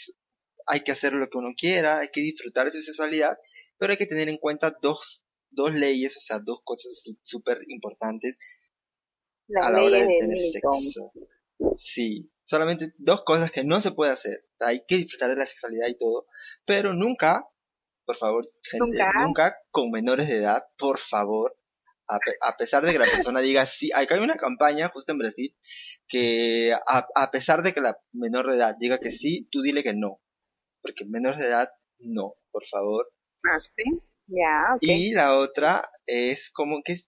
hay 0.66 0.82
que 0.82 0.92
hacer 0.92 1.12
lo 1.12 1.28
que 1.28 1.36
uno 1.36 1.52
quiera, 1.54 1.98
hay 1.98 2.08
que 2.08 2.22
disfrutar 2.22 2.66
de 2.66 2.72
su 2.72 2.82
sexualidad, 2.82 3.36
pero 3.76 3.92
hay 3.92 3.98
que 3.98 4.06
tener 4.06 4.28
en 4.30 4.38
cuenta 4.38 4.74
dos, 4.80 5.22
dos 5.50 5.74
leyes, 5.74 6.16
o 6.16 6.20
sea, 6.20 6.38
dos 6.38 6.60
cosas 6.64 6.92
súper 7.24 7.58
importantes 7.68 8.36
a 9.60 9.70
la 9.70 9.82
hora 9.82 9.98
de 9.98 10.18
tener 10.20 10.38
sexo. 10.52 11.12
Sí, 11.78 12.30
solamente 12.44 12.92
dos 12.98 13.22
cosas 13.24 13.50
que 13.50 13.64
no 13.64 13.80
se 13.80 13.92
puede 13.92 14.12
hacer. 14.12 14.44
Hay 14.60 14.84
que 14.86 14.96
disfrutar 14.96 15.30
de 15.30 15.36
la 15.36 15.46
sexualidad 15.46 15.88
y 15.88 15.98
todo, 15.98 16.26
pero 16.64 16.94
nunca, 16.94 17.46
por 18.04 18.16
favor, 18.16 18.50
gente, 18.62 18.98
nunca, 19.20 19.56
con 19.70 19.90
menores 19.90 20.28
de 20.28 20.36
edad, 20.36 20.64
por 20.78 20.98
favor, 20.98 21.56
a, 22.42 22.56
pesar 22.56 22.84
de 22.84 22.92
que 22.92 22.98
la 22.98 23.04
persona 23.04 23.40
diga 23.40 23.66
sí, 23.66 23.90
acá 23.94 24.16
hay 24.16 24.20
una 24.20 24.36
campaña 24.36 24.88
justo 24.88 25.12
en 25.12 25.18
Brasil 25.18 25.56
que 26.08 26.72
a, 26.72 27.06
a, 27.14 27.30
pesar 27.30 27.62
de 27.62 27.72
que 27.72 27.80
la 27.80 27.96
menor 28.12 28.50
de 28.50 28.56
edad 28.56 28.74
diga 28.78 28.98
que 28.98 29.12
sí, 29.12 29.48
tú 29.52 29.62
dile 29.62 29.84
que 29.84 29.94
no, 29.94 30.20
porque 30.82 31.04
menores 31.04 31.38
de 31.38 31.46
edad 31.46 31.68
no, 31.98 32.34
por 32.50 32.66
favor. 32.66 33.12
Ah, 33.44 33.58
sí, 33.76 33.84
ya, 34.26 34.76
Y 34.80 35.12
la 35.12 35.36
otra 35.36 35.88
es 36.06 36.50
como 36.52 36.82
que 36.84 37.02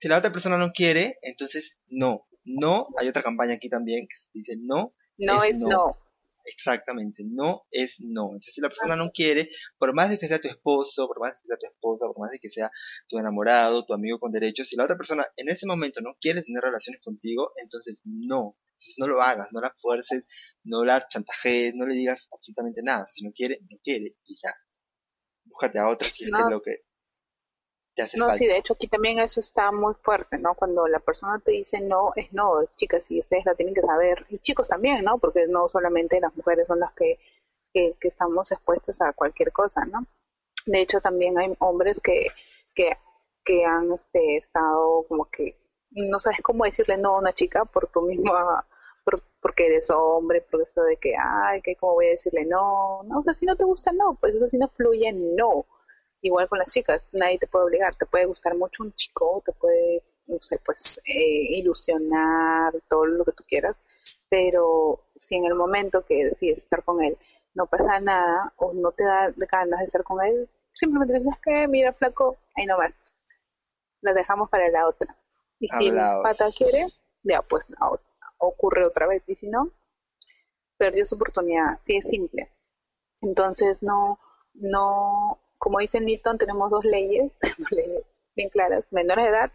si 0.00 0.08
la 0.08 0.18
otra 0.18 0.32
persona 0.32 0.56
no 0.58 0.72
quiere, 0.72 1.18
entonces 1.22 1.76
no. 1.88 2.26
No, 2.44 2.88
hay 2.98 3.08
otra 3.08 3.22
campaña 3.22 3.54
aquí 3.54 3.68
también 3.68 4.06
que 4.08 4.16
dice 4.32 4.54
no. 4.58 4.94
No 5.18 5.42
es, 5.42 5.58
no. 5.58 5.98
Exactamente, 6.44 7.22
no 7.26 7.66
es 7.70 7.96
no. 7.98 8.28
Entonces, 8.28 8.54
si 8.54 8.60
la 8.60 8.68
persona 8.68 8.96
no 8.96 9.10
quiere, 9.12 9.50
por 9.76 9.92
más 9.92 10.08
de 10.08 10.18
que 10.18 10.28
sea 10.28 10.40
tu 10.40 10.48
esposo, 10.48 11.06
por 11.06 11.20
más 11.20 11.32
de 11.32 11.40
que 11.42 11.48
sea 11.48 11.58
tu 11.58 11.66
esposa, 11.66 12.06
por 12.06 12.18
más 12.20 12.30
de 12.30 12.38
que 12.38 12.48
sea 12.48 12.70
tu 13.06 13.18
enamorado, 13.18 13.84
tu 13.84 13.92
amigo 13.92 14.18
con 14.18 14.32
derechos, 14.32 14.68
si 14.68 14.76
la 14.76 14.84
otra 14.84 14.96
persona 14.96 15.26
en 15.36 15.50
ese 15.50 15.66
momento 15.66 16.00
no 16.00 16.16
quiere 16.20 16.42
tener 16.42 16.62
relaciones 16.62 17.02
contigo, 17.02 17.52
entonces 17.62 18.00
no. 18.04 18.56
Entonces 18.78 18.94
no 18.98 19.08
lo 19.08 19.20
hagas, 19.20 19.48
no 19.52 19.60
la 19.60 19.74
fuerces, 19.76 20.24
no 20.62 20.84
la 20.84 21.06
chantajees, 21.08 21.74
no 21.74 21.84
le 21.84 21.94
digas 21.94 22.26
absolutamente 22.32 22.80
nada. 22.82 23.06
Si 23.12 23.24
no 23.24 23.32
quiere, 23.32 23.58
no 23.68 23.76
quiere 23.82 24.14
y 24.24 24.36
ya. 24.42 24.54
Búscate 25.44 25.78
a 25.78 25.88
otra 25.88 26.08
si 26.08 26.24
es 26.24 26.30
lo 26.30 26.62
que 26.62 26.87
no, 28.14 28.32
sí, 28.34 28.46
de 28.46 28.58
hecho 28.58 28.74
aquí 28.74 28.88
también 28.88 29.18
eso 29.18 29.40
está 29.40 29.72
muy 29.72 29.94
fuerte, 29.94 30.38
¿no? 30.38 30.54
Cuando 30.54 30.86
la 30.86 31.00
persona 31.00 31.38
te 31.38 31.52
dice 31.52 31.80
no, 31.80 32.12
es 32.16 32.32
no, 32.32 32.64
chicas, 32.76 33.10
y 33.10 33.20
ustedes 33.20 33.44
la 33.44 33.54
tienen 33.54 33.74
que 33.74 33.82
saber, 33.82 34.26
y 34.28 34.38
chicos 34.38 34.68
también, 34.68 35.04
¿no? 35.04 35.18
Porque 35.18 35.46
no 35.48 35.68
solamente 35.68 36.20
las 36.20 36.34
mujeres 36.36 36.66
son 36.66 36.80
las 36.80 36.92
que, 36.94 37.18
que, 37.72 37.94
estamos 38.00 38.50
expuestas 38.52 39.00
a 39.00 39.12
cualquier 39.12 39.52
cosa, 39.52 39.84
¿no? 39.84 40.06
De 40.66 40.80
hecho 40.80 41.00
también 41.00 41.38
hay 41.38 41.54
hombres 41.60 42.00
que, 42.00 42.28
que, 42.74 42.96
que 43.44 43.64
han 43.64 43.92
este, 43.92 44.36
estado 44.36 45.04
como 45.08 45.26
que 45.26 45.56
no 45.90 46.20
sabes 46.20 46.40
cómo 46.42 46.64
decirle 46.64 46.98
no 46.98 47.16
a 47.16 47.18
una 47.18 47.32
chica 47.32 47.64
por 47.64 47.88
tu 47.88 48.02
misma 48.02 48.66
porque 49.40 49.66
eres 49.66 49.88
hombre, 49.90 50.42
por 50.42 50.62
eso 50.62 50.82
de 50.82 50.96
que, 50.96 51.14
ay, 51.16 51.62
que 51.62 51.76
cómo 51.76 51.94
voy 51.94 52.08
a 52.08 52.10
decirle 52.10 52.44
no, 52.44 53.02
no, 53.04 53.20
o 53.20 53.22
sea, 53.22 53.34
si 53.34 53.46
no 53.46 53.56
te 53.56 53.64
gusta, 53.64 53.92
no, 53.92 54.16
pues 54.20 54.34
eso 54.34 54.48
si 54.48 54.58
no 54.58 54.68
fluye, 54.68 55.12
no 55.12 55.64
igual 56.22 56.48
con 56.48 56.58
las 56.58 56.70
chicas, 56.70 57.06
nadie 57.12 57.38
te 57.38 57.46
puede 57.46 57.66
obligar, 57.66 57.94
te 57.94 58.06
puede 58.06 58.26
gustar 58.26 58.56
mucho 58.56 58.82
un 58.82 58.92
chico, 58.94 59.42
te 59.44 59.52
puedes, 59.52 60.18
no 60.26 60.38
sé, 60.40 60.58
pues 60.64 61.00
eh, 61.06 61.56
ilusionar, 61.58 62.74
todo 62.88 63.06
lo 63.06 63.24
que 63.24 63.32
tú 63.32 63.44
quieras, 63.46 63.76
pero 64.28 65.04
si 65.16 65.36
en 65.36 65.46
el 65.46 65.54
momento 65.54 66.04
que 66.04 66.24
decides 66.26 66.58
estar 66.58 66.84
con 66.84 67.02
él 67.02 67.16
no 67.54 67.66
pasa 67.66 68.00
nada 68.00 68.52
o 68.56 68.72
no 68.72 68.92
te 68.92 69.04
da 69.04 69.32
ganas 69.36 69.80
de 69.80 69.86
estar 69.86 70.02
con 70.04 70.24
él, 70.24 70.48
simplemente 70.74 71.18
dices 71.18 71.34
que 71.42 71.66
mira 71.68 71.92
flaco, 71.92 72.36
ahí 72.56 72.66
no 72.66 72.76
vas, 72.76 72.94
la 74.00 74.12
dejamos 74.12 74.48
para 74.48 74.68
la 74.70 74.88
otra. 74.88 75.16
Y 75.60 75.68
si 75.68 75.88
el 75.88 75.96
pata 76.22 76.50
quiere, 76.56 76.86
ya 77.22 77.42
pues 77.42 77.66
otra. 77.80 78.06
ocurre 78.38 78.86
otra 78.86 79.06
vez, 79.08 79.22
y 79.26 79.34
si 79.34 79.48
no, 79.48 79.70
perdió 80.76 81.04
su 81.04 81.16
oportunidad, 81.16 81.80
sí 81.84 81.96
es 81.96 82.08
simple. 82.08 82.52
Entonces 83.20 83.82
no, 83.82 84.20
no 84.54 85.40
como 85.58 85.80
dice 85.80 86.00
Newton, 86.00 86.38
tenemos 86.38 86.70
dos 86.70 86.84
leyes, 86.84 87.32
bien 88.34 88.48
claras, 88.50 88.84
menores 88.90 89.24
de 89.24 89.30
edad 89.30 89.52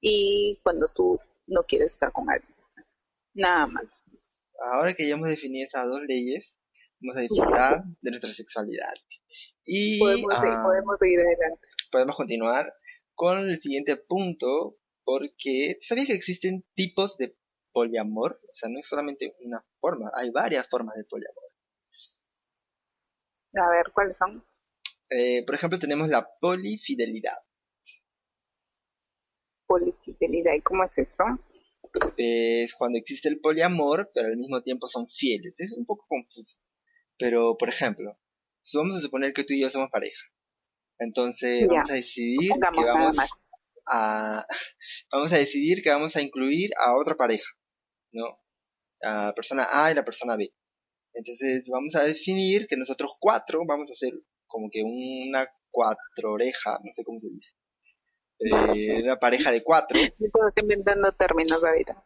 y 0.00 0.58
cuando 0.62 0.88
tú 0.88 1.20
no 1.46 1.62
quieres 1.64 1.92
estar 1.92 2.12
con 2.12 2.30
alguien. 2.30 2.54
Nada 3.34 3.66
más. 3.66 3.84
Ahora 4.72 4.94
que 4.94 5.08
ya 5.08 5.14
hemos 5.14 5.28
definido 5.28 5.66
esas 5.66 5.86
dos 5.86 6.00
leyes, 6.06 6.52
vamos 7.00 7.16
a 7.16 7.20
disfrutar 7.20 7.82
de 8.00 8.10
nuestra 8.10 8.32
sexualidad. 8.32 8.94
Y 9.64 9.98
podemos, 9.98 10.32
ah, 10.34 10.62
podemos 10.64 10.98
seguir 10.98 11.20
adelante. 11.20 11.68
Podemos 11.90 12.16
continuar 12.16 12.72
con 13.14 13.50
el 13.50 13.60
siguiente 13.60 13.96
punto, 13.96 14.76
porque 15.04 15.76
¿sabías 15.80 16.06
que 16.06 16.14
existen 16.14 16.64
tipos 16.74 17.16
de 17.18 17.36
poliamor? 17.72 18.40
O 18.42 18.54
sea, 18.54 18.68
no 18.68 18.78
es 18.78 18.88
solamente 18.88 19.34
una 19.40 19.64
forma, 19.80 20.10
hay 20.14 20.30
varias 20.30 20.68
formas 20.68 20.96
de 20.96 21.04
poliamor. 21.04 21.44
A 23.56 23.70
ver, 23.70 23.92
¿cuáles 23.92 24.16
son? 24.16 24.44
Eh, 25.10 25.44
por 25.44 25.56
ejemplo, 25.56 25.78
tenemos 25.78 26.08
la 26.08 26.28
polifidelidad. 26.40 27.36
Polifidelidad, 29.66 30.54
¿y 30.54 30.60
cómo 30.60 30.84
es 30.84 30.96
eso? 30.98 31.24
Es 32.16 32.74
cuando 32.74 32.98
existe 32.98 33.28
el 33.28 33.40
poliamor, 33.40 34.10
pero 34.14 34.28
al 34.28 34.36
mismo 34.36 34.62
tiempo 34.62 34.86
son 34.86 35.08
fieles. 35.08 35.54
Es 35.58 35.72
un 35.72 35.84
poco 35.84 36.06
confuso. 36.08 36.58
Pero, 37.18 37.56
por 37.58 37.68
ejemplo, 37.68 38.16
vamos 38.74 38.96
a 38.96 39.00
suponer 39.00 39.32
que 39.32 39.44
tú 39.44 39.54
y 39.54 39.60
yo 39.60 39.70
somos 39.70 39.90
pareja. 39.90 40.22
Entonces, 40.98 41.66
vamos 41.66 41.90
a 41.90 41.94
decidir 41.94 42.50
que 42.52 42.84
vamos 42.84 43.16
a, 43.86 44.46
vamos 45.12 45.32
a 45.32 45.38
decidir 45.38 45.82
que 45.82 45.90
vamos 45.90 46.14
a 46.14 46.22
incluir 46.22 46.70
a 46.78 46.96
otra 46.96 47.16
pareja, 47.16 47.48
¿no? 48.12 48.38
A 49.02 49.26
la 49.26 49.34
persona 49.34 49.66
A 49.70 49.90
y 49.90 49.94
la 49.94 50.04
persona 50.04 50.36
B. 50.36 50.52
Entonces, 51.14 51.64
vamos 51.68 51.96
a 51.96 52.04
definir 52.04 52.66
que 52.68 52.76
nosotros 52.76 53.12
cuatro 53.18 53.62
vamos 53.66 53.90
a 53.90 53.94
ser 53.94 54.12
como 54.50 54.68
que 54.70 54.82
una 54.82 55.48
cuatro 55.70 56.32
oreja, 56.32 56.78
no 56.82 56.90
sé 56.94 57.04
cómo 57.04 57.20
se 57.20 57.28
dice. 57.28 57.50
Eh, 58.40 59.02
una 59.02 59.16
pareja 59.18 59.52
de 59.52 59.62
cuatro. 59.62 59.98
Estoy 60.18 60.62
inventando 60.62 61.12
términos 61.12 61.62
ahorita. 61.64 62.02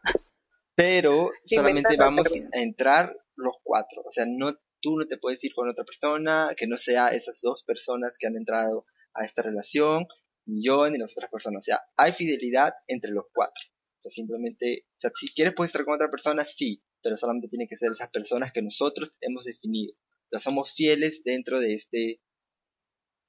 Pero 0.75 1.31
solamente 1.45 1.95
vamos 1.97 2.27
a 2.27 2.59
entrar 2.59 3.15
los 3.35 3.55
cuatro. 3.63 4.01
O 4.05 4.11
sea, 4.11 4.25
no, 4.27 4.53
tú 4.81 4.97
no 4.97 5.07
te 5.07 5.17
puedes 5.17 5.43
ir 5.43 5.53
con 5.53 5.69
otra 5.69 5.85
persona 5.85 6.53
que 6.57 6.67
no 6.67 6.77
sea 6.77 7.09
esas 7.09 7.39
dos 7.41 7.63
personas 7.63 8.17
que 8.19 8.27
han 8.27 8.35
entrado 8.35 8.85
a 9.13 9.25
esta 9.25 9.41
relación, 9.41 10.05
ni 10.45 10.65
yo 10.65 10.89
ni 10.89 10.97
las 10.97 11.13
otras 11.15 11.31
personas. 11.31 11.61
O 11.61 11.63
sea, 11.63 11.79
hay 11.95 12.11
fidelidad 12.11 12.73
entre 12.87 13.11
los 13.11 13.25
cuatro. 13.33 13.63
O 13.99 14.01
sea, 14.01 14.11
simplemente, 14.11 14.85
o 14.97 14.99
sea, 14.99 15.11
si 15.15 15.33
quieres 15.33 15.53
puedes 15.55 15.69
estar 15.69 15.85
con 15.85 15.95
otra 15.95 16.11
persona, 16.11 16.43
sí, 16.43 16.83
pero 17.01 17.15
solamente 17.17 17.47
tiene 17.47 17.67
que 17.67 17.77
ser 17.77 17.91
esas 17.91 18.09
personas 18.09 18.51
que 18.51 18.61
nosotros 18.61 19.15
hemos 19.21 19.45
definido. 19.45 19.93
O 19.93 20.27
sea, 20.31 20.39
somos 20.39 20.73
fieles 20.73 21.21
dentro 21.23 21.59
de 21.59 21.75
este 21.75 22.19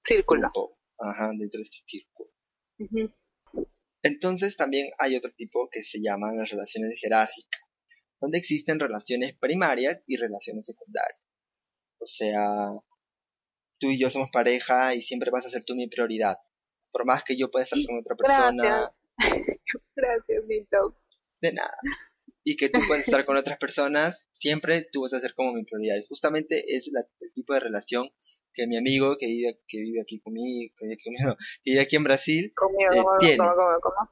círculo. 0.06 0.50
Ajá, 0.98 1.30
dentro 1.36 1.58
de 1.58 1.64
este 1.64 1.78
círculo. 1.86 2.30
Entonces 4.02 4.56
también 4.56 4.90
hay 4.98 5.16
otro 5.16 5.32
tipo 5.36 5.68
que 5.70 5.82
se 5.82 5.98
llaman 6.00 6.38
las 6.38 6.50
relaciones 6.50 6.98
jerárquicas, 7.00 7.60
donde 8.20 8.38
existen 8.38 8.78
relaciones 8.78 9.36
primarias 9.38 10.02
y 10.06 10.16
relaciones 10.16 10.64
secundarias. 10.64 11.20
O 11.98 12.06
sea, 12.06 12.70
tú 13.78 13.88
y 13.88 13.98
yo 13.98 14.10
somos 14.10 14.30
pareja 14.32 14.94
y 14.94 15.02
siempre 15.02 15.30
vas 15.30 15.46
a 15.46 15.50
ser 15.50 15.64
tú 15.64 15.74
mi 15.74 15.88
prioridad. 15.88 16.36
Por 16.92 17.04
más 17.04 17.24
que 17.24 17.36
yo 17.36 17.50
pueda 17.50 17.64
estar 17.64 17.78
con 17.86 17.98
otra 17.98 18.16
persona. 18.16 18.92
Gracias, 19.18 19.52
Gracias 19.96 20.48
Milton. 20.48 20.94
De 21.40 21.52
nada. 21.52 21.76
Y 22.44 22.56
que 22.56 22.68
tú 22.68 22.78
puedes 22.86 23.06
estar 23.06 23.24
con 23.24 23.36
otras 23.36 23.58
personas, 23.58 24.16
siempre 24.38 24.86
tú 24.92 25.02
vas 25.02 25.12
a 25.14 25.20
ser 25.20 25.34
como 25.34 25.52
mi 25.52 25.64
prioridad. 25.64 25.96
Y 25.96 26.06
justamente 26.06 26.76
es 26.76 26.88
el 26.88 27.32
tipo 27.32 27.54
de 27.54 27.60
relación 27.60 28.10
que 28.56 28.66
mi 28.66 28.76
amigo 28.78 29.16
que 29.18 29.26
vive, 29.26 29.58
que 29.68 29.78
vive 29.78 30.00
aquí 30.00 30.18
conmigo, 30.20 30.72
que 30.76 30.86
vive 30.86 30.94
aquí, 30.94 31.04
conmigo, 31.04 31.36
que 31.62 31.70
vive 31.70 31.80
aquí 31.82 31.96
en 31.96 32.04
Brasil, 32.04 32.52
conmigo, 32.56 32.90
eh, 32.92 32.96
¿cómo, 33.02 33.18
tiene. 33.20 33.36
¿cómo, 33.36 33.50
cómo, 33.54 33.80
cómo? 33.82 34.10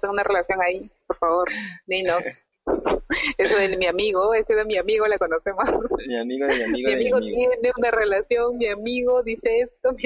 Tengo 0.00 0.12
una 0.12 0.24
relación 0.24 0.58
ahí, 0.62 0.90
por 1.06 1.16
favor, 1.18 1.48
dinos. 1.86 2.42
Eso 3.38 3.56
de 3.58 3.76
mi 3.76 3.86
amigo, 3.86 4.32
ese 4.34 4.54
de 4.54 4.64
mi 4.64 4.78
amigo 4.78 5.06
la 5.06 5.18
conocemos. 5.18 5.64
Mi 6.08 6.16
amigo 6.16 6.46
de 6.46 6.54
mi 6.56 6.62
amigo 6.62 6.72
mi 6.72 6.82
de 6.82 6.88
mi 6.88 6.92
amigo 6.94 7.16
amigo. 7.18 7.36
tiene 7.36 7.72
una 7.78 7.90
relación, 7.90 8.56
mi 8.56 8.68
amigo 8.68 9.22
dice 9.22 9.60
esto, 9.60 9.92
mi 9.92 10.04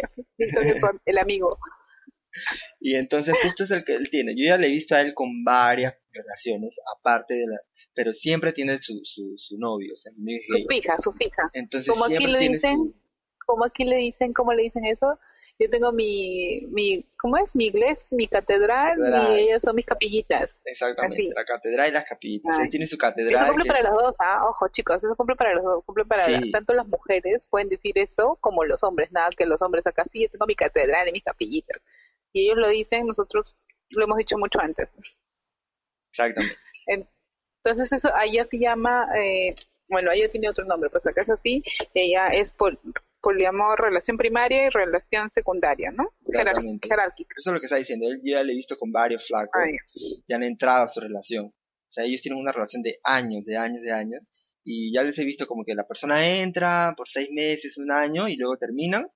amigo 0.59 0.79
su- 0.79 1.01
el 1.07 1.19
amigo. 1.19 1.51
Y 2.81 2.97
entonces 2.97 3.35
justo 3.43 3.63
es 3.65 3.71
el 3.71 3.85
que 3.85 3.95
él 3.95 4.11
tiene. 4.11 4.35
Yo 4.37 4.45
ya 4.47 4.57
le 4.57 4.67
he 4.67 4.71
visto 4.71 4.95
a 4.97 5.01
él 5.01 5.15
con 5.15 5.45
varias 5.45 5.95
relaciones, 6.13 6.71
aparte 6.99 7.35
de 7.35 7.47
la... 7.47 7.59
Pero 7.95 8.13
siempre 8.13 8.53
tiene 8.53 8.79
su, 8.81 9.01
su, 9.05 9.35
su 9.37 9.57
novio, 9.59 9.95
o 9.95 9.97
sea, 9.97 10.13
amigo 10.13 10.43
Su 10.49 10.67
fija, 10.69 10.99
su 10.99 11.13
fija. 11.13 11.51
Entonces 11.53 11.89
Como 11.89 12.05
aquí 12.05 12.17
tiene 12.19 12.39
dicen, 12.41 12.77
su- 12.77 12.95
como 13.49 13.65
aquí 13.65 13.85
le 13.85 13.97
dicen, 13.97 14.33
¿cómo 14.35 14.53
le 14.53 14.63
dicen 14.65 14.85
eso? 14.85 15.19
Yo 15.59 15.69
tengo 15.71 15.91
mi, 15.91 16.61
mi, 16.71 17.03
¿cómo 17.19 17.37
es? 17.39 17.57
Mi 17.57 17.67
iglesia, 17.67 18.15
mi 18.17 18.29
catedral, 18.29 18.97
Catedral. 18.97 19.33
y 19.33 19.41
ellas 19.43 19.63
son 19.63 19.75
mis 19.75 19.87
capillitas. 19.87 20.51
Exactamente, 20.65 21.23
así. 21.23 21.31
la 21.35 21.45
catedral 21.45 21.89
y 21.89 21.93
las 21.93 22.05
capillitas. 22.05 22.53
Ay. 22.57 22.65
Él 22.67 22.71
tiene 22.71 22.87
su 22.87 22.95
Eso 22.95 23.01
catedral. 23.01 23.47
cumple 23.49 23.65
que 23.65 23.69
para 23.69 23.81
es- 23.81 23.85
los 23.91 24.03
dos, 24.03 24.17
¿ah? 24.21 24.47
Ojo, 24.49 24.69
chicos, 24.69 24.99
eso 25.03 25.17
cumple 25.17 25.35
para 25.35 25.55
los 25.55 25.65
dos. 25.65 25.85
Cumple 25.85 26.05
para 26.05 26.27
Sí. 26.27 26.53
tanto 26.53 26.75
las 26.75 26.87
mujeres 26.87 27.49
pueden 27.49 27.69
decir 27.71 27.99
eso 27.99 28.37
como 28.41 28.65
los 28.65 28.85
hombres. 28.85 29.11
Nada, 29.11 29.31
que 29.37 29.47
los 29.47 29.61
hombres 29.63 29.85
acá 29.87 30.05
sí, 30.13 30.23
yo 30.23 30.31
tengo 30.31 30.47
mi 30.47 30.55
catedral 30.55 31.09
y 31.09 31.13
mis 31.13 31.25
capillitas. 31.25 31.81
Y 32.33 32.45
ellos 32.47 32.59
lo 32.59 32.69
dicen, 32.69 33.07
nosotros 33.07 33.57
lo 33.89 34.05
hemos 34.05 34.19
dicho 34.19 34.39
mucho 34.39 34.61
antes. 34.61 34.89
Exactamente. 36.13 36.57
Entonces 37.65 37.93
eso, 37.93 38.11
ella 38.25 38.45
se 38.45 38.59
llama, 38.59 39.09
eh, 39.17 39.55
bueno, 39.89 40.11
ella 40.13 40.29
tiene 40.29 40.49
otro 40.49 40.65
nombre, 40.65 40.89
pues 40.91 41.05
acá 41.07 41.23
es 41.23 41.31
así, 41.31 41.63
ella 41.95 42.29
es 42.29 42.53
pol- 42.53 42.79
poliamor, 43.21 43.81
relación 43.81 44.17
primaria 44.17 44.67
y 44.67 44.71
relación 44.71 45.31
secundaria, 45.35 45.91
¿no? 45.91 46.11
Jerárquica. 46.31 47.35
Eso 47.39 47.51
es 47.51 47.55
lo 47.55 47.61
que 47.61 47.67
está 47.67 47.77
diciendo. 47.77 48.07
Él 48.09 48.21
ya 48.25 48.43
le 48.43 48.53
he 48.53 48.57
visto 48.57 48.77
con 48.77 48.93
varios 48.93 49.27
flacos 49.27 49.51
Ah, 49.55 49.67
ya. 50.27 50.37
han 50.37 50.43
entrado 50.43 50.85
a 50.85 50.89
su 50.89 51.01
relación. 51.01 51.47
O 51.47 51.91
sea, 51.91 52.05
ellos 52.05 52.21
tienen 52.23 52.41
una 52.41 52.53
relación 52.53 52.83
de 52.83 52.99
años, 53.03 53.45
de 53.45 53.57
años, 53.57 53.83
de 53.83 53.93
años. 53.93 54.25
Y 54.65 54.93
ya 54.95 55.03
les 55.03 55.19
he 55.19 55.25
visto 55.25 55.47
como 55.47 55.65
que 55.65 55.75
la 55.75 55.87
persona 55.87 56.27
entra 56.41 56.93
por 56.97 57.09
seis 57.09 57.29
meses, 57.33 57.79
un 57.79 57.91
año 57.91 58.29
y 58.29 58.37
luego 58.37 58.57
terminan. 58.59 59.09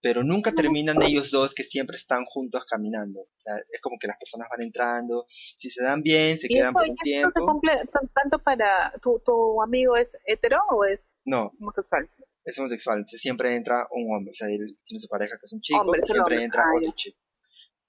Pero 0.00 0.22
nunca 0.22 0.52
terminan 0.52 1.00
ellos 1.02 1.30
dos 1.30 1.54
que 1.54 1.62
siempre 1.64 1.96
están 1.96 2.26
juntos 2.26 2.66
caminando. 2.66 3.20
O 3.20 3.28
sea, 3.42 3.54
es 3.72 3.80
como 3.80 3.96
que 3.98 4.06
las 4.06 4.18
personas 4.18 4.48
van 4.50 4.60
entrando. 4.60 5.24
Si 5.58 5.70
se 5.70 5.82
dan 5.82 6.02
bien, 6.02 6.38
se 6.40 6.46
¿Y 6.46 6.56
quedan 6.56 6.70
eso, 6.70 6.72
por 6.74 6.82
un 6.82 6.88
y 7.04 7.12
esto 7.14 7.28
se 7.28 7.32
tiempo. 7.32 7.46
cumple 7.52 7.72
tan- 7.90 8.08
tanto 8.08 8.38
para, 8.38 8.92
¿tu, 9.02 9.18
tu 9.24 9.62
amigo 9.62 9.96
es 9.96 10.08
hetero 10.26 10.58
o 10.70 10.84
es 10.84 11.00
No, 11.24 11.52
homosexual? 11.58 12.06
Es 12.44 12.58
homosexual. 12.58 12.98
Entonces 12.98 13.20
siempre 13.20 13.54
entra 13.54 13.86
un 13.90 14.14
hombre. 14.14 14.30
O 14.32 14.34
sea, 14.34 14.48
él 14.48 14.78
tiene 14.84 15.00
su 15.00 15.08
pareja 15.08 15.36
que 15.38 15.46
es 15.46 15.52
un 15.52 15.60
chico. 15.60 15.80
Hombre, 15.80 16.00
siempre 16.04 16.20
hombre. 16.22 16.44
entra 16.44 16.62
Ah, 16.62 16.72
otro 16.76 16.88
ya. 16.88 16.94
chico. 16.94 17.18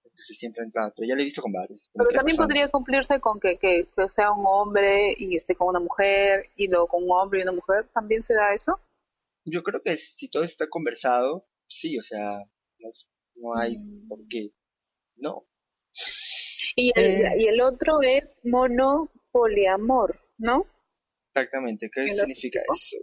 Entonces 0.03 0.37
siempre 0.37 0.63
entra. 0.63 0.93
Pero 0.95 1.07
ya 1.07 1.15
le 1.15 1.21
he 1.21 1.25
visto 1.25 1.41
con 1.41 1.51
varios. 1.51 1.81
Pero 1.93 2.05
también 2.09 2.25
personas. 2.37 2.47
podría 2.47 2.67
cumplirse 2.69 3.19
con 3.19 3.39
que, 3.39 3.57
que, 3.57 3.87
que 3.95 4.09
sea 4.09 4.31
un 4.31 4.45
hombre 4.47 5.13
y 5.17 5.35
esté 5.35 5.55
con 5.55 5.67
una 5.69 5.79
mujer 5.79 6.49
y 6.55 6.67
luego 6.67 6.87
con 6.87 7.03
un 7.03 7.11
hombre 7.11 7.39
y 7.39 7.43
una 7.43 7.51
mujer. 7.51 7.87
¿También 7.93 8.23
se 8.23 8.33
da 8.33 8.53
eso? 8.53 8.79
Yo 9.43 9.61
creo 9.63 9.81
que 9.83 9.95
si 9.97 10.29
todo 10.29 10.43
está 10.43 10.67
conversado, 10.67 11.45
sí, 11.67 11.97
o 11.99 12.01
sea, 12.01 12.39
no, 12.79 12.89
no 13.35 13.57
hay 13.59 13.77
Mm. 13.77 14.07
por 14.07 14.19
qué. 14.29 14.49
No, 15.17 15.45
Y 16.77 16.91
el, 16.95 17.25
Eh. 17.25 17.35
y 17.39 17.47
el 17.47 17.61
otro 17.61 18.01
es 18.01 18.25
monopoliamor, 18.43 20.19
¿no? 20.37 20.65
exactamente. 21.33 21.89
¿Qué 21.93 22.01
¿El 22.01 22.11
otro 22.13 22.25
significa 22.25 22.59
eso? 22.61 22.97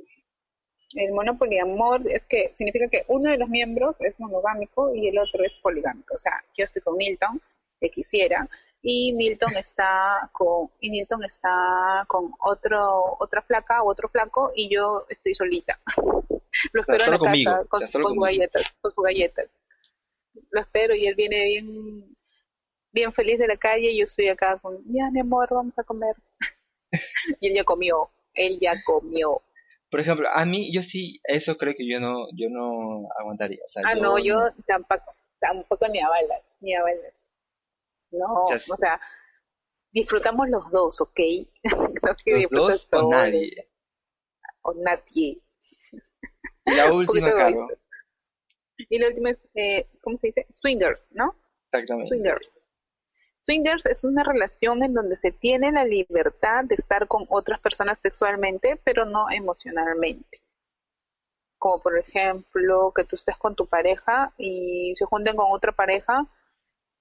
El 0.94 1.12
monopoliamor 1.12 2.02
es 2.10 2.22
que 2.26 2.50
significa 2.54 2.88
que 2.88 3.04
uno 3.08 3.30
de 3.30 3.38
los 3.38 3.48
miembros 3.48 3.96
es 4.00 4.18
monogámico 4.18 4.94
y 4.94 5.08
el 5.08 5.18
otro 5.18 5.44
es 5.44 5.52
poligámico. 5.62 6.14
O 6.14 6.18
sea, 6.18 6.44
yo 6.56 6.64
estoy 6.64 6.82
con 6.82 6.98
Nilton, 6.98 7.40
que 7.80 7.90
quisiera, 7.90 8.48
y 8.82 9.12
Nilton 9.12 9.56
está 9.56 10.28
con 10.32 10.70
y 10.80 10.90
Nilton 10.90 11.24
está 11.24 12.04
con 12.08 12.32
otro 12.40 13.16
otra 13.20 13.40
flaca 13.42 13.82
o 13.82 13.90
otro 13.90 14.08
flaco 14.08 14.52
y 14.54 14.68
yo 14.68 15.06
estoy 15.08 15.34
solita. 15.34 15.78
Lo 16.72 16.80
espero 16.80 17.04
en 17.04 17.10
la 17.12 17.18
conmigo, 17.18 17.50
casa 17.50 17.68
con, 17.68 17.80
con 17.80 18.14
sus 18.14 18.24
galletas, 18.24 18.76
con 18.80 18.92
sus 18.92 19.04
galletas. 19.04 19.48
Lo 20.50 20.60
espero 20.60 20.94
y 20.94 21.06
él 21.06 21.14
viene 21.14 21.44
bien 21.46 22.16
bien 22.92 23.12
feliz 23.12 23.38
de 23.38 23.48
la 23.48 23.56
calle 23.56 23.90
y 23.90 23.98
yo 23.98 24.04
estoy 24.04 24.28
acá 24.28 24.58
con, 24.58 24.78
ya 24.92 25.10
mi 25.10 25.20
amor, 25.20 25.48
vamos 25.50 25.78
a 25.78 25.84
comer. 25.84 26.14
y 27.40 27.48
él 27.48 27.54
ya 27.54 27.64
comió, 27.64 28.10
él 28.34 28.58
ya 28.60 28.74
comió. 28.84 29.42
Por 29.92 30.00
ejemplo, 30.00 30.26
a 30.32 30.46
mí, 30.46 30.72
yo 30.74 30.82
sí, 30.82 31.20
eso 31.24 31.58
creo 31.58 31.74
que 31.76 31.86
yo 31.86 32.00
no, 32.00 32.26
yo 32.34 32.48
no 32.48 33.10
aguantaría. 33.20 33.60
O 33.68 33.70
sea, 33.70 33.82
Ah, 33.84 33.94
no, 33.94 34.18
yo 34.18 34.50
tampoco, 34.66 35.14
tampoco 35.38 35.86
ni 35.88 36.00
a 36.00 36.08
balas, 36.08 36.42
ni 36.60 36.74
a 36.74 36.82
balas. 36.82 37.12
No, 38.10 38.24
O 38.26 38.48
sea, 38.48 38.62
o 38.70 38.76
sea, 38.78 39.00
disfrutamos 39.90 40.48
los 40.48 40.70
dos, 40.70 40.98
¿ok? 41.02 41.20
No 42.02 42.16
que 42.24 42.30
los 42.30 42.40
disfrutas 42.40 42.88
dos 42.90 43.02
o 43.02 43.10
nadie. 43.10 43.68
O 44.62 44.72
nadie. 44.72 45.42
Y 46.64 46.74
la 46.74 46.90
última, 46.94 47.30
Caro. 47.30 47.68
Y 48.78 48.98
la 48.98 49.08
última 49.08 49.30
es, 49.32 49.38
eh, 49.54 49.90
¿cómo 50.00 50.16
se 50.16 50.28
dice? 50.28 50.46
Swingers, 50.48 51.06
¿no? 51.10 51.36
exactamente. 51.70 52.08
Swingers. 52.08 52.50
Swingers 53.44 53.84
es 53.86 54.04
una 54.04 54.22
relación 54.22 54.82
en 54.82 54.94
donde 54.94 55.16
se 55.16 55.32
tiene 55.32 55.72
la 55.72 55.84
libertad 55.84 56.64
de 56.64 56.76
estar 56.76 57.08
con 57.08 57.26
otras 57.28 57.60
personas 57.60 57.98
sexualmente, 58.00 58.80
pero 58.84 59.04
no 59.04 59.30
emocionalmente. 59.30 60.42
Como 61.58 61.80
por 61.80 61.98
ejemplo, 61.98 62.92
que 62.94 63.04
tú 63.04 63.16
estés 63.16 63.36
con 63.36 63.54
tu 63.54 63.66
pareja 63.66 64.32
y 64.38 64.94
se 64.96 65.04
junten 65.04 65.36
con 65.36 65.46
otra 65.50 65.72
pareja 65.72 66.26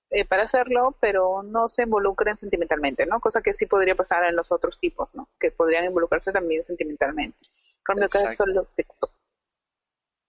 eh, 0.09 0.25
para 0.25 0.43
hacerlo, 0.43 0.95
pero 0.99 1.43
no 1.43 1.69
se 1.69 1.83
involucren 1.83 2.37
sentimentalmente, 2.37 3.05
¿no? 3.05 3.19
Cosa 3.19 3.41
que 3.41 3.53
sí 3.53 3.65
podría 3.65 3.95
pasar 3.95 4.25
en 4.25 4.35
los 4.35 4.51
otros 4.51 4.79
tipos, 4.79 5.13
¿no? 5.15 5.29
Que 5.39 5.51
podrían 5.51 5.85
involucrarse 5.85 6.31
también 6.31 6.63
sentimentalmente. 6.63 7.37
En 7.77 7.83
cambio, 7.83 8.05
acá 8.07 8.23
es 8.25 8.35
solo 8.35 8.67
sexo. 8.75 9.11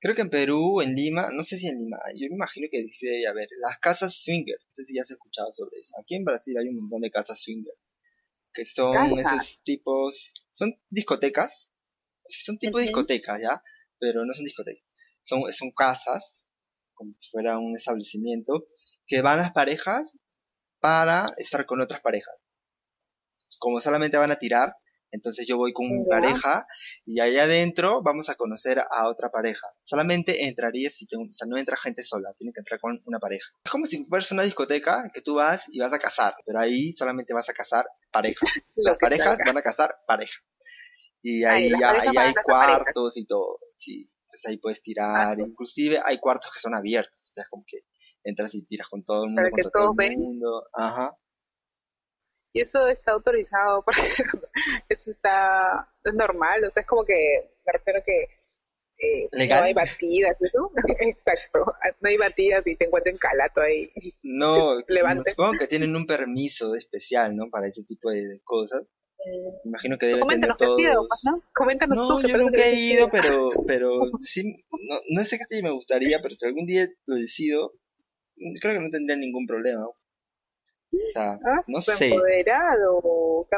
Creo 0.03 0.17
que 0.17 0.23
en 0.23 0.31
Perú, 0.31 0.81
en 0.81 0.97
Lima, 0.97 1.29
no 1.33 1.45
sé 1.45 1.59
si 1.59 1.69
en 1.69 1.79
Lima, 1.79 1.99
yo 2.17 2.27
me 2.29 2.35
imagino 2.35 2.67
que 2.69 2.83
dice, 2.83 3.25
a 3.29 3.33
ver, 3.33 3.49
las 3.61 3.79
casas 3.79 4.21
swinger, 4.21 4.59
no 4.59 4.75
sé 4.75 4.85
si 4.85 4.97
ya 4.97 5.03
has 5.03 5.11
escuchado 5.13 5.53
sobre 5.53 5.79
eso. 5.79 5.95
Aquí 6.01 6.17
en 6.17 6.25
Brasil 6.25 6.59
hay 6.59 6.67
un 6.67 6.81
montón 6.81 7.03
de 7.03 7.11
casas 7.13 7.41
swinger, 7.41 7.73
que 8.53 8.67
son 8.67 9.17
esos 9.17 9.63
tipos, 9.63 10.35
son 10.55 10.75
discotecas, 10.91 11.53
son 12.29 12.59
tipo 12.59 12.81
discotecas, 12.81 13.41
¿ya? 13.41 13.63
Pero 14.01 14.25
no 14.25 14.35
son 14.35 14.45
discotecas, 14.45 14.85
son, 15.23 15.53
son 15.53 15.71
casas, 15.71 16.33
como 16.95 17.15
si 17.21 17.31
fuera 17.31 17.61
un 17.61 17.77
establecimiento, 17.77 18.67
que 19.07 19.23
van 19.23 19.39
las 19.39 19.53
parejas 19.53 20.03
para 20.81 21.27
estar 21.37 21.65
con 21.65 21.81
otras 21.81 22.01
parejas. 22.01 22.35
Como 23.61 23.81
solamente 23.81 24.17
van 24.17 24.33
a 24.33 24.41
tirar, 24.41 24.75
entonces 25.13 25.47
yo 25.47 25.57
voy 25.57 25.73
con 25.73 25.87
mi 25.89 26.05
pareja 26.05 26.67
y 27.07 27.21
allá 27.21 27.45
adentro 27.45 28.03
vamos 28.03 28.29
a 28.29 28.35
conocer 28.35 28.81
a 28.81 29.09
otra 29.09 29.31
pareja. 29.31 29.69
Solamente 29.85 30.45
entraría 30.47 30.91
si 30.91 31.07
tengo, 31.07 31.25
o 31.31 31.33
sea, 31.35 31.47
no 31.47 31.57
entra 31.57 31.77
gente 31.77 32.03
sola, 32.03 32.33
tiene 32.37 32.53
que 32.53 32.61
entrar 32.61 32.81
con 32.81 33.01
una 33.05 33.21
pareja. 33.21 33.47
Es 33.65 33.71
como 33.71 33.87
si 33.87 34.05
fueras 34.07 34.33
una 34.33 34.43
discoteca 34.43 35.09
que 35.15 35.21
tú 35.23 35.35
vas 35.37 35.63
y 35.69 35.79
vas 35.79 35.93
a 35.93 35.99
casar, 36.01 36.35
pero 36.45 36.59
ahí 36.59 36.93
solamente 36.97 37.33
vas 37.33 37.49
a 37.49 37.53
casar 37.53 37.87
pareja. 38.11 38.41
Las 38.77 38.99
parejas 38.99 39.39
van 39.47 39.57
a 39.59 39.63
casar 39.63 39.95
pareja. 40.07 40.35
Y 41.23 41.45
ahí, 41.45 41.71
ya- 41.79 41.91
ahí 42.01 42.17
hay 42.17 42.35
cuartos 42.45 43.17
y 43.17 43.25
todo. 43.27 43.59
Sí, 43.79 44.11
entonces 44.25 44.47
ahí 44.51 44.57
puedes 44.59 44.83
tirar. 44.83 45.29
Ah, 45.29 45.35
sí. 45.37 45.43
Inclusive 45.43 46.01
hay 46.05 46.19
cuartos 46.19 46.51
que 46.53 46.59
son 46.61 46.75
abiertos. 46.75 47.15
O 47.17 47.33
sea, 47.35 47.45
es 47.45 47.49
como 47.49 47.65
que 47.67 47.83
entras 48.25 48.55
y 48.55 48.65
tiras 48.67 48.89
con 48.89 49.05
todo 49.05 49.25
el 49.25 49.31
mundo, 49.31 49.43
Para 49.43 49.51
que 49.51 49.63
contra 49.63 49.71
todo 49.71 49.83
todos 49.93 49.97
el 50.01 50.09
ven. 50.09 50.19
mundo. 50.21 50.65
Ajá. 50.73 51.15
Y 52.53 52.61
eso 52.61 52.87
está 52.89 53.13
autorizado, 53.13 53.85
eso 54.89 55.11
está, 55.11 55.89
es 56.05 56.15
normal, 56.15 56.63
o 56.65 56.71
sea, 56.71 56.83
es 56.83 56.87
como 56.87 57.05
que, 57.05 57.51
me 57.65 57.73
refiero 57.73 58.01
que 58.05 58.27
eh, 58.99 59.29
no 59.33 59.65
hay 59.65 59.73
batidas, 59.73 60.37
¿no? 60.55 60.71
Exacto, 61.01 61.73
no 62.01 62.09
hay 62.09 62.17
batidas 62.19 62.67
y 62.67 62.77
te 62.77 62.85
encuentran 62.87 63.17
calato 63.17 63.63
ahí. 63.63 63.91
No, 64.23 64.77
supongo 65.29 65.59
que 65.59 65.67
tienen 65.67 65.97
un 65.97 66.07
permiso 66.07 66.75
especial, 66.75 67.35
¿no? 67.35 67.49
Para 67.51 67.69
ese 67.69 67.83
tipo 67.85 68.11
de 68.11 68.41
cosas. 68.45 68.83
Mm. 69.25 69.69
Imagino 69.69 69.99
que 69.99 70.07
debe 70.07 70.21
Coméntanos 70.21 70.57
tener 70.59 70.77
todos... 70.77 71.09
Pues, 71.09 71.21
¿no? 71.25 71.43
Coméntanos 71.55 72.03
no, 72.03 72.21
tú. 72.21 72.29
yo 72.29 72.37
nunca 72.37 72.65
he 72.65 72.75
ido, 72.75 73.09
pero, 73.11 73.51
pero 73.67 74.03
sí, 74.23 74.65
no, 74.71 75.01
no 75.09 75.25
sé 75.25 75.39
qué 75.39 75.63
me 75.63 75.73
gustaría, 75.73 76.21
pero 76.21 76.37
si 76.37 76.47
algún 76.47 76.67
día 76.67 76.87
lo 77.07 77.17
decido, 77.17 77.73
creo 78.61 78.75
que 78.75 78.81
no 78.81 78.91
tendría 78.91 79.17
ningún 79.17 79.47
problema. 79.47 79.87
O 80.93 81.13
sea, 81.13 81.33
ah, 81.45 81.63
no 81.67 81.81
sé. 81.81 82.15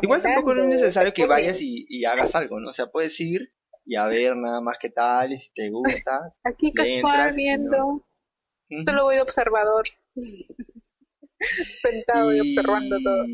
Igual 0.02 0.22
tampoco 0.22 0.54
no 0.54 0.62
es 0.64 0.68
necesario 0.80 1.12
que 1.12 1.26
vayas 1.26 1.60
y, 1.60 1.84
y, 1.88 2.04
hagas 2.04 2.34
algo, 2.34 2.60
¿no? 2.60 2.70
O 2.70 2.74
sea, 2.74 2.86
puedes 2.86 3.18
ir 3.20 3.52
y 3.84 3.96
a 3.96 4.06
ver 4.06 4.36
nada 4.36 4.60
más 4.60 4.78
qué 4.80 4.90
tal, 4.90 5.32
y 5.32 5.38
si 5.38 5.52
te 5.52 5.70
gusta. 5.70 6.32
Aquí 6.44 6.72
casual 6.72 7.34
viendo. 7.34 8.06
Solo 8.84 9.04
voy 9.04 9.16
de 9.16 9.22
observador. 9.22 9.84
Sentado 11.82 12.34
y, 12.34 12.40
observando 12.40 12.96
todo. 13.02 13.24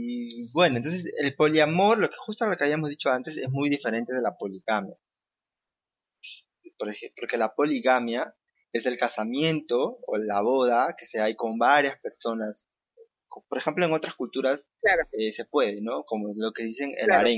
Bueno, 0.52 0.78
entonces 0.78 1.04
el 1.18 1.34
poliamor, 1.36 1.98
lo 1.98 2.08
que 2.08 2.16
justo 2.16 2.46
lo 2.46 2.56
que 2.56 2.64
habíamos 2.64 2.90
dicho 2.90 3.10
antes, 3.10 3.36
es 3.36 3.48
muy 3.50 3.70
diferente 3.70 4.12
de 4.12 4.22
la 4.22 4.36
poligamia. 4.36 4.96
Por 6.78 6.88
ejemplo, 6.88 7.16
porque 7.20 7.36
la 7.36 7.54
poligamia 7.54 8.34
es 8.72 8.86
el 8.86 8.98
casamiento 8.98 9.98
o 10.06 10.16
la 10.16 10.40
boda 10.40 10.96
que 10.98 11.06
se 11.06 11.20
hay 11.20 11.34
con 11.34 11.58
varias 11.58 12.00
personas. 12.00 12.56
Por 13.48 13.58
ejemplo, 13.58 13.84
en 13.86 13.92
otras 13.92 14.14
culturas 14.14 14.60
eh, 15.12 15.32
se 15.32 15.44
puede, 15.44 15.80
¿no? 15.80 16.04
Como 16.04 16.32
lo 16.34 16.52
que 16.52 16.64
dicen 16.64 16.94
el 16.98 17.06
claro, 17.06 17.28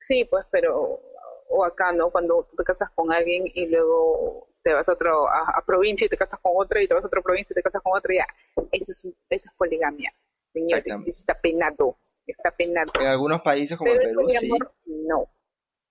Sí, 0.00 0.24
pues, 0.24 0.46
pero 0.50 1.00
o 1.48 1.64
acá, 1.64 1.92
¿no? 1.92 2.10
Cuando 2.10 2.48
te 2.56 2.64
casas 2.64 2.90
con 2.94 3.12
alguien 3.12 3.44
y 3.54 3.66
luego 3.66 4.48
te 4.62 4.72
vas 4.72 4.88
a 4.88 4.92
otro 4.92 5.28
a, 5.28 5.62
provincia 5.66 6.06
y 6.06 6.08
te 6.08 6.16
casas 6.16 6.38
con 6.40 6.52
otra 6.54 6.82
y 6.82 6.88
te 6.88 6.94
vas 6.94 7.04
a 7.04 7.06
otra 7.06 7.22
provincia 7.22 7.52
y 7.52 7.54
te 7.54 7.62
casas 7.62 7.82
con 7.82 7.96
otra, 7.96 8.14
ya. 8.14 8.26
Eso 8.72 8.84
es, 8.88 9.04
eso 9.28 9.48
es 9.48 9.54
poligamia, 9.56 10.12
señores. 10.52 10.84
Está 11.06 11.34
penado. 11.40 11.98
Está 12.26 12.50
penado. 12.52 12.92
En 13.00 13.06
algunos 13.06 13.40
países 13.42 13.76
como 13.76 13.90
el 13.90 13.98
Perú, 13.98 14.28
sí. 14.28 14.50
No. 14.86 15.28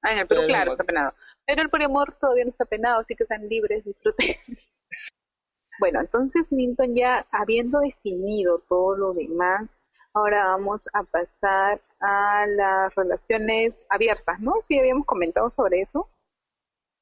Ah, 0.02 0.14
en 0.14 0.20
el 0.20 0.28
Perú, 0.28 0.44
claro, 0.48 0.72
está 0.72 0.84
penado. 0.84 1.14
Pero 1.46 1.62
el 1.62 1.70
poliamor 1.70 2.18
todavía 2.18 2.46
no 2.46 2.52
está 2.52 2.66
penado, 2.66 3.02
así 3.02 3.16
que 3.16 3.26
sean 3.26 3.48
libres, 3.50 3.84
disfruten. 3.84 4.36
Bueno, 5.80 6.02
entonces 6.02 6.46
Milton 6.52 6.96
ya 6.96 7.26
habiendo 7.32 7.80
definido 7.80 8.64
todo 8.68 8.96
lo 8.96 9.14
demás, 9.14 9.70
ahora 10.14 10.48
vamos 10.48 10.82
a 10.94 11.04
pasar 11.04 11.82
a 12.00 12.46
las 12.48 12.94
relaciones 12.96 13.74
abiertas, 13.90 14.40
¿no? 14.40 14.54
Sí, 14.68 14.78
habíamos 14.78 15.06
comentado 15.06 15.50
sobre 15.52 15.82
eso. 15.82 16.10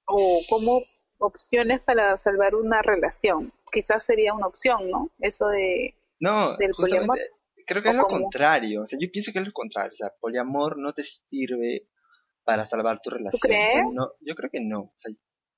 O 0.06 0.42
como 0.50 0.84
opciones 1.18 1.82
para 1.82 2.18
salvar 2.18 2.56
una 2.56 2.82
relación. 2.82 3.52
Quizás 3.72 4.06
sería 4.06 4.34
una 4.34 4.48
opción, 4.48 4.90
¿no? 4.90 5.10
Eso 5.20 5.48
de 5.48 5.96
no, 6.20 6.56
del 6.58 6.72
poliamor. 6.72 7.18
Creo 7.66 7.84
que 7.84 7.90
es 7.90 7.96
lo 7.96 8.06
contrario. 8.06 8.84
O 8.84 8.88
sea, 8.88 8.98
yo 9.00 9.10
pienso 9.12 9.32
que 9.34 9.40
es 9.40 9.46
lo 9.46 9.52
contrario. 9.52 9.92
O 9.94 9.98
sea, 9.98 10.14
poliamor 10.22 10.78
no 10.78 10.94
te 10.94 11.04
sirve 11.04 11.88
para 12.44 12.66
salvar 12.66 13.02
tu 13.02 13.10
relación. 13.10 13.40
¿Tú 13.42 13.48
crees? 13.48 13.84
no, 13.94 14.14
yo 14.22 14.36
creo 14.36 14.50
que 14.50 14.62
no. 14.62 14.80
O 14.80 14.94
sea, 14.96 15.14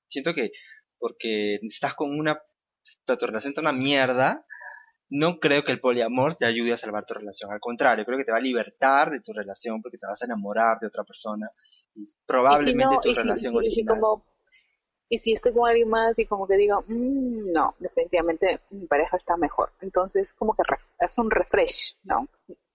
siento 0.08 0.34
que 0.34 0.50
porque 0.98 1.60
estás 1.62 1.94
con 1.94 2.18
una 2.18 2.40
tu 3.06 3.26
relación 3.26 3.52
está 3.52 3.60
una 3.60 3.72
mierda, 3.72 4.44
no 5.10 5.40
creo 5.40 5.64
que 5.64 5.72
el 5.72 5.80
poliamor 5.80 6.36
te 6.36 6.46
ayude 6.46 6.72
a 6.72 6.76
salvar 6.76 7.04
tu 7.04 7.14
relación. 7.14 7.52
Al 7.52 7.60
contrario, 7.60 8.04
creo 8.04 8.16
que 8.16 8.24
te 8.24 8.32
va 8.32 8.38
a 8.38 8.42
libertar 8.42 9.10
de 9.10 9.20
tu 9.20 9.32
relación 9.32 9.82
porque 9.82 9.98
te 9.98 10.06
vas 10.06 10.22
a 10.22 10.24
enamorar 10.24 10.78
de 10.80 10.86
otra 10.86 11.04
persona 11.04 11.50
y 11.94 12.06
probablemente 12.24 12.96
tu 13.02 13.14
relación 13.14 13.56
original. 13.56 13.98
y 15.08 15.18
si 15.18 15.32
estoy 15.32 15.52
con 15.52 15.68
alguien 15.68 15.88
más 15.88 16.16
y 16.18 16.26
como 16.26 16.46
que 16.46 16.56
digo, 16.56 16.84
mm, 16.86 17.52
no, 17.52 17.74
definitivamente 17.80 18.60
mi 18.70 18.86
pareja 18.86 19.16
está 19.16 19.36
mejor. 19.36 19.72
Entonces, 19.80 20.32
como 20.34 20.54
que 20.54 20.62
es 21.00 21.18
un 21.18 21.30
refresh, 21.30 21.96
¿no? 22.04 22.28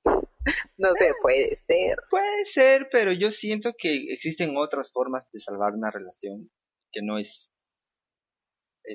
no 0.78 0.90
sé, 0.96 1.12
puede 1.22 1.58
ser. 1.66 1.98
Puede 2.10 2.46
ser, 2.46 2.90
pero 2.92 3.14
yo 3.14 3.32
siento 3.32 3.74
que 3.78 3.96
existen 4.12 4.58
otras 4.58 4.92
formas 4.92 5.26
de 5.32 5.40
salvar 5.40 5.74
una 5.74 5.90
relación 5.90 6.50
que 6.92 7.02
no 7.02 7.18
es 7.18 7.45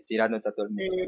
tirándote 0.06 0.48
a 0.48 0.52
todo 0.52 0.66
el 0.66 0.72
mundo. 0.72 1.04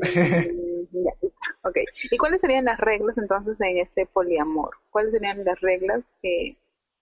Mm, 0.93 1.07
ok. 1.69 1.77
¿Y 2.11 2.17
cuáles 2.19 2.41
serían 2.41 2.65
las 2.65 2.79
reglas 2.79 3.17
entonces 3.19 3.61
en 3.61 3.79
este 3.79 4.07
poliamor? 4.07 4.77
¿Cuáles 4.91 5.13
serían 5.13 5.45
las 5.45 5.61
reglas 5.61 6.03
que, 6.21 6.57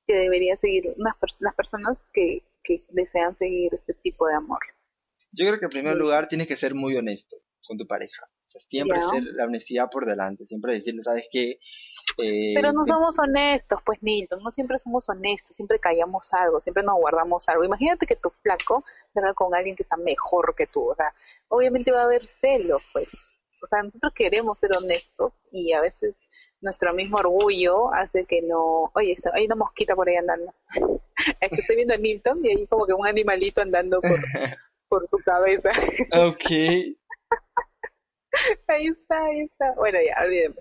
que 0.07 0.15
deberían 0.15 0.59
seguir 0.59 0.95
las 0.97 1.55
personas 1.55 1.99
que, 2.13 2.43
que 2.63 2.83
desean 2.91 3.37
seguir 3.37 3.75
este 3.75 3.95
tipo 3.95 4.27
de 4.27 4.35
amor? 4.35 4.61
Yo 5.33 5.47
creo 5.47 5.59
que 5.59 5.67
en 5.67 5.71
primer 5.71 5.97
lugar 5.97 6.29
tienes 6.29 6.49
que 6.49 6.57
ser 6.57 6.75
muy 6.75 6.97
honesto 6.97 7.37
con 7.67 7.79
tu 7.79 7.87
pareja. 7.87 8.27
O 8.47 8.51
sea, 8.51 8.61
siempre 8.63 8.99
ser 9.13 9.23
la 9.35 9.45
honestidad 9.45 9.89
por 9.91 10.07
delante, 10.07 10.45
siempre 10.47 10.75
decirle, 10.75 11.03
¿sabes 11.05 11.29
qué? 11.31 11.61
Eh, 12.19 12.53
Pero 12.55 12.73
no 12.73 12.87
somos 12.87 13.19
honestos, 13.19 13.81
pues 13.85 14.03
Nilton, 14.03 14.43
no 14.43 14.51
siempre 14.51 14.79
somos 14.79 15.09
honestos, 15.09 15.57
siempre 15.57 15.79
callamos 15.79 16.33
algo, 16.33 16.61
siempre 16.61 16.83
nos 16.83 16.97
guardamos 16.97 17.49
algo. 17.49 17.65
Imagínate 17.65 18.07
que 18.07 18.17
tu 18.17 18.31
flaco 18.43 18.85
salga 19.15 19.35
con 19.35 19.55
alguien 19.55 19.77
que 19.77 19.83
está 19.83 19.97
mejor 19.97 20.55
que 20.55 20.67
tú, 20.67 20.91
o 20.91 20.95
sea, 20.95 21.13
obviamente 21.49 21.93
va 21.93 22.03
a 22.03 22.05
haber 22.05 22.27
celos, 22.41 22.83
pues. 22.93 23.09
O 23.63 23.67
sea, 23.67 23.83
nosotros 23.83 24.13
queremos 24.15 24.59
ser 24.59 24.71
honestos 24.77 25.33
y 25.53 25.73
a 25.73 25.81
veces 25.81 26.15
nuestro 26.61 26.93
mismo 26.95 27.19
orgullo 27.19 27.93
hace 27.93 28.25
que 28.25 28.43
no... 28.43 28.91
Oye, 28.95 29.17
hay 29.33 29.47
una 29.47 29.57
mosquita 29.57 29.95
por 29.95 30.09
ahí 30.09 30.17
andando. 30.17 30.53
es 31.41 31.51
que 31.51 31.61
estoy 31.61 31.77
viendo 31.77 31.95
a 31.95 31.99
Nilton 31.99 32.45
y 32.45 32.51
hay 32.51 32.67
como 32.67 32.87
que 32.87 32.93
un 32.93 33.07
animalito 33.07 33.61
andando 33.61 34.01
por, 34.01 34.11
por 34.89 35.09
su 35.09 35.19
cabeza. 35.19 35.71
ok. 36.13 36.51
ahí 38.69 38.87
está, 38.87 39.25
ahí 39.25 39.41
está. 39.41 39.73
Bueno, 39.77 39.99
ya, 40.05 40.25
olvidemos. 40.25 40.59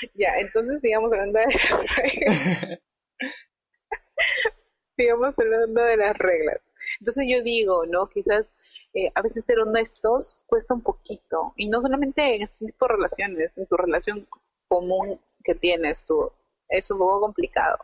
Ya, 0.14 0.38
entonces 0.38 0.80
sigamos 0.80 1.12
hablando 1.12 1.38
de 1.38 1.46
las 1.46 1.96
reglas. 1.96 2.80
sigamos 4.96 5.34
hablando 5.38 5.82
de 5.82 5.96
las 5.96 6.18
reglas. 6.18 6.60
Entonces 7.00 7.26
yo 7.28 7.42
digo, 7.42 7.86
¿no? 7.86 8.08
Quizás 8.08 8.46
eh, 8.94 9.10
a 9.14 9.22
veces 9.22 9.44
ser 9.44 9.58
honestos 9.60 10.38
cuesta 10.46 10.74
un 10.74 10.82
poquito. 10.82 11.54
Y 11.56 11.68
no 11.68 11.80
solamente 11.80 12.36
en 12.36 12.42
este 12.42 12.66
tipo 12.66 12.86
de 12.86 12.94
relaciones, 12.94 13.56
en 13.56 13.66
tu 13.66 13.76
relación 13.76 14.26
común 14.68 15.20
que 15.44 15.54
tienes 15.54 16.04
tú. 16.04 16.30
Es 16.68 16.90
un 16.90 16.98
poco 16.98 17.20
complicado. 17.20 17.78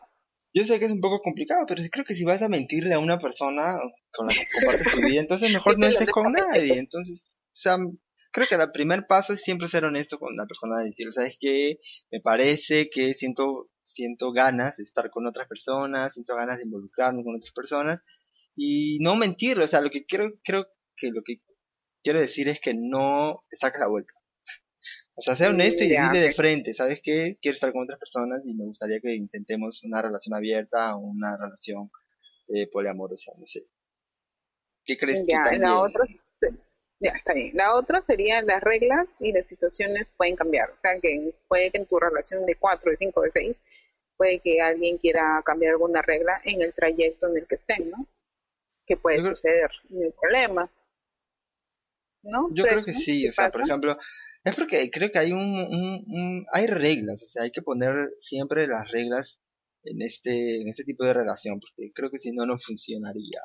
Yo 0.55 0.65
sé 0.65 0.79
que 0.79 0.87
es 0.87 0.93
un 0.93 1.01
poco 1.01 1.21
complicado, 1.21 1.67
pero 1.67 1.83
creo 1.91 2.05
que 2.05 2.15
si 2.15 2.25
vas 2.25 2.41
a 2.41 2.49
mentirle 2.49 2.95
a 2.95 2.99
una 2.99 3.19
persona 3.19 3.79
con 4.13 4.29
la 4.29 4.35
que 4.35 4.47
compartes 4.59 4.93
tu 4.93 5.01
vida, 5.03 5.21
entonces 5.21 5.53
mejor 5.53 5.79
no 5.79 5.87
estés 5.87 6.11
con 6.11 6.33
nadie. 6.33 6.79
Entonces, 6.79 7.25
o 7.27 7.59
sea, 7.59 7.77
creo 8.37 8.47
que 8.47 8.55
el 8.63 8.71
primer 8.71 9.07
paso 9.07 9.33
es 9.33 9.41
siempre 9.41 9.67
ser 9.67 9.87
honesto 9.87 10.19
con 10.19 10.37
la 10.37 10.45
persona, 10.45 10.85
decir, 10.85 11.11
¿sabes 11.11 11.39
qué? 11.41 11.79
Me 12.13 12.21
parece 12.21 12.91
que 12.91 13.15
siento, 13.15 13.71
siento 13.83 14.31
ganas 14.31 14.77
de 14.77 14.85
estar 14.85 15.09
con 15.11 15.27
otras 15.27 15.49
personas, 15.49 16.13
siento 16.13 16.37
ganas 16.37 16.59
de 16.59 16.65
involucrarme 16.65 17.25
con 17.25 17.37
otras 17.37 17.55
personas 17.55 18.03
y 18.55 18.99
no 19.01 19.17
mentir, 19.17 19.59
o 19.59 19.67
sea, 19.67 19.81
lo 19.81 19.89
que 19.89 20.05
quiero, 20.05 20.33
creo 20.45 20.67
que 20.97 21.11
lo 21.13 21.23
que 21.25 21.41
quiero 22.03 22.21
decir 22.21 22.51
es 22.51 22.61
que 22.61 22.75
no 22.75 23.43
te 23.49 23.57
saques 23.57 23.81
la 23.81 23.89
vuelta. 23.89 24.13
O 25.15 25.23
sea, 25.23 25.35
sea 25.35 25.49
honesto 25.49 25.83
y 25.83 25.89
decirle 25.89 26.21
de 26.21 26.35
frente, 26.35 26.75
¿sabes 26.75 27.01
qué? 27.03 27.39
Quiero 27.41 27.55
estar 27.55 27.73
con 27.73 27.85
otras 27.85 27.99
personas 27.99 28.43
y 28.45 28.53
me 28.53 28.67
gustaría 28.67 29.01
que 29.01 29.15
intentemos 29.15 29.83
una 29.83 30.03
relación 30.03 30.35
abierta 30.35 30.95
o 30.95 30.99
una 30.99 31.39
relación 31.39 31.91
eh, 32.49 32.69
poliamorosa, 32.71 33.33
no 33.39 33.47
sé. 33.47 33.65
¿Qué 34.85 34.99
crees 34.99 35.25
que 35.27 35.33
también... 35.33 35.63
La 35.63 35.81
otra, 35.81 36.05
ya, 37.01 37.11
está 37.11 37.35
bien. 37.35 37.51
La 37.55 37.75
otra 37.75 38.03
sería 38.07 38.43
las 38.43 38.63
reglas 38.63 39.07
y 39.21 39.33
las 39.33 39.47
situaciones 39.47 40.07
pueden 40.17 40.37
cambiar. 40.37 40.71
O 40.71 40.77
sea, 40.77 40.99
que 41.01 41.35
puede 41.49 41.71
que 41.71 41.79
en 41.79 41.87
tu 41.87 41.99
relación 41.99 42.47
de 42.47 42.55
cuatro, 42.57 42.91
de 42.91 42.97
cinco, 42.97 43.23
de 43.23 43.33
seis, 43.33 43.61
puede 44.17 44.41
que 44.41 44.61
alguien 44.61 44.99
quiera 44.99 45.43
cambiar 45.45 45.73
alguna 45.73 46.01
regla 46.03 46.41
en 46.45 46.63
el 46.63 46.73
trayecto 46.73 47.29
en 47.29 47.37
el 47.37 47.47
que 47.47 47.57
estén, 47.57 47.91
¿no? 47.91 48.07
Que 48.87 48.97
puede 48.97 49.23
suceder, 49.23 49.71
no 49.91 50.05
hay 50.05 50.13
problema. 50.13 50.71
¿No? 52.23 52.49
Yo 52.53 52.65
creo 52.65 52.85
que 52.85 52.95
sí, 52.95 53.29
o 53.29 53.33
sea, 53.33 53.51
por 53.51 53.63
ejemplo, 53.63 53.99
es 54.45 54.55
porque 54.55 54.91
creo 54.91 55.11
que 55.11 55.19
hay 55.19 55.33
un, 55.33 55.41
un, 55.41 56.47
hay 56.53 56.67
reglas, 56.67 57.23
o 57.23 57.29
sea, 57.29 57.43
hay 57.43 57.51
que 57.51 57.63
poner 57.63 58.11
siempre 58.21 58.67
las 58.67 58.91
reglas 58.91 59.39
en 59.85 60.03
este, 60.03 60.63
en 60.63 60.69
este 60.69 60.85
tipo 60.85 61.05
de 61.05 61.13
relación, 61.13 61.61
porque 61.61 61.93
creo 61.93 62.11
que 62.11 62.19
si 62.19 62.33
no, 62.33 62.47
no 62.47 62.59
funcionaría 62.59 63.41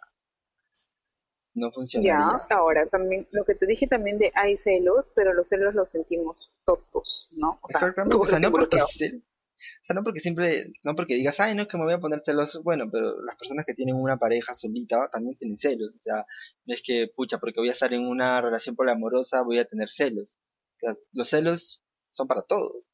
no 1.54 1.72
funcionaría. 1.72 2.40
Ya, 2.50 2.56
ahora 2.56 2.86
también, 2.88 3.28
lo 3.32 3.44
que 3.46 3.56
te 3.56 3.66
dije 3.66 3.88
también 3.88 4.18
de 4.18 4.32
hay 4.36 4.58
celos, 4.58 5.06
pero 5.16 5.34
los 5.34 5.48
celos 5.48 5.76
los 5.76 5.90
sentimos 5.90 6.52
todos, 6.66 7.30
¿no? 7.34 7.60
Exactamente, 7.70 8.16
o 8.16 8.26
sea, 8.26 8.40
no 8.40 8.52
porque, 8.52 8.82
o 8.82 8.88
sea, 9.84 9.94
no 9.94 10.04
porque 10.04 10.20
siempre, 10.20 10.74
no 10.84 10.96
porque 10.96 11.16
digas, 11.16 11.40
ay, 11.40 11.56
no 11.56 11.64
es 11.64 11.68
que 11.68 11.78
me 11.78 11.84
voy 11.84 11.94
a 11.94 12.00
poner 12.00 12.22
celoso, 12.26 12.64
bueno, 12.64 12.90
pero 12.92 13.22
las 13.22 13.36
personas 13.36 13.66
que 13.66 13.74
tienen 13.74 13.96
una 13.96 14.18
pareja 14.18 14.56
solita 14.56 15.10
también 15.12 15.38
tienen 15.38 15.58
celos, 15.60 15.92
o 15.94 16.02
sea, 16.02 16.26
no 16.66 16.74
es 16.74 16.82
que, 16.84 17.12
pucha, 17.16 17.38
porque 17.38 17.60
voy 17.60 17.70
a 17.70 17.74
estar 17.74 17.92
en 17.94 18.08
una 18.08 18.42
relación 18.42 18.76
poliamorosa 18.76 19.42
voy 19.42 19.60
a 19.60 19.66
tener 19.66 19.90
celos. 19.90 20.30
O 20.76 20.80
sea, 20.80 20.96
los 21.14 21.30
celos 21.30 21.82
son 22.12 22.28
para 22.28 22.42
todos. 22.44 22.90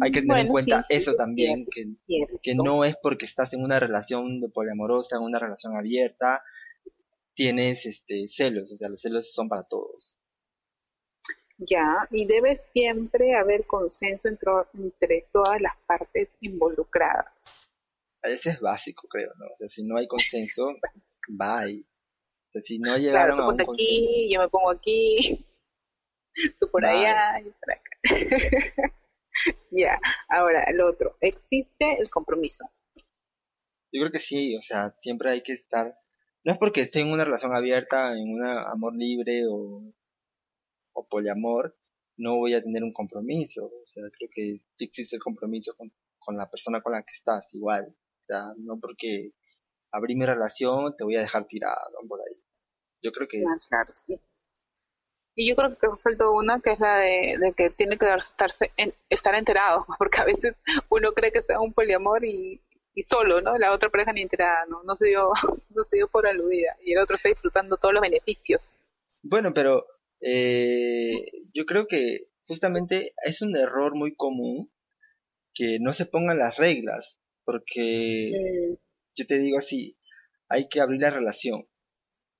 Hay 0.00 0.12
que 0.12 0.20
tener 0.20 0.38
en 0.38 0.48
cuenta 0.48 0.84
eso 0.88 1.14
también, 1.14 1.66
que, 1.70 1.94
que 2.42 2.54
no 2.54 2.84
es 2.84 2.96
porque 3.02 3.26
estás 3.26 3.52
en 3.52 3.62
una 3.62 3.80
relación 3.80 4.40
de 4.40 4.48
poliamorosa, 4.48 5.16
en 5.16 5.22
una 5.22 5.38
relación 5.38 5.76
abierta, 5.76 6.42
tienes 7.34 7.84
este 7.86 8.28
celos, 8.30 8.70
o 8.72 8.76
sea, 8.76 8.88
los 8.88 9.00
celos 9.00 9.32
son 9.32 9.48
para 9.48 9.64
todos. 9.64 10.18
Ya, 11.58 12.08
y 12.10 12.26
debe 12.26 12.60
siempre 12.72 13.34
haber 13.34 13.66
consenso 13.66 14.28
entre, 14.28 14.50
entre 14.74 15.28
todas 15.32 15.60
las 15.60 15.76
partes 15.86 16.30
involucradas. 16.40 17.70
Ese 18.22 18.50
es 18.50 18.60
básico, 18.60 19.06
creo, 19.08 19.32
¿no? 19.38 19.46
O 19.46 19.56
sea, 19.58 19.68
si 19.68 19.82
no 19.84 19.96
hay 19.96 20.06
consenso, 20.06 20.74
bye. 21.28 21.84
O 22.48 22.52
sea, 22.52 22.62
si 22.62 22.78
no 22.78 22.96
llegaron 22.96 23.36
claro, 23.36 23.36
tú 23.36 23.42
a 23.42 23.54
un 23.54 23.60
aquí, 23.60 24.32
yo 24.32 24.40
me 24.40 24.48
pongo 24.48 24.70
aquí, 24.70 25.46
tú 26.60 26.70
por 26.70 26.84
allá, 26.84 27.40
y 27.40 27.50
por 27.50 27.72
acá. 27.72 27.90
ya, 29.70 30.00
ahora, 30.28 30.64
el 30.64 30.80
otro, 30.80 31.16
existe 31.20 31.96
el 31.98 32.10
compromiso. 32.10 32.64
Yo 33.92 34.00
creo 34.00 34.12
que 34.12 34.18
sí, 34.18 34.56
o 34.56 34.62
sea, 34.62 34.94
siempre 35.02 35.30
hay 35.30 35.42
que 35.42 35.52
estar, 35.52 35.94
no 36.44 36.52
es 36.52 36.58
porque 36.58 36.82
esté 36.82 37.00
en 37.00 37.12
una 37.12 37.24
relación 37.24 37.54
abierta, 37.54 38.12
en 38.12 38.28
un 38.28 38.52
amor 38.66 38.94
libre 38.96 39.46
o, 39.48 39.82
o 40.92 41.06
poliamor, 41.08 41.76
no 42.16 42.36
voy 42.36 42.54
a 42.54 42.62
tener 42.62 42.82
un 42.82 42.92
compromiso, 42.92 43.66
o 43.66 43.86
sea, 43.86 44.04
creo 44.16 44.30
que 44.32 44.60
sí 44.76 44.84
existe 44.84 45.16
el 45.16 45.22
compromiso 45.22 45.74
con, 45.76 45.92
con 46.18 46.36
la 46.36 46.50
persona 46.50 46.80
con 46.80 46.92
la 46.92 47.02
que 47.02 47.12
estás, 47.14 47.46
igual, 47.52 47.86
o 47.88 48.24
sea, 48.26 48.52
no 48.58 48.78
porque 48.80 49.32
abrí 49.92 50.14
mi 50.14 50.26
relación 50.26 50.96
te 50.96 51.04
voy 51.04 51.16
a 51.16 51.20
dejar 51.20 51.46
tirado, 51.46 51.98
por 52.08 52.20
ahí. 52.20 52.40
Yo 53.02 53.12
creo 53.12 53.28
que... 53.28 53.38
Ah, 53.38 53.58
claro, 53.68 53.90
sí. 54.06 54.18
Y 55.34 55.48
yo 55.48 55.56
creo 55.56 55.76
que 55.78 55.88
falta 56.02 56.28
una 56.28 56.60
que 56.60 56.72
es 56.72 56.80
la 56.80 56.96
de, 56.98 57.54
que 57.56 57.70
tiene 57.70 57.96
que 57.96 58.06
estarse 58.14 58.70
en, 58.76 58.94
estar 59.08 59.34
enterado, 59.34 59.86
porque 59.98 60.20
a 60.20 60.24
veces 60.24 60.56
uno 60.90 61.12
cree 61.12 61.32
que 61.32 61.38
está 61.38 61.60
un 61.60 61.72
poliamor 61.72 62.24
y, 62.24 62.60
y 62.94 63.02
solo, 63.04 63.40
¿no? 63.40 63.56
La 63.58 63.72
otra 63.72 63.90
pareja 63.90 64.12
ni 64.12 64.22
enterada, 64.22 64.66
¿no? 64.68 64.82
No 64.84 64.96
se 64.96 65.06
dio, 65.08 65.30
no 65.70 65.84
se 65.84 65.96
dio 65.96 66.08
por 66.08 66.26
aludida 66.26 66.76
y 66.84 66.92
el 66.92 66.98
otro 66.98 67.16
está 67.16 67.28
disfrutando 67.28 67.76
todos 67.76 67.94
los 67.94 68.02
beneficios. 68.02 68.92
Bueno, 69.22 69.52
pero 69.54 69.86
eh, 70.20 71.12
yo 71.54 71.64
creo 71.64 71.86
que 71.86 72.28
justamente 72.46 73.14
es 73.24 73.42
un 73.42 73.56
error 73.56 73.94
muy 73.94 74.14
común 74.14 74.70
que 75.54 75.78
no 75.80 75.92
se 75.92 76.06
pongan 76.06 76.38
las 76.38 76.56
reglas, 76.56 77.16
porque 77.44 78.32
yo 79.14 79.26
te 79.26 79.38
digo 79.38 79.58
así, 79.58 79.98
hay 80.48 80.68
que 80.68 80.80
abrir 80.80 81.00
la 81.00 81.10
relación, 81.10 81.66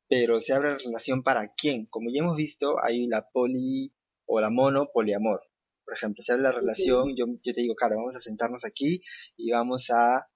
pero 0.08 0.40
se 0.40 0.52
abre 0.52 0.72
la 0.72 0.78
relación 0.78 1.22
para 1.22 1.52
quién. 1.54 1.86
Como 1.86 2.10
ya 2.10 2.20
hemos 2.20 2.36
visto, 2.36 2.82
hay 2.82 3.06
la 3.06 3.28
poli 3.30 3.92
o 4.26 4.40
la 4.40 4.50
mono 4.50 4.88
poliamor. 4.92 5.42
Por 5.84 5.94
ejemplo, 5.94 6.22
se 6.24 6.32
abre 6.32 6.44
la 6.44 6.52
relación, 6.52 7.16
yo, 7.16 7.26
yo 7.42 7.52
te 7.54 7.60
digo, 7.60 7.74
claro, 7.74 7.96
vamos 7.96 8.16
a 8.16 8.20
sentarnos 8.20 8.64
aquí 8.64 9.02
y 9.36 9.50
vamos 9.50 9.90
a 9.90 10.26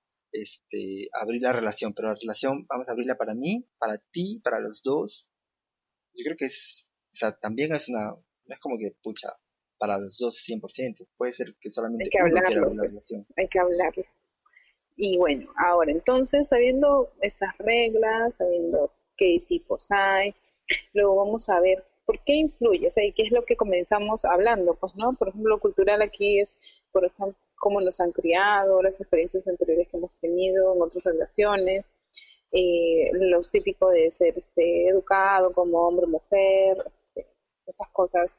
este, 0.43 1.09
abrir 1.13 1.43
la 1.43 1.53
relación, 1.53 1.95
pero 1.95 2.09
la 2.09 2.19
relación 2.21 2.67
vamos 2.69 2.89
a 2.89 2.93
abrirla 2.93 3.17
para 3.17 3.35
mí, 3.35 3.67
para 3.79 3.99
ti, 3.99 4.41
para 4.43 4.61
los 4.61 4.83
dos. 4.83 5.31
Yo 6.15 6.25
creo 6.25 6.37
que 6.37 6.47
es, 6.47 6.89
o 7.13 7.17
sea, 7.17 7.33
también 7.33 7.75
es 7.75 7.89
una, 7.89 8.11
no 8.11 8.55
es 8.55 8.59
como 8.61 8.79
que, 8.79 8.95
pucha, 9.03 9.29
para 9.79 9.99
los 9.99 10.17
dos 10.19 10.43
100%, 10.47 11.07
puede 11.17 11.33
ser 11.33 11.55
que 11.61 11.71
solamente 11.71 12.05
hay 12.05 12.11
que 12.11 12.19
hablarlo, 12.19 12.61
la 12.61 12.77
pues. 12.77 12.91
relación. 12.91 13.27
Hay 13.37 13.49
que 13.49 13.59
hablarlo. 13.59 14.05
Y 14.97 15.19
bueno, 15.19 15.53
ahora 15.59 15.93
entonces, 15.93 16.49
sabiendo 16.49 17.13
estas 17.21 17.57
reglas, 17.59 18.35
sabiendo 18.39 18.93
qué 19.17 19.45
tipos 19.47 19.87
hay. 19.91 20.35
Luego 20.95 21.17
vamos 21.17 21.49
a 21.49 21.61
ver 21.61 21.85
por 22.07 22.23
qué 22.25 22.35
influye, 22.35 22.89
o 22.89 22.93
sea, 22.93 23.05
y 23.05 23.13
qué 23.13 23.25
es 23.25 23.33
lo 23.33 23.45
que 23.45 23.57
comenzamos 23.57 24.25
hablando, 24.25 24.75
pues, 24.75 24.95
¿no? 24.95 25.13
Por 25.15 25.29
ejemplo, 25.29 25.51
lo 25.51 25.61
cultural 25.61 26.03
aquí 26.03 26.41
es, 26.41 26.59
por 26.93 27.05
ejemplo, 27.05 27.37
cómo 27.57 27.81
nos 27.81 28.01
han 28.01 28.13
criado, 28.13 28.83
las 28.83 29.01
experiencias 29.01 29.47
anteriores 29.49 29.89
que 29.89 29.97
hemos 29.97 30.15
tenido 30.21 30.75
en 30.75 30.83
otras 30.83 31.05
relaciones, 31.05 31.85
eh, 32.53 33.11
los 33.13 33.51
típicos 33.51 33.93
de 33.93 34.11
ser 34.11 34.39
este, 34.39 34.89
educado 34.89 35.53
como 35.53 35.87
hombre, 35.87 36.07
mujer, 36.07 36.85
este, 36.87 37.27
esas 37.67 37.89
cosas. 37.93 38.31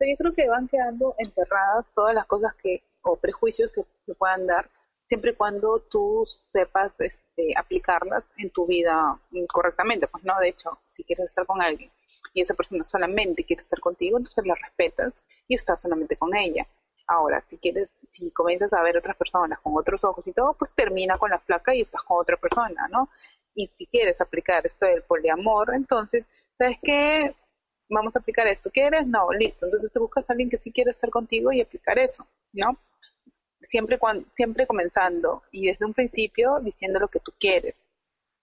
yo 0.00 0.16
creo 0.18 0.34
que 0.34 0.48
van 0.48 0.68
quedando 0.68 1.14
enterradas 1.18 1.90
todas 1.94 2.14
las 2.14 2.26
cosas 2.26 2.54
que, 2.62 2.82
o 3.02 3.16
prejuicios 3.16 3.72
que 3.72 3.84
se 4.06 4.14
puedan 4.14 4.46
dar 4.46 4.68
siempre 5.06 5.32
y 5.32 5.34
cuando 5.34 5.80
tú 5.80 6.26
sepas 6.52 6.98
este, 7.00 7.54
aplicarlas 7.56 8.24
en 8.38 8.50
tu 8.50 8.66
vida 8.66 9.18
correctamente. 9.52 10.08
Pues 10.08 10.24
no, 10.24 10.38
de 10.40 10.48
hecho, 10.48 10.78
si 10.94 11.04
quieres 11.04 11.26
estar 11.26 11.46
con 11.46 11.62
alguien 11.62 11.90
y 12.32 12.40
esa 12.40 12.54
persona 12.54 12.84
solamente 12.84 13.44
quiere 13.44 13.62
estar 13.62 13.80
contigo, 13.80 14.18
entonces 14.18 14.44
la 14.46 14.54
respetas 14.54 15.24
y 15.46 15.54
estás 15.54 15.80
solamente 15.80 16.16
con 16.16 16.34
ella. 16.34 16.66
Ahora, 17.06 17.42
si 17.48 17.58
quieres, 17.58 17.88
si 18.10 18.30
comienzas 18.30 18.72
a 18.72 18.82
ver 18.82 18.96
otras 18.96 19.16
personas 19.16 19.60
con 19.60 19.76
otros 19.76 20.04
ojos 20.04 20.26
y 20.26 20.32
todo, 20.32 20.54
pues 20.54 20.70
termina 20.72 21.18
con 21.18 21.30
la 21.30 21.38
flaca 21.38 21.74
y 21.74 21.82
estás 21.82 22.02
con 22.02 22.18
otra 22.18 22.36
persona, 22.36 22.88
¿no? 22.88 23.08
Y 23.54 23.68
si 23.78 23.86
quieres 23.86 24.20
aplicar 24.20 24.66
esto 24.66 24.86
del 24.86 25.02
poliamor, 25.02 25.74
entonces, 25.74 26.28
¿sabes 26.58 26.78
qué? 26.82 27.34
Vamos 27.90 28.16
a 28.16 28.18
aplicar 28.20 28.46
esto. 28.46 28.70
¿Quieres? 28.70 29.06
No, 29.06 29.30
listo. 29.32 29.66
Entonces 29.66 29.92
te 29.92 29.98
buscas 29.98 30.28
a 30.28 30.32
alguien 30.32 30.50
que 30.50 30.58
sí 30.58 30.72
quiere 30.72 30.90
estar 30.90 31.10
contigo 31.10 31.52
y 31.52 31.60
aplicar 31.60 31.98
eso, 31.98 32.26
¿no? 32.52 32.78
siempre, 33.66 33.98
cuando, 33.98 34.26
siempre 34.34 34.66
comenzando 34.66 35.42
y 35.50 35.66
desde 35.66 35.84
un 35.84 35.94
principio 35.94 36.60
diciendo 36.60 36.98
lo 37.00 37.08
que 37.08 37.20
tú 37.20 37.32
quieres. 37.38 37.80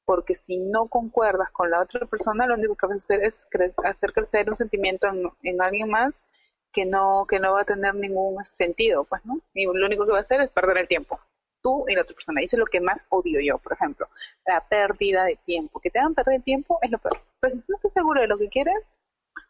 Porque 0.05 0.35
si 0.35 0.57
no 0.57 0.87
concuerdas 0.87 1.51
con 1.51 1.69
la 1.69 1.81
otra 1.81 2.05
persona, 2.05 2.47
lo 2.47 2.55
único 2.55 2.75
que 2.75 2.87
vas 2.87 2.95
a 2.95 2.99
hacer 2.99 3.23
es 3.23 3.45
hacer 3.83 4.13
crecer 4.13 4.49
un 4.49 4.57
sentimiento 4.57 5.07
en, 5.43 5.61
alguien 5.61 5.89
más 5.89 6.23
que 6.71 6.85
no, 6.85 7.25
que 7.27 7.39
no 7.39 7.53
va 7.53 7.61
a 7.61 7.65
tener 7.65 7.95
ningún 7.95 8.43
sentido, 8.45 9.03
pues, 9.05 9.23
¿no? 9.25 9.39
Y 9.53 9.65
lo 9.65 9.85
único 9.85 10.05
que 10.05 10.11
va 10.11 10.19
a 10.19 10.21
hacer 10.21 10.41
es 10.41 10.49
perder 10.49 10.77
el 10.77 10.87
tiempo. 10.87 11.19
Tú 11.61 11.85
y 11.87 11.95
la 11.95 12.01
otra 12.01 12.15
persona. 12.15 12.41
Y 12.41 12.45
eso 12.45 12.55
es 12.55 12.59
lo 12.59 12.65
que 12.65 12.81
más 12.81 13.05
odio 13.09 13.39
yo, 13.39 13.57
por 13.59 13.73
ejemplo. 13.73 14.07
La 14.45 14.61
pérdida 14.67 15.25
de 15.25 15.37
tiempo. 15.45 15.79
Que 15.79 15.91
te 15.91 15.99
hagan 15.99 16.15
perder 16.15 16.35
el 16.35 16.43
tiempo 16.43 16.79
es 16.81 16.91
lo 16.91 16.97
peor. 16.97 17.21
Pero 17.39 17.53
si 17.53 17.61
tú 17.61 17.73
estás 17.75 17.93
seguro 17.93 18.21
de 18.21 18.27
lo 18.27 18.37
que 18.37 18.49
quieres, 18.49 18.83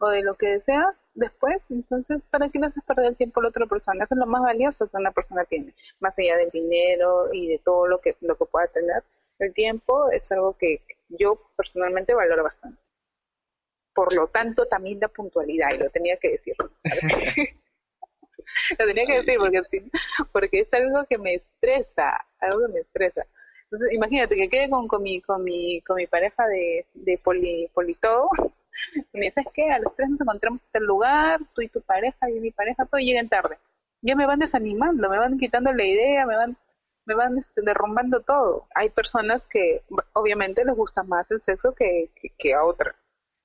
o 0.01 0.09
de 0.09 0.23
lo 0.23 0.35
que 0.35 0.47
deseas 0.47 1.07
después, 1.13 1.63
entonces, 1.69 2.21
¿para 2.31 2.49
qué 2.49 2.59
le 2.59 2.67
haces 2.67 2.83
perder 2.83 3.05
el 3.05 3.15
tiempo 3.15 3.39
a 3.39 3.43
la 3.43 3.49
otra 3.49 3.65
persona? 3.67 4.03
Eso 4.03 4.15
es 4.15 4.19
lo 4.19 4.25
más 4.25 4.41
valioso 4.41 4.87
que 4.87 4.97
una 4.97 5.11
persona 5.11 5.45
tiene, 5.45 5.73
más 5.99 6.17
allá 6.17 6.37
del 6.37 6.49
dinero 6.49 7.31
y 7.31 7.47
de 7.47 7.59
todo 7.59 7.87
lo 7.87 7.99
que, 7.99 8.15
lo 8.21 8.35
que 8.35 8.45
pueda 8.45 8.67
tener. 8.67 9.03
El 9.39 9.53
tiempo 9.53 10.09
es 10.11 10.31
algo 10.31 10.57
que 10.57 10.81
yo 11.09 11.39
personalmente 11.55 12.13
valoro 12.13 12.43
bastante. 12.43 12.80
Por 14.01 14.15
lo 14.15 14.27
tanto, 14.29 14.65
también 14.65 14.99
la 14.99 15.09
puntualidad, 15.09 15.75
y 15.75 15.77
lo 15.77 15.87
tenía 15.91 16.17
que 16.17 16.31
decir. 16.31 16.55
lo 18.79 18.85
tenía 18.87 19.05
que 19.05 19.21
decir 19.21 19.37
porque, 19.37 19.61
porque 20.31 20.59
es 20.61 20.73
algo 20.73 21.05
que 21.07 21.19
me 21.19 21.35
estresa, 21.35 22.17
algo 22.39 22.65
que 22.65 22.73
me 22.73 22.79
estresa. 22.79 23.27
Entonces, 23.65 23.93
imagínate 23.93 24.35
que 24.35 24.49
quede 24.49 24.71
con, 24.71 24.87
con, 24.87 25.03
mi, 25.03 25.21
con, 25.21 25.43
mi, 25.43 25.81
con 25.81 25.97
mi 25.97 26.07
pareja 26.07 26.47
de, 26.47 26.87
de 26.95 27.19
poli, 27.19 27.69
politodo 27.75 28.31
y 29.13 29.19
me 29.19 29.25
dices 29.27 29.45
que 29.53 29.69
a 29.69 29.77
los 29.77 29.95
tres 29.95 30.09
nos 30.09 30.21
encontramos 30.21 30.61
en 30.61 30.65
este 30.65 30.79
lugar, 30.79 31.39
tú 31.53 31.61
y 31.61 31.67
tu 31.67 31.81
pareja 31.81 32.27
y 32.27 32.39
mi 32.39 32.49
pareja, 32.49 32.85
todo 32.85 32.99
lleguen 32.99 33.29
tarde. 33.29 33.59
Ya 34.01 34.15
me 34.15 34.25
van 34.25 34.39
desanimando, 34.39 35.11
me 35.11 35.19
van 35.19 35.37
quitando 35.37 35.71
la 35.71 35.85
idea, 35.85 36.25
me 36.25 36.35
van 36.35 36.57
me 37.05 37.15
van 37.15 37.37
este, 37.37 37.61
derrumbando 37.61 38.21
todo. 38.21 38.67
Hay 38.75 38.89
personas 38.89 39.45
que 39.47 39.83
obviamente 40.13 40.65
les 40.65 40.75
gusta 40.75 41.03
más 41.03 41.29
el 41.31 41.41
sexo 41.41 41.73
que, 41.73 42.09
que, 42.37 42.53
a 42.53 42.63
otras. 42.63 42.95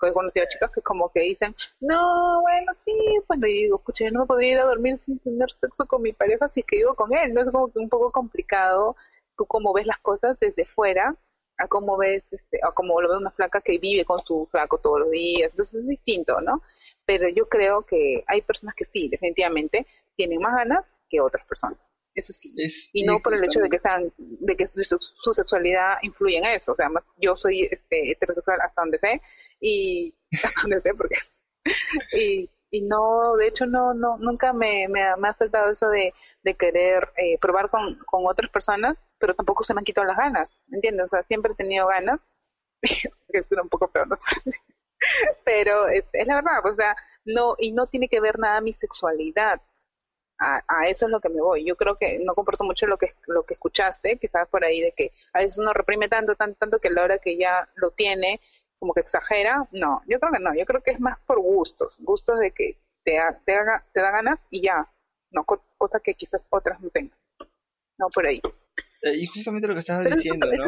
He 0.02 0.12
conocido 0.12 0.46
chicas 0.48 0.70
que 0.70 0.82
como 0.82 1.10
que 1.10 1.20
dicen, 1.20 1.54
no, 1.80 2.42
bueno, 2.42 2.74
sí, 2.74 2.92
bueno, 3.28 3.46
y 3.46 3.64
digo, 3.64 3.76
escucha, 3.76 4.04
yo 4.04 4.10
no 4.10 4.20
me 4.20 4.26
podría 4.26 4.52
ir 4.52 4.58
a 4.58 4.64
dormir 4.64 4.98
sin 5.00 5.18
tener 5.18 5.48
sexo 5.60 5.86
con 5.86 6.02
mi 6.02 6.12
pareja 6.12 6.48
si 6.48 6.60
es 6.60 6.66
que 6.66 6.76
vivo 6.76 6.94
con 6.94 7.14
él, 7.14 7.32
¿no? 7.32 7.40
Es 7.40 7.50
como 7.50 7.72
que 7.72 7.78
un 7.78 7.88
poco 7.88 8.12
complicado 8.12 8.96
tú 9.36 9.46
como 9.46 9.72
ves 9.72 9.86
las 9.86 9.98
cosas 10.00 10.38
desde 10.40 10.64
fuera 10.64 11.14
a 11.58 11.68
cómo 11.68 11.96
ves, 11.96 12.24
este, 12.30 12.58
a 12.62 12.72
cómo 12.72 13.00
lo 13.00 13.08
ve 13.08 13.18
una 13.18 13.30
flaca 13.30 13.60
que 13.60 13.78
vive 13.78 14.04
con 14.04 14.22
su 14.24 14.46
flaco 14.50 14.78
todos 14.78 15.00
los 15.00 15.10
días. 15.10 15.50
Entonces 15.50 15.80
es 15.80 15.88
distinto, 15.88 16.40
¿no? 16.40 16.62
Pero 17.06 17.28
yo 17.28 17.48
creo 17.48 17.82
que 17.82 18.24
hay 18.26 18.42
personas 18.42 18.74
que 18.74 18.84
sí, 18.84 19.08
definitivamente, 19.08 19.86
tienen 20.16 20.40
más 20.40 20.54
ganas 20.54 20.92
que 21.08 21.20
otras 21.20 21.46
personas. 21.46 21.78
Eso 22.14 22.32
sí. 22.32 22.54
y 22.94 23.04
no 23.04 23.20
por 23.20 23.34
el 23.34 23.44
hecho 23.44 23.60
de 23.60 23.68
que 23.68 23.78
sean, 23.78 24.10
de 24.16 24.56
que 24.56 24.66
su, 24.66 25.34
sexualidad 25.34 25.98
influye 26.02 26.38
en 26.38 26.44
eso. 26.44 26.72
O 26.72 26.74
sea, 26.74 26.88
yo 27.18 27.36
soy 27.36 27.68
este, 27.70 28.10
heterosexual 28.10 28.58
hasta 28.62 28.80
donde 28.80 28.98
sé 28.98 29.20
y 29.60 30.14
sé 30.82 30.94
porque 30.94 31.16
y, 32.12 32.50
y 32.70 32.82
no, 32.82 33.36
de 33.36 33.48
hecho 33.48 33.66
no, 33.66 33.94
no, 33.94 34.18
nunca 34.18 34.52
me, 34.52 34.88
me, 34.88 35.16
me 35.16 35.28
ha 35.28 35.34
saltado 35.34 35.70
eso 35.70 35.88
de 35.88 36.12
de 36.46 36.54
querer 36.54 37.10
eh, 37.16 37.38
probar 37.40 37.68
con, 37.70 37.98
con, 38.06 38.24
otras 38.24 38.48
personas, 38.52 39.04
pero 39.18 39.34
tampoco 39.34 39.64
se 39.64 39.74
me 39.74 39.80
han 39.80 39.84
quitado 39.84 40.06
las 40.06 40.16
ganas, 40.16 40.48
¿me 40.68 40.76
entiendes? 40.76 41.06
O 41.06 41.08
sea, 41.08 41.24
siempre 41.24 41.52
he 41.52 41.56
tenido 41.56 41.88
ganas, 41.88 42.20
que 42.82 43.38
es 43.38 43.46
un 43.50 43.68
poco 43.68 43.90
peor, 43.90 44.06
¿no? 44.06 44.16
pero 45.44 45.88
es, 45.88 46.04
es, 46.12 46.26
la 46.26 46.36
verdad, 46.36 46.64
o 46.64 46.74
sea, 46.76 46.96
no, 47.24 47.56
y 47.58 47.72
no 47.72 47.88
tiene 47.88 48.08
que 48.08 48.20
ver 48.20 48.38
nada 48.38 48.60
mi 48.60 48.72
sexualidad, 48.74 49.60
a, 50.38 50.62
a, 50.68 50.86
eso 50.86 51.06
es 51.06 51.12
lo 51.12 51.20
que 51.20 51.30
me 51.30 51.40
voy. 51.40 51.64
Yo 51.66 51.76
creo 51.76 51.96
que 51.96 52.20
no 52.20 52.34
comporto 52.34 52.62
mucho 52.62 52.86
lo 52.86 52.98
que 52.98 53.14
lo 53.26 53.44
que 53.44 53.54
escuchaste, 53.54 54.18
quizás 54.18 54.48
por 54.48 54.64
ahí 54.64 54.80
de 54.82 54.92
que 54.92 55.12
a 55.32 55.40
veces 55.40 55.58
uno 55.58 55.72
reprime 55.72 56.08
tanto, 56.08 56.36
tanto, 56.36 56.58
tanto 56.60 56.78
que 56.78 56.88
a 56.88 56.92
la 56.92 57.04
hora 57.04 57.18
que 57.18 57.36
ya 57.36 57.68
lo 57.74 57.90
tiene, 57.90 58.40
como 58.78 58.94
que 58.94 59.00
exagera. 59.00 59.68
No, 59.72 60.02
yo 60.06 60.18
creo 60.20 60.32
que 60.32 60.40
no. 60.40 60.54
Yo 60.54 60.64
creo 60.64 60.82
que 60.82 60.92
es 60.92 61.00
más 61.00 61.18
por 61.26 61.40
gustos, 61.40 61.96
gustos 62.00 62.38
de 62.38 62.50
que 62.52 62.78
te, 63.04 63.18
te, 63.44 63.54
haga, 63.54 63.84
te 63.92 64.00
da 64.00 64.10
ganas 64.10 64.40
y 64.50 64.62
ya, 64.62 64.90
no 65.30 65.44
cosa 65.44 66.00
que 66.00 66.14
quizás 66.14 66.44
otras 66.50 66.80
no 66.80 66.90
tengan. 66.90 67.16
No, 67.98 68.08
por 68.12 68.26
ahí. 68.26 68.40
Eh, 69.02 69.16
y 69.16 69.26
justamente 69.26 69.68
lo 69.68 69.74
que 69.74 69.80
estabas 69.80 70.06
diciendo, 70.06 70.46
¿no? 70.46 70.64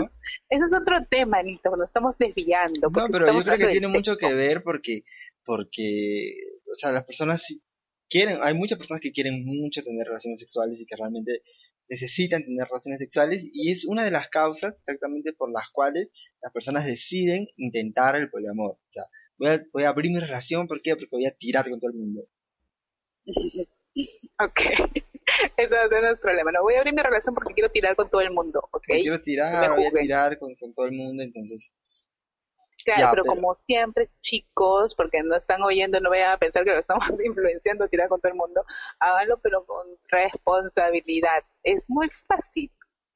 Ese 0.49 0.65
es, 0.65 0.73
otro 0.73 1.05
tema, 1.11 1.39
Anita, 1.39 1.71
nos 1.71 1.89
estamos 1.89 2.17
desviando. 2.19 2.89
No, 2.91 3.09
pero 3.11 3.33
yo 3.33 3.45
creo 3.45 3.59
que 3.59 3.69
tiene 3.69 3.89
mucho 3.89 4.17
que 4.17 4.33
ver 4.33 4.63
porque, 4.63 5.03
porque, 5.45 6.35
o 6.71 6.75
sea, 6.75 6.93
las 6.93 7.05
personas 7.05 7.43
quieren, 8.09 8.39
hay 8.43 8.55
muchas 8.55 8.79
personas 8.79 9.01
que 9.01 9.13
quieren 9.13 9.45
mucho 9.45 9.83
tener 9.83 10.07
relaciones 10.07 10.41
sexuales 10.41 10.79
y 10.79 10.87
que 10.87 10.97
realmente 10.97 11.43
necesitan 11.89 12.45
tener 12.45 12.67
relaciones 12.67 12.99
sexuales 12.99 13.43
y 13.53 13.73
es 13.73 13.85
una 13.87 14.05
de 14.05 14.11
las 14.11 14.29
causas 14.29 14.75
exactamente 14.79 15.33
por 15.33 15.51
las 15.51 15.71
cuales 15.71 16.09
las 16.43 16.53
personas 16.53 16.85
deciden 16.87 17.49
intentar 17.57 18.17
el 18.17 18.31
poliamor. 18.31 18.73
O 18.73 18.93
sea, 18.93 19.05
voy 19.39 19.49
a, 19.49 19.65
voy 19.73 19.85
a 19.85 19.89
abrir 19.89 20.13
mi 20.13 20.21
relación, 20.21 20.67
¿por 20.67 20.83
qué? 20.83 20.95
Porque 20.97 21.09
voy 21.11 21.27
a 21.27 21.35
tirar 21.35 21.69
con 21.69 21.81
todo 21.81 21.91
el 21.91 21.97
mundo. 21.97 22.23
Ok, 24.41 24.61
eso 25.57 25.75
no 25.91 26.13
es 26.13 26.21
problema. 26.21 26.53
No 26.53 26.63
voy 26.63 26.75
a 26.75 26.79
abrir 26.79 26.95
mi 26.95 27.03
relación 27.03 27.35
porque 27.35 27.55
quiero 27.55 27.71
tirar 27.71 27.97
con 27.97 28.09
todo 28.09 28.21
el 28.21 28.31
mundo, 28.31 28.61
¿ok? 28.71 28.85
quiero 28.87 29.21
tirar, 29.21 29.75
voy 29.75 29.87
a 29.87 29.91
tirar 29.91 30.39
con, 30.39 30.55
con 30.55 30.73
todo 30.75 30.87
el 30.87 30.93
mundo, 30.93 31.25
entonces 31.25 31.61
Claro, 32.85 33.11
pero, 33.11 33.25
como 33.25 33.55
siempre, 33.67 34.09
chicos, 34.21 34.95
porque 34.95 35.23
no 35.23 35.37
están 35.37 35.63
oyendo, 35.63 36.01
no 36.01 36.11
vayan 36.11 36.33
a 36.33 36.39
pensar 36.39 36.65
que 36.65 36.71
lo 36.71 36.79
estamos 36.79 37.05
influenciando 37.25 37.89
tirar 37.89 38.09
con 38.09 38.21
todo 38.21 38.33
el 38.33 38.39
mundo, 38.39 38.65
háganlo 39.01 39.39
pero 39.39 39.65
con 39.65 39.87
responsabilidad. 40.09 41.43
Es 41.63 41.83
muy 41.89 42.09
fácil 42.27 42.71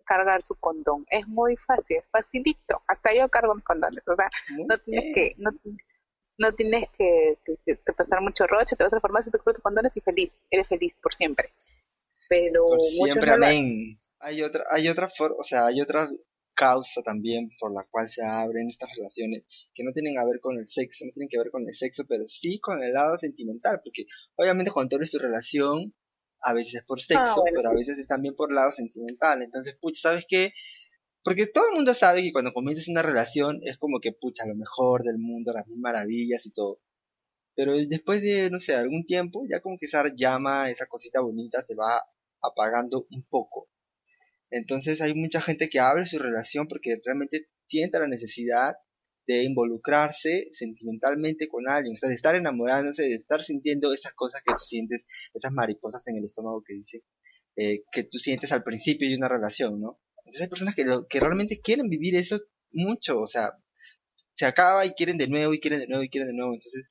cargar 0.04 0.42
su 0.42 0.54
condón, 0.56 1.06
es 1.10 1.26
muy 1.28 1.56
fácil, 1.56 1.98
es 1.98 2.04
facilito. 2.10 2.82
Hasta 2.86 3.14
yo 3.14 3.28
cargo 3.28 3.54
mis 3.54 3.64
condones, 3.64 4.06
o 4.06 4.16
sea, 4.16 4.30
no 4.68 4.78
tienes 4.78 5.14
que, 5.14 5.34
no, 5.38 5.50
no 6.38 6.52
tienes 6.54 6.90
que, 6.98 7.38
pasar 7.96 8.20
mucho 8.20 8.46
roche, 8.46 8.76
te 8.76 8.84
vas 8.84 8.92
a 8.92 8.96
la 8.96 9.00
farmacia, 9.00 9.30
te 9.30 9.38
compras 9.38 9.56
tus 9.56 9.62
condones 9.62 9.96
y 9.96 10.00
feliz, 10.00 10.36
eres 10.50 10.68
feliz 10.68 10.94
por 11.02 11.14
siempre. 11.14 11.52
Pero 12.28 12.66
siempre, 13.04 13.30
amén. 13.30 13.98
Hay 14.18 14.42
otra, 14.42 14.64
hay 14.70 14.88
otra 14.88 15.08
forma, 15.10 15.36
o 15.38 15.44
sea, 15.44 15.66
hay 15.66 15.80
otras 15.80 16.08
causa 16.54 17.02
también 17.02 17.50
por 17.58 17.72
la 17.72 17.86
cual 17.90 18.10
se 18.10 18.22
abren 18.22 18.68
estas 18.68 18.90
relaciones 18.96 19.44
que 19.74 19.82
no 19.84 19.92
tienen 19.92 20.14
que 20.14 20.24
ver 20.24 20.40
con 20.40 20.58
el 20.58 20.68
sexo, 20.68 21.04
no 21.04 21.12
tienen 21.12 21.28
que 21.28 21.38
ver 21.38 21.50
con 21.50 21.66
el 21.66 21.74
sexo, 21.74 22.04
pero 22.08 22.26
sí 22.26 22.60
con 22.60 22.82
el 22.82 22.92
lado 22.92 23.18
sentimental, 23.18 23.80
porque 23.82 24.06
obviamente 24.36 24.70
cuando 24.70 24.90
tú 24.90 24.96
eres 24.96 25.10
tu 25.10 25.18
relación, 25.18 25.94
a 26.42 26.52
veces 26.52 26.74
es 26.74 26.84
por 26.84 26.98
ah, 26.98 27.02
sexo, 27.02 27.42
pero 27.54 27.70
a 27.70 27.74
veces 27.74 27.98
es 27.98 28.06
también 28.06 28.34
por 28.34 28.50
el 28.50 28.56
lado 28.56 28.72
sentimental. 28.72 29.42
Entonces, 29.42 29.76
pucha, 29.80 30.10
¿sabes 30.10 30.24
qué? 30.28 30.52
Porque 31.24 31.46
todo 31.46 31.68
el 31.68 31.74
mundo 31.76 31.94
sabe 31.94 32.22
que 32.22 32.32
cuando 32.32 32.52
comienzas 32.52 32.88
una 32.88 33.02
relación 33.02 33.60
es 33.62 33.78
como 33.78 34.00
que, 34.00 34.12
pucha, 34.12 34.46
lo 34.46 34.56
mejor 34.56 35.04
del 35.04 35.18
mundo, 35.18 35.52
las 35.52 35.68
mil 35.68 35.78
maravillas 35.78 36.44
y 36.46 36.50
todo. 36.52 36.80
Pero 37.54 37.74
después 37.86 38.22
de, 38.22 38.50
no 38.50 38.60
sé, 38.60 38.74
algún 38.74 39.04
tiempo, 39.04 39.44
ya 39.48 39.60
como 39.60 39.78
que 39.78 39.86
esa 39.86 40.02
llama, 40.16 40.70
esa 40.70 40.86
cosita 40.86 41.20
bonita 41.20 41.64
se 41.64 41.74
va 41.74 42.02
apagando 42.40 43.06
un 43.10 43.22
poco. 43.28 43.68
Entonces 44.52 45.00
hay 45.00 45.14
mucha 45.14 45.40
gente 45.40 45.70
que 45.70 45.80
abre 45.80 46.04
su 46.04 46.18
relación 46.18 46.68
porque 46.68 47.00
realmente 47.04 47.46
siente 47.68 47.98
la 47.98 48.06
necesidad 48.06 48.74
de 49.26 49.44
involucrarse 49.44 50.50
sentimentalmente 50.52 51.48
con 51.48 51.68
alguien, 51.68 51.94
o 51.94 51.96
sea, 51.96 52.10
de 52.10 52.16
estar 52.16 52.34
enamorándose, 52.36 53.04
de 53.04 53.14
estar 53.14 53.42
sintiendo 53.42 53.94
esas 53.94 54.12
cosas 54.14 54.42
que 54.44 54.52
tú 54.52 54.58
sientes, 54.62 55.02
esas 55.32 55.52
mariposas 55.52 56.02
en 56.06 56.16
el 56.18 56.26
estómago 56.26 56.62
que 56.66 56.74
dice, 56.74 57.02
eh, 57.56 57.84
que 57.92 58.02
tú 58.04 58.18
sientes 58.18 58.52
al 58.52 58.62
principio 58.62 59.08
de 59.08 59.16
una 59.16 59.28
relación, 59.28 59.80
¿no? 59.80 60.00
Entonces 60.18 60.42
hay 60.42 60.48
personas 60.48 60.74
que, 60.74 60.84
que 61.08 61.20
realmente 61.20 61.60
quieren 61.60 61.88
vivir 61.88 62.16
eso 62.16 62.38
mucho, 62.72 63.20
o 63.20 63.26
sea, 63.26 63.52
se 64.36 64.44
acaba 64.44 64.84
y 64.84 64.92
quieren 64.92 65.16
de 65.16 65.28
nuevo 65.28 65.54
y 65.54 65.60
quieren 65.60 65.80
de 65.80 65.86
nuevo 65.86 66.02
y 66.02 66.10
quieren 66.10 66.28
de 66.28 66.36
nuevo, 66.36 66.52
entonces 66.52 66.84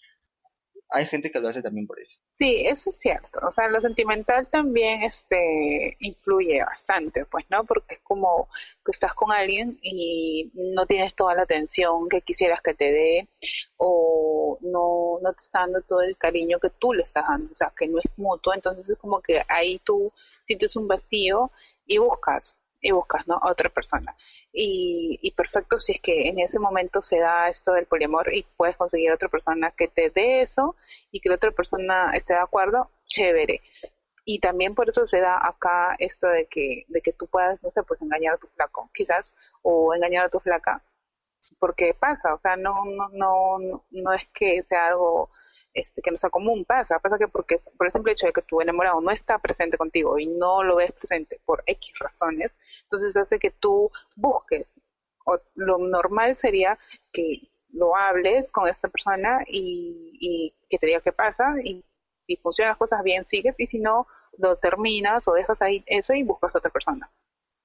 hay 0.90 1.06
gente 1.06 1.30
que 1.30 1.40
lo 1.40 1.50
hace 1.50 1.62
también 1.62 1.86
por 1.86 2.00
eso. 2.00 2.20
Sí, 2.42 2.64
eso 2.66 2.90
es 2.90 2.98
cierto. 2.98 3.40
O 3.48 3.52
sea, 3.52 3.68
lo 3.68 3.80
sentimental 3.82 4.48
también 4.48 5.04
este 5.04 5.96
influye 6.00 6.64
bastante, 6.64 7.24
pues, 7.26 7.46
¿no? 7.52 7.66
Porque 7.66 7.96
es 7.96 8.02
como 8.02 8.50
que 8.84 8.92
estás 8.92 9.14
con 9.14 9.32
alguien 9.32 9.78
y 9.84 10.50
no 10.56 10.88
tienes 10.88 11.14
toda 11.14 11.36
la 11.36 11.44
atención 11.44 12.10
que 12.10 12.22
quisieras 12.24 12.60
que 12.64 12.74
te 12.74 12.92
dé 12.92 13.30
o 13.78 14.58
no, 14.62 15.20
no 15.22 15.34
te 15.34 15.40
está 15.40 15.60
dando 15.60 15.82
todo 15.84 16.02
el 16.02 16.18
cariño 16.18 16.60
que 16.60 16.72
tú 16.72 16.94
le 16.94 17.04
estás 17.04 17.28
dando, 17.28 17.54
o 17.54 17.56
sea, 17.56 17.72
que 17.78 17.88
no 17.88 18.00
es 18.00 18.12
mutuo. 18.18 18.56
Entonces 18.56 18.90
es 18.90 18.98
como 18.98 19.22
que 19.22 19.44
ahí 19.48 19.78
tú 19.86 20.12
sientes 20.46 20.76
un 20.76 20.88
vacío 20.88 21.52
y 21.86 22.00
buscas, 22.00 22.58
y 22.82 22.92
buscas, 22.92 23.28
¿no? 23.28 23.36
A 23.36 23.52
otra 23.52 23.70
persona 23.70 24.16
y, 24.54 25.34
perfecto 25.36 25.80
si 25.80 25.94
es 25.94 26.02
que 26.02 26.28
en 26.28 26.40
ese 26.40 26.60
momento 26.60 27.02
se 27.04 27.20
da 27.20 27.50
esto 27.50 27.74
del 27.74 27.86
poliamor 27.86 28.34
y 28.34 28.46
puedes 28.58 28.76
conseguir 28.76 29.12
a 29.12 29.16
otra 29.16 29.30
persona 29.30 29.72
que 29.72 29.88
te 29.88 30.10
dé 30.10 30.42
eso 30.42 30.76
y 31.12 31.20
que 31.22 31.30
la 31.30 31.36
otra 31.36 31.52
persona 31.52 32.12
esté 32.14 32.34
de 32.34 32.40
acuerdo, 32.40 32.90
chévere. 33.06 33.62
Y 34.26 34.40
también 34.40 34.76
por 34.76 34.90
eso 34.90 35.08
se 35.08 35.20
da 35.20 35.38
acá 35.42 35.96
esto 36.00 36.28
de 36.28 36.46
que, 36.48 36.86
de 36.88 37.02
que 37.02 37.14
tú 37.14 37.28
puedas, 37.28 37.62
no 37.64 37.72
sé, 37.72 37.84
pues 37.84 38.02
engañar 38.02 38.36
a 38.36 38.38
tu 38.38 38.48
flaco, 38.48 38.90
quizás, 38.94 39.34
o 39.64 39.94
engañar 39.96 40.26
a 40.26 40.30
tu 40.30 40.40
flaca, 40.40 40.84
porque 41.60 41.94
pasa, 41.94 42.34
o 42.34 42.40
sea, 42.40 42.56
no, 42.56 42.86
no, 42.86 43.10
no, 43.60 43.86
no 43.90 44.14
es 44.14 44.28
que 44.34 44.64
sea 44.64 44.90
algo 44.90 45.30
este, 45.74 46.02
que 46.02 46.12
no 46.12 46.18
sea 46.18 46.30
común, 46.30 46.66
pasa, 46.66 47.00
pasa 47.00 47.18
que 47.18 47.28
porque, 47.28 47.60
por 47.78 47.88
ejemplo, 47.88 48.12
el 48.12 48.16
hecho 48.16 48.28
de 48.28 48.34
que 48.34 48.42
tu 48.42 48.62
enamorado 48.62 49.00
no 49.02 49.12
está 49.12 49.40
presente 49.40 49.78
contigo 49.78 50.20
y 50.20 50.28
no 50.28 50.64
lo 50.64 50.76
ves 50.76 50.92
presente 50.92 51.40
por 51.46 51.64
X 51.66 51.94
razones, 52.00 52.52
entonces 52.84 53.16
hace 53.16 53.40
que 53.40 53.52
tú 53.52 53.90
busques, 54.16 54.74
o 55.26 55.40
lo 55.56 55.78
normal 55.78 56.36
sería 56.36 56.78
que 57.14 57.50
lo 57.70 57.96
hables 57.96 58.52
con 58.52 58.68
esta 58.68 58.90
persona 58.90 59.46
y, 59.48 60.54
que 60.70 60.78
te 60.78 60.88
diga 60.88 61.02
qué 61.02 61.12
pasa 61.12 61.56
y 61.64 61.84
si 62.26 62.36
funcionan 62.38 62.72
las 62.72 62.78
cosas 62.78 63.04
bien 63.04 63.26
sigues 63.26 63.56
y 63.58 63.68
si 63.68 63.80
no 63.80 64.08
lo 64.38 64.58
terminas 64.58 65.28
o 65.28 65.34
dejas 65.34 65.62
ahí 65.62 65.84
eso 65.86 66.14
y 66.14 66.24
buscas 66.24 66.56
a 66.56 66.60
otra 66.60 66.72
persona, 66.72 67.12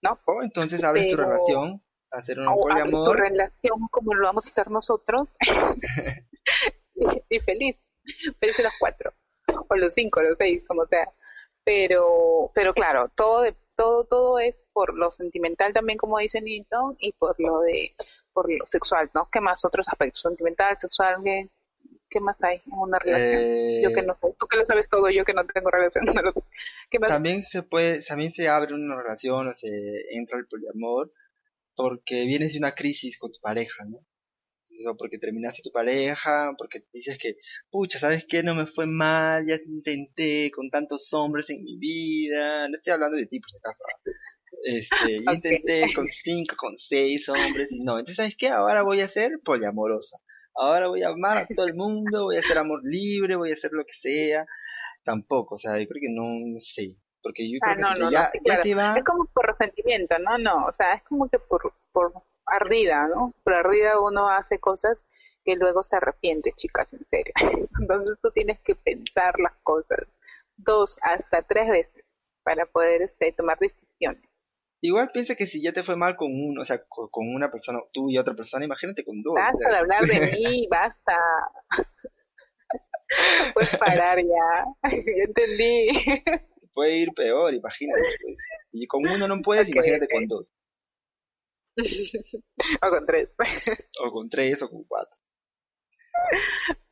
¿no? 0.02 0.18
O 0.26 0.42
entonces 0.42 0.82
abres 0.82 1.08
tu 1.08 1.16
relación, 1.16 1.82
hacer 2.10 2.40
un 2.40 2.46
poliamor. 2.46 3.04
tu 3.04 3.12
relación 3.12 3.88
como 3.90 4.14
lo 4.14 4.26
vamos 4.26 4.46
a 4.46 4.50
hacer 4.50 4.70
nosotros 4.70 5.28
y 7.30 7.40
feliz. 7.40 7.76
Parece 8.40 8.62
los 8.62 8.72
cuatro, 8.78 9.12
o 9.68 9.76
los 9.76 9.94
cinco, 9.94 10.22
los 10.22 10.36
seis, 10.38 10.62
como 10.66 10.86
sea. 10.86 11.08
Pero, 11.64 12.50
pero 12.54 12.72
claro, 12.74 13.10
todo, 13.14 13.44
todo, 13.74 14.04
todo 14.04 14.38
es 14.38 14.54
por 14.72 14.96
lo 14.96 15.10
sentimental 15.10 15.72
también, 15.72 15.98
como 15.98 16.18
dice 16.18 16.40
Nito, 16.40 16.96
y 16.98 17.12
por 17.12 17.34
lo 17.40 17.60
de, 17.60 17.94
por 18.32 18.50
lo 18.52 18.64
sexual, 18.66 19.10
¿no? 19.14 19.28
¿Qué 19.30 19.40
más 19.40 19.64
otros 19.64 19.88
aspectos? 19.88 20.22
Sentimental, 20.22 20.78
sexual, 20.78 21.16
¿qué, 21.24 21.48
qué 22.08 22.20
más 22.20 22.42
hay 22.44 22.62
en 22.66 22.78
una 22.78 22.98
relación? 22.98 23.82
Yo 23.82 23.92
que 23.92 24.02
no 24.02 24.14
sé, 24.14 24.34
tú 24.38 24.46
que 24.46 24.56
lo 24.58 24.66
sabes 24.66 24.88
todo, 24.88 25.10
yo 25.10 25.24
que 25.24 25.34
no 25.34 25.44
tengo 25.46 25.70
relación, 25.70 26.04
no 26.14 26.22
lo 26.22 26.32
sé. 26.32 26.40
¿Qué 26.90 26.98
más 26.98 27.10
también 27.10 27.44
se 27.50 27.62
puede, 27.62 28.02
también 28.02 28.32
se 28.32 28.48
abre 28.48 28.74
una 28.74 28.96
relación 28.96 29.48
o 29.48 29.54
se 29.58 30.14
entra 30.14 30.38
el 30.38 30.46
poliamor 30.46 31.12
porque 31.74 32.24
vienes 32.24 32.52
de 32.52 32.58
una 32.58 32.74
crisis 32.74 33.18
con 33.18 33.32
tu 33.32 33.40
pareja, 33.40 33.84
¿no? 33.84 33.98
Porque 34.98 35.18
terminaste 35.18 35.62
tu 35.62 35.70
pareja, 35.70 36.52
porque 36.58 36.84
dices 36.92 37.18
que, 37.18 37.36
pucha, 37.70 37.98
¿sabes 37.98 38.26
qué? 38.28 38.42
No 38.42 38.54
me 38.54 38.66
fue 38.66 38.86
mal, 38.86 39.46
ya 39.46 39.56
intenté 39.66 40.50
con 40.50 40.70
tantos 40.70 41.12
hombres 41.12 41.48
en 41.50 41.62
mi 41.62 41.78
vida, 41.78 42.68
no 42.68 42.76
estoy 42.76 42.92
hablando 42.92 43.16
de 43.16 43.26
tipos 43.26 43.52
acá, 43.56 43.76
este, 44.64 45.18
ya 45.26 45.32
intenté 45.34 45.94
con 45.94 46.06
cinco, 46.08 46.56
con 46.58 46.78
seis 46.78 47.28
hombres, 47.28 47.68
y 47.70 47.80
no, 47.80 47.98
entonces, 47.98 48.16
¿sabes 48.16 48.36
qué? 48.36 48.48
Ahora 48.48 48.82
voy 48.82 49.00
a 49.00 49.08
ser 49.08 49.32
poliamorosa, 49.44 50.18
ahora 50.54 50.88
voy 50.88 51.02
a 51.02 51.08
amar 51.08 51.38
a 51.38 51.46
todo 51.46 51.66
el 51.66 51.74
mundo, 51.74 52.24
voy 52.24 52.36
a 52.36 52.40
hacer 52.40 52.58
amor 52.58 52.80
libre, 52.84 53.36
voy 53.36 53.50
a 53.50 53.54
hacer 53.54 53.70
lo 53.72 53.84
que 53.84 53.94
sea, 54.00 54.46
tampoco, 55.04 55.56
o 55.56 55.58
sea, 55.58 55.78
yo 55.78 55.86
creo 55.86 56.00
que 56.00 56.12
no, 56.12 56.24
no 56.24 56.60
sé, 56.60 56.96
porque 57.22 57.50
yo 57.50 57.58
creo 57.60 57.76
que 57.94 58.12
ya, 58.12 58.30
ya 58.44 58.62
te 58.62 58.74
va... 58.74 58.94
Es 58.96 59.04
como 59.04 59.26
por 59.32 59.46
resentimiento, 59.46 60.18
no, 60.18 60.38
no, 60.38 60.66
o 60.66 60.72
sea, 60.72 60.94
es 60.94 61.02
como 61.04 61.28
que 61.28 61.38
por, 61.38 61.72
por 61.92 62.12
ardida, 62.46 63.08
¿no? 63.08 63.34
Por 63.44 63.54
ardida 63.54 64.00
uno 64.00 64.28
hace 64.28 64.58
cosas 64.58 65.04
que 65.44 65.56
luego 65.56 65.82
se 65.82 65.96
arrepiente, 65.96 66.52
chicas, 66.52 66.92
en 66.94 67.06
serio. 67.10 67.32
Entonces 67.80 68.18
tú 68.20 68.30
tienes 68.32 68.60
que 68.60 68.74
pensar 68.74 69.38
las 69.38 69.54
cosas 69.62 70.06
dos 70.56 70.98
hasta 71.02 71.42
tres 71.42 71.68
veces 71.68 72.04
para 72.42 72.66
poder 72.66 73.02
este, 73.02 73.32
tomar 73.32 73.58
decisiones. 73.58 74.22
Igual 74.80 75.10
piensa 75.12 75.34
que 75.34 75.46
si 75.46 75.62
ya 75.62 75.72
te 75.72 75.82
fue 75.82 75.96
mal 75.96 76.16
con 76.16 76.30
uno, 76.32 76.62
o 76.62 76.64
sea, 76.64 76.82
con, 76.88 77.34
una 77.34 77.50
persona, 77.50 77.80
tú 77.92 78.10
y 78.10 78.18
otra 78.18 78.34
persona, 78.34 78.64
imagínate 78.64 79.04
con 79.04 79.22
dos. 79.22 79.34
Basta 79.34 79.70
de 79.70 79.76
hablar 79.76 80.00
de 80.02 80.32
mí, 80.32 80.66
basta. 80.70 81.16
Puedes 83.54 83.76
parar 83.78 84.18
ya, 84.18 84.64
ya 84.90 85.24
entendí. 85.24 85.88
Puede 86.74 86.96
ir 86.98 87.12
peor, 87.14 87.54
imagínate. 87.54 88.00
Pues. 88.00 88.36
Y 88.72 88.86
con 88.86 89.08
uno 89.08 89.26
no 89.26 89.40
puedes, 89.40 89.68
imagínate 89.68 90.08
con 90.12 90.26
dos. 90.28 90.46
O 91.76 92.90
con 92.90 93.06
tres. 93.06 93.28
o 94.04 94.12
con 94.12 94.30
tres 94.30 94.62
o 94.62 94.68
con 94.68 94.84
cuatro. 94.84 95.18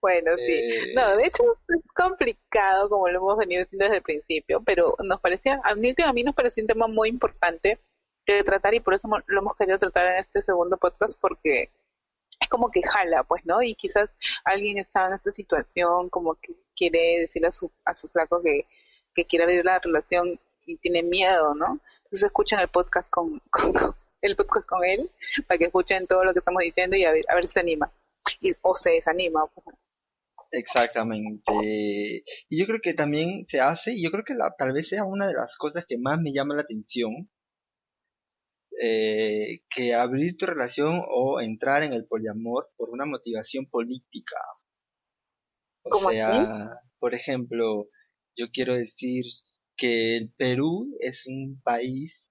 Bueno, 0.00 0.32
sí. 0.36 0.52
Eh, 0.52 0.92
no, 0.94 1.16
de 1.16 1.26
hecho 1.26 1.42
es 1.68 1.80
complicado 1.94 2.88
como 2.90 3.08
lo 3.08 3.18
hemos 3.18 3.38
venido 3.38 3.62
diciendo 3.62 3.84
desde 3.86 3.96
el 3.96 4.02
principio, 4.02 4.62
pero 4.64 4.94
nos 5.02 5.20
parecía, 5.20 5.60
a 5.64 5.74
mí, 5.74 5.94
a 6.04 6.12
mí 6.12 6.22
nos 6.22 6.34
parecía 6.34 6.62
un 6.62 6.68
tema 6.68 6.86
muy 6.86 7.08
importante 7.08 7.78
de 8.26 8.44
tratar 8.44 8.74
y 8.74 8.80
por 8.80 8.94
eso 8.94 9.08
lo 9.26 9.38
hemos 9.40 9.56
querido 9.56 9.78
tratar 9.78 10.06
en 10.06 10.20
este 10.20 10.42
segundo 10.42 10.76
podcast 10.76 11.18
porque 11.20 11.70
es 12.40 12.48
como 12.48 12.70
que 12.70 12.82
jala, 12.82 13.24
pues, 13.24 13.44
¿no? 13.46 13.62
Y 13.62 13.74
quizás 13.74 14.14
alguien 14.44 14.78
está 14.78 15.06
en 15.08 15.14
esta 15.14 15.32
situación 15.32 16.10
como 16.10 16.34
que 16.34 16.54
quiere 16.76 17.20
decirle 17.20 17.48
a 17.48 17.52
su, 17.52 17.70
a 17.84 17.94
su 17.94 18.08
flaco 18.08 18.42
que, 18.42 18.66
que 19.14 19.24
quiere 19.24 19.44
abrir 19.44 19.64
la 19.64 19.78
relación 19.78 20.38
y 20.66 20.76
tiene 20.76 21.02
miedo, 21.02 21.54
¿no? 21.54 21.80
Entonces 22.04 22.24
escuchen 22.24 22.58
el 22.58 22.68
podcast 22.68 23.10
con, 23.10 23.40
con, 23.50 23.72
el 24.26 24.36
podcast 24.36 24.66
con 24.66 24.84
él 24.84 25.10
para 25.46 25.58
que 25.58 25.66
escuchen 25.66 26.06
todo 26.06 26.24
lo 26.24 26.32
que 26.32 26.38
estamos 26.38 26.62
diciendo 26.62 26.96
y 26.96 27.04
a 27.04 27.12
ver, 27.12 27.24
a 27.28 27.34
ver 27.34 27.46
si 27.46 27.54
se 27.54 27.60
anima 27.60 27.92
y, 28.40 28.52
o 28.62 28.76
se 28.76 28.90
desanima. 28.90 29.44
Exactamente. 30.50 31.52
Y 32.48 32.58
yo 32.58 32.66
creo 32.66 32.80
que 32.82 32.94
también 32.94 33.46
se 33.48 33.60
hace, 33.60 33.92
y 33.92 34.02
yo 34.02 34.10
creo 34.10 34.24
que 34.24 34.34
la, 34.34 34.54
tal 34.56 34.72
vez 34.72 34.88
sea 34.88 35.04
una 35.04 35.26
de 35.26 35.34
las 35.34 35.56
cosas 35.56 35.84
que 35.86 35.98
más 35.98 36.20
me 36.20 36.32
llama 36.32 36.54
la 36.54 36.62
atención, 36.62 37.28
eh, 38.80 39.60
que 39.70 39.94
abrir 39.94 40.36
tu 40.36 40.46
relación 40.46 41.02
o 41.08 41.40
entrar 41.40 41.82
en 41.82 41.92
el 41.92 42.06
poliamor 42.06 42.70
por 42.76 42.90
una 42.90 43.04
motivación 43.04 43.66
política. 43.66 44.36
O 45.82 46.10
sea, 46.10 46.80
por 46.98 47.14
ejemplo, 47.14 47.88
yo 48.36 48.46
quiero 48.52 48.74
decir 48.74 49.24
que 49.76 50.16
el 50.16 50.32
Perú 50.36 50.96
es 51.00 51.26
un 51.26 51.60
país 51.62 52.23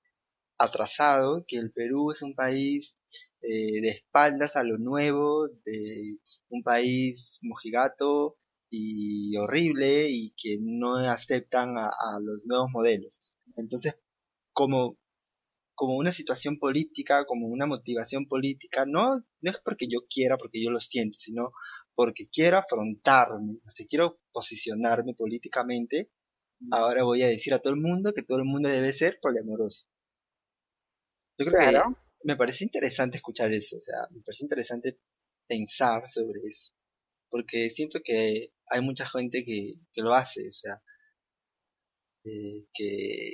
atrasado, 0.64 1.46
que 1.48 1.58
el 1.58 1.72
Perú 1.72 2.12
es 2.12 2.22
un 2.22 2.36
país 2.36 2.96
eh, 3.42 3.82
de 3.82 3.90
espaldas 3.90 4.56
a 4.56 4.64
lo 4.64 4.78
nuevo, 4.78 5.48
de 5.66 6.18
un 6.50 6.64
país 6.64 7.38
mojigato 7.42 8.38
y 8.70 9.36
horrible 9.38 10.08
y 10.10 10.34
que 10.36 10.58
no 10.60 10.98
aceptan 10.98 11.78
a, 11.78 11.92
los 12.22 12.46
nuevos 12.46 12.70
modelos. 12.72 13.20
Entonces, 13.56 13.96
como, 14.54 14.98
como 15.76 15.98
una 15.98 16.14
situación 16.14 16.58
política, 16.58 17.26
como 17.26 17.48
una 17.48 17.66
motivación 17.66 18.28
política, 18.28 18.86
no, 18.88 19.18
no 19.42 19.52
es 19.52 19.58
porque 19.64 19.88
yo 19.90 20.00
quiera, 20.10 20.38
porque 20.38 20.64
yo 20.64 20.72
lo 20.72 20.80
siento, 20.80 21.18
sino 21.20 21.52
porque 21.96 22.28
quiero 22.30 22.58
afrontarme, 22.58 23.60
quiero 23.90 24.20
posicionarme 24.32 25.14
políticamente, 25.16 26.10
ahora 26.72 27.04
voy 27.04 27.24
a 27.24 27.28
decir 27.28 27.54
a 27.54 27.60
todo 27.60 27.74
el 27.74 27.82
mundo 27.82 28.14
que 28.14 28.24
todo 28.24 28.38
el 28.40 28.46
mundo 28.46 28.70
debe 28.70 28.94
ser 28.94 29.20
poliamoroso. 29.22 29.86
Yo 31.38 31.46
creo 31.46 31.60
que 31.60 31.82
me 32.24 32.38
parece 32.38 32.64
interesante 32.66 33.18
escuchar 33.18 33.52
eso, 33.54 33.78
o 33.78 33.82
sea, 33.82 34.08
me 34.12 34.22
parece 34.22 34.46
interesante 34.46 35.00
pensar 35.48 36.10
sobre 36.10 36.40
eso, 36.52 36.74
porque 37.30 37.70
siento 37.72 38.00
que 38.04 38.52
hay 38.70 38.82
mucha 38.82 39.08
gente 39.08 39.44
que, 39.46 39.76
que 39.94 40.02
lo 40.02 40.14
hace, 40.14 40.48
o 40.50 40.54
sea, 40.54 40.82
eh, 42.26 42.66
que 42.74 43.34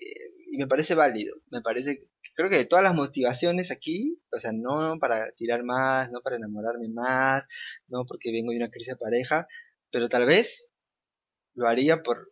y 0.51 0.57
me 0.57 0.67
parece 0.67 0.95
válido, 0.95 1.35
me 1.51 1.61
parece, 1.61 2.07
creo 2.35 2.49
que 2.49 2.57
de 2.57 2.65
todas 2.65 2.83
las 2.83 2.95
motivaciones 2.95 3.71
aquí, 3.71 4.19
o 4.31 4.39
sea, 4.39 4.51
no 4.51 4.97
para 4.99 5.31
tirar 5.33 5.63
más, 5.63 6.11
no 6.11 6.21
para 6.21 6.37
enamorarme 6.37 6.89
más, 6.89 7.43
no 7.87 8.05
porque 8.07 8.31
vengo 8.31 8.51
de 8.51 8.57
una 8.57 8.71
crisis 8.71 8.93
de 8.93 8.97
pareja, 8.97 9.47
pero 9.91 10.09
tal 10.09 10.25
vez 10.25 10.65
lo 11.55 11.67
haría 11.67 12.01
por, 12.03 12.31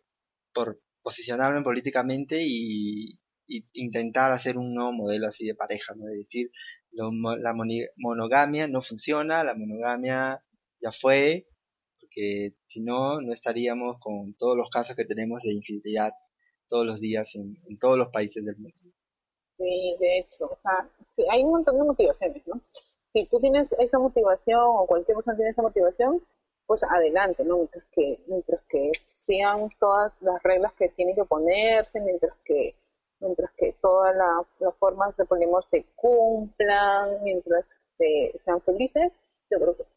por 0.54 0.82
posicionarme 1.04 1.62
políticamente 1.64 2.42
y, 2.44 3.20
intentar 3.74 4.32
hacer 4.32 4.58
un 4.58 4.74
nuevo 4.74 4.92
modelo 4.92 5.28
así 5.28 5.46
de 5.46 5.56
pareja, 5.56 5.94
¿no? 5.96 6.08
Es 6.10 6.18
decir, 6.18 6.52
la 6.92 7.54
monogamia 7.98 8.68
no 8.68 8.82
funciona, 8.82 9.44
la 9.44 9.56
monogamia 9.56 10.44
ya 10.82 10.92
fue, 10.92 11.48
porque 12.00 12.54
si 12.68 12.82
no, 12.82 13.22
no 13.22 13.34
estaríamos 13.34 13.98
con 14.00 14.34
todos 14.36 14.58
los 14.58 14.70
casos 14.70 14.96
que 14.96 15.06
tenemos 15.06 15.42
de 15.44 15.54
infidelidad 15.54 16.12
todos 16.68 16.86
los 16.86 17.00
días 17.00 17.28
en, 17.36 17.78
todos 17.80 17.98
los 17.98 18.10
países 18.10 18.44
del 18.44 18.58
mundo. 18.58 18.78
Sí, 19.58 19.96
de 20.00 20.20
hecho, 20.20 20.46
o 20.46 20.58
sea, 20.62 20.90
hay 21.32 21.44
un 21.44 21.52
montón 21.52 21.78
de 21.78 21.84
motivaciones, 21.84 22.46
¿no? 22.48 22.62
Si 23.14 23.26
tú 23.26 23.40
tienes 23.40 23.68
esa 23.80 23.98
motivación 23.98 24.62
o 24.64 24.86
cualquier 24.86 25.16
persona 25.16 25.38
tiene 25.38 25.52
esa 25.52 25.62
motivación, 25.62 26.22
pues 26.68 26.84
adelante, 26.84 27.44
¿no? 27.44 27.58
Mientras 27.58 27.86
que, 27.92 28.20
mientras 28.28 28.62
que 28.70 28.92
sean 29.26 29.70
todas 29.80 30.14
las 30.22 30.42
reglas 30.44 30.74
que 30.74 30.90
tienen 30.90 31.16
que 31.16 31.26
ponerse, 31.26 32.00
mientras 32.02 32.34
que 32.46 32.76
mientras 33.20 33.52
que 33.58 33.74
todas 33.82 34.16
las, 34.16 34.76
formas 34.78 35.16
de 35.18 35.26
poliamor 35.26 35.66
se 35.70 35.86
cumplan, 35.96 37.24
mientras 37.24 37.66
sean 38.40 38.62
felices, 38.62 39.12
yo 39.50 39.60
creo 39.60 39.76
que, 39.76 39.84
o 39.84 39.88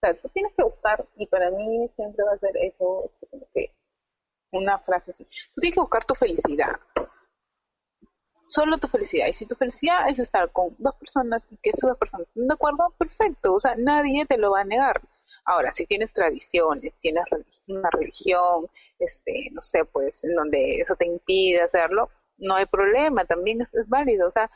sea, 0.00 0.14
tú 0.20 0.28
tienes 0.28 0.52
que 0.56 0.64
buscar, 0.64 1.06
y 1.16 1.26
para 1.26 1.50
mí 1.50 1.88
siempre 1.96 2.24
va 2.24 2.32
a 2.32 2.38
ser 2.38 2.56
eso, 2.56 3.10
que 3.54 3.72
una 4.52 4.78
frase 4.78 5.10
así, 5.12 5.24
tú 5.24 5.60
tienes 5.60 5.74
que 5.74 5.80
buscar 5.80 6.04
tu 6.04 6.14
felicidad, 6.14 6.78
solo 8.46 8.78
tu 8.78 8.86
felicidad, 8.86 9.26
y 9.26 9.32
si 9.32 9.46
tu 9.46 9.54
felicidad 9.54 10.08
es 10.08 10.18
estar 10.18 10.50
con 10.52 10.76
dos 10.78 10.94
personas 10.96 11.42
y 11.50 11.56
que 11.56 11.70
esas 11.70 11.88
dos 11.88 11.98
personas 11.98 12.28
estén 12.28 12.48
de 12.48 12.54
acuerdo, 12.54 12.94
perfecto, 12.98 13.54
o 13.54 13.60
sea, 13.60 13.74
nadie 13.76 14.26
te 14.26 14.38
lo 14.38 14.52
va 14.52 14.60
a 14.60 14.64
negar. 14.64 15.00
Ahora, 15.44 15.72
si 15.72 15.86
tienes 15.86 16.12
tradiciones, 16.12 16.96
tienes 16.98 17.24
una 17.66 17.90
religión, 17.90 18.68
este, 18.98 19.48
no 19.52 19.62
sé, 19.62 19.84
pues, 19.84 20.22
en 20.22 20.36
donde 20.36 20.76
eso 20.76 20.94
te 20.94 21.06
impide 21.06 21.62
hacerlo, 21.62 22.10
no 22.42 22.56
hay 22.56 22.66
problema, 22.66 23.24
también 23.24 23.60
es, 23.62 23.72
válido, 23.88 24.28
o 24.28 24.30
sea, 24.30 24.50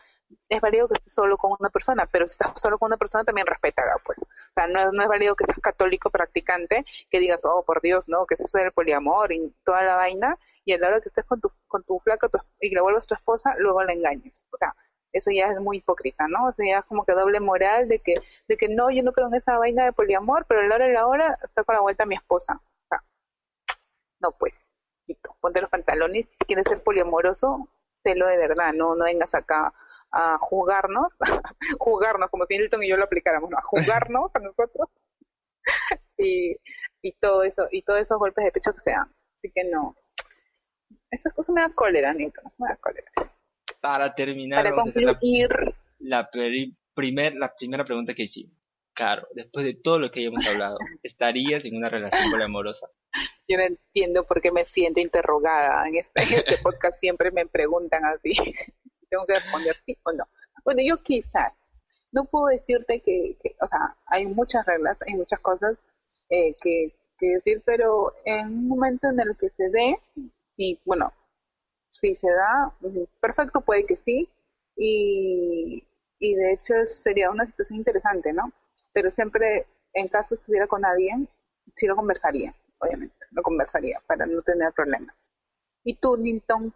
es 0.49 0.61
válido 0.61 0.89
que 0.89 0.95
estés 0.95 1.15
solo 1.15 1.39
con 1.39 1.53
una 1.59 1.71
persona, 1.71 2.07
pero 2.11 2.27
si 2.29 2.33
estás 2.33 2.61
solo 2.61 2.79
con 2.79 2.89
una 2.89 2.97
persona 2.97 3.25
también 3.25 3.47
respétala, 3.47 3.97
pues. 4.05 4.19
O 4.19 4.53
sea, 4.55 4.67
no, 4.67 4.93
no 4.93 5.03
es 5.03 5.09
válido 5.09 5.37
que 5.37 5.47
seas 5.47 5.59
católico 5.61 6.11
practicante, 6.11 6.85
que 7.11 7.21
digas, 7.21 7.43
oh, 7.45 7.65
por 7.65 7.81
Dios, 7.81 8.09
no, 8.09 8.27
que 8.27 8.35
es 8.35 8.41
eso 8.41 8.59
del 8.59 8.73
poliamor 8.73 9.33
y 9.33 9.55
toda 9.65 9.83
la 9.83 9.97
vaina, 9.97 10.39
y 10.65 10.73
a 10.73 10.79
la 10.79 10.89
hora 10.89 11.01
que 11.01 11.09
estés 11.09 11.25
con 11.25 11.41
tu, 11.41 11.51
con 11.69 11.85
tu 11.85 11.99
flaca 12.01 12.29
y 12.61 12.75
le 12.75 12.81
vuelvas 12.81 13.07
tu 13.07 13.15
esposa, 13.15 13.55
luego 13.59 13.83
la 13.85 13.93
engañes. 13.93 14.45
O 14.51 14.57
sea, 14.57 14.75
eso 15.13 15.31
ya 15.31 15.51
es 15.53 15.61
muy 15.61 15.79
hipócrita, 15.79 16.27
¿no? 16.29 16.49
O 16.49 16.53
sea, 16.53 16.67
ya 16.67 16.79
es 16.81 16.85
como 16.87 17.05
que 17.05 17.13
doble 17.13 17.41
moral 17.41 17.89
de 17.89 18.01
que, 18.01 18.17
de 18.49 18.57
que 18.57 18.69
no, 18.69 18.91
yo 18.91 19.03
no 19.03 19.13
creo 19.13 19.29
en 19.29 19.35
esa 19.35 19.59
vaina 19.59 19.85
de 19.85 19.93
poliamor, 19.93 20.45
pero 20.49 20.61
a 20.61 20.65
la 20.65 20.75
hora 20.75 20.87
de 20.87 20.93
la 20.93 21.07
hora 21.07 21.39
está 21.43 21.65
con 21.65 21.75
la 21.77 21.83
vuelta 21.83 22.03
a 22.05 22.07
mi 22.07 22.17
esposa. 22.17 22.61
O 22.61 22.89
sea, 22.89 23.03
no, 24.21 24.33
pues, 24.33 24.61
ponte 25.41 25.61
los 25.61 25.71
pantalones, 25.71 26.27
si 26.31 26.45
quieres 26.47 26.67
ser 26.69 26.83
poliamoroso, 26.83 27.69
sélo 28.07 28.27
de 28.29 28.37
verdad, 28.37 28.73
no, 28.73 28.95
no 28.95 29.05
vengas 29.05 29.35
acá 29.35 29.73
a 30.13 30.39
jugarnos, 30.39 31.09
jugarnos 31.79 32.31
como 32.31 32.47
si 32.47 32.57
Nilton 32.57 32.83
y 32.85 32.89
yo 32.89 32.97
lo 32.97 33.05
aplicáramos, 33.05 33.51
¿no? 33.51 33.59
a 33.59 33.63
jugarnos 33.63 34.31
a 34.35 34.39
nosotros 34.39 34.89
y, 36.17 36.57
y 37.03 37.13
todo 37.21 37.43
eso, 37.43 37.67
y 37.73 37.83
todos 37.83 38.01
esos 38.01 38.19
golpes 38.19 38.45
de 38.45 38.53
pecho 38.53 38.73
que 38.73 38.81
se 38.81 38.91
dan. 38.91 39.11
Así 39.37 39.51
que 39.51 39.65
no, 39.65 39.97
esas 41.11 41.33
cosas 41.33 41.53
me 41.53 41.63
dan 41.63 41.73
cólera, 41.73 42.13
Nilton, 42.13 42.45
me 42.59 42.69
da 42.69 42.77
cólera. 42.77 43.11
Para 43.81 44.15
terminar, 44.15 44.63
para 44.65 44.77
concluir, 44.77 45.75
la, 45.99 46.31
primer, 46.95 47.35
la 47.35 47.53
primera 47.55 47.85
pregunta 47.85 48.15
que 48.15 48.25
hicimos. 48.25 48.57
Claro, 48.97 49.29
después 49.35 49.67
de 49.67 49.75
todo 49.75 49.99
lo 49.99 50.11
que 50.11 50.21
hayamos 50.21 50.47
hablado, 50.47 50.79
¿estarías 51.03 51.63
en 51.67 51.77
una 51.77 51.91
relación 51.91 52.31
poliamorosa? 52.31 52.89
Yo 53.47 53.59
no 53.59 53.65
entiendo 53.65 54.25
por 54.25 54.41
qué 54.41 54.51
me 54.51 54.65
siento 54.65 55.01
interrogada. 55.01 55.87
En 55.87 55.97
este, 55.97 56.23
este 56.23 56.59
podcast 56.63 56.99
siempre 56.99 57.31
me 57.31 57.47
preguntan 57.47 58.03
así. 58.07 58.33
Tengo 59.11 59.27
que 59.27 59.39
responder 59.39 59.77
sí 59.85 59.99
o 60.03 60.13
no. 60.13 60.25
Bueno, 60.65 60.81
yo 60.83 61.03
quizás. 61.03 61.53
No 62.11 62.25
puedo 62.25 62.47
decirte 62.47 63.01
que, 63.01 63.37
o 63.61 63.69
sea, 63.69 63.95
hay 64.07 64.25
muchas 64.25 64.65
reglas, 64.65 64.97
hay 65.07 65.13
muchas 65.13 65.41
cosas 65.41 65.77
eh, 66.31 66.55
que, 66.63 66.95
que 67.19 67.27
decir, 67.27 67.63
pero 67.67 68.15
en 68.25 68.47
un 68.47 68.69
momento 68.69 69.09
en 69.09 69.21
el 69.21 69.37
que 69.37 69.51
se 69.51 69.69
dé, 69.69 69.99
y 70.57 70.81
bueno, 70.87 71.13
si 71.91 72.15
se 72.15 72.31
da, 72.31 72.73
perfecto, 73.21 73.61
puede 73.61 73.85
que 73.85 73.97
sí, 73.97 74.31
y, 74.77 75.85
y 76.19 76.35
de 76.35 76.53
hecho 76.53 76.75
sería 76.87 77.31
una 77.31 77.45
situación 77.45 77.81
interesante, 77.81 78.33
¿no? 78.33 78.51
Pero 78.97 79.11
siempre, 79.11 79.67
en 79.93 80.09
caso 80.09 80.35
estuviera 80.35 80.67
con 80.67 80.83
alguien, 80.83 81.29
sí 81.75 81.87
lo 81.87 81.97
conversaría, 81.97 82.55
obviamente, 82.79 83.15
lo 83.31 83.43
conversaría 83.43 84.01
para 84.07 84.25
no 84.25 84.41
tener 84.41 84.73
problemas. 84.73 85.15
¿Y 85.85 85.97
tú, 85.97 86.17
Nilton? 86.17 86.73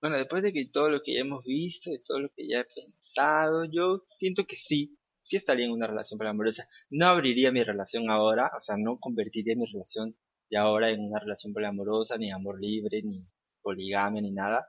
Bueno, 0.00 0.16
después 0.16 0.42
de 0.42 0.54
que 0.54 0.70
todo 0.72 0.88
lo 0.88 1.02
que 1.02 1.12
ya 1.12 1.20
hemos 1.20 1.44
visto, 1.44 1.90
de 1.90 1.98
todo 1.98 2.18
lo 2.18 2.30
que 2.30 2.48
ya 2.48 2.60
he 2.60 2.64
pensado, 2.64 3.66
yo 3.66 4.06
siento 4.18 4.46
que 4.46 4.56
sí, 4.56 4.96
sí 5.22 5.36
estaría 5.36 5.66
en 5.66 5.72
una 5.72 5.86
relación 5.86 6.16
poliamorosa. 6.16 6.66
No 6.88 7.08
abriría 7.08 7.52
mi 7.52 7.62
relación 7.62 8.08
ahora, 8.08 8.50
o 8.58 8.62
sea, 8.62 8.76
no 8.78 8.98
convertiría 8.98 9.54
mi 9.54 9.66
relación 9.70 10.16
de 10.48 10.56
ahora 10.56 10.88
en 10.88 11.00
una 11.00 11.20
relación 11.20 11.52
poliamorosa, 11.52 12.16
ni 12.16 12.32
amor 12.32 12.58
libre, 12.58 13.02
ni 13.02 13.22
poligamia, 13.60 14.22
ni 14.22 14.30
nada. 14.30 14.66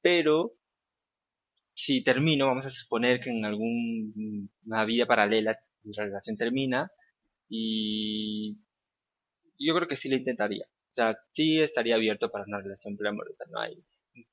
Pero 0.00 0.52
si 1.74 2.04
termino, 2.04 2.46
vamos 2.46 2.66
a 2.66 2.70
suponer 2.70 3.18
que 3.18 3.30
en 3.30 3.44
alguna 3.44 4.84
vida 4.86 5.06
paralela 5.06 5.58
la 5.84 6.04
relación 6.04 6.36
termina 6.36 6.90
y 7.48 8.56
yo 9.58 9.74
creo 9.74 9.88
que 9.88 9.96
sí 9.96 10.08
lo 10.08 10.16
intentaría. 10.16 10.66
O 10.66 10.94
sea, 10.94 11.18
sí 11.32 11.60
estaría 11.60 11.94
abierto 11.94 12.30
para 12.30 12.44
una 12.46 12.60
relación 12.60 12.96
poliamorosa, 12.96 13.44
no 13.50 13.60
hay, 13.60 13.82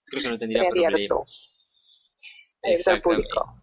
creo 0.06 0.24
que 0.24 0.30
no 0.30 0.40
tendría 0.40 0.70
problema. 0.70 1.08
público. 3.04 3.62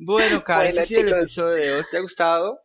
Bueno, 0.00 0.44
Karen, 0.44 0.76
bueno, 0.76 0.86
el 0.88 1.08
episodio. 1.08 1.84
¿Te 1.90 1.96
ha 1.96 2.00
gustado? 2.00 2.60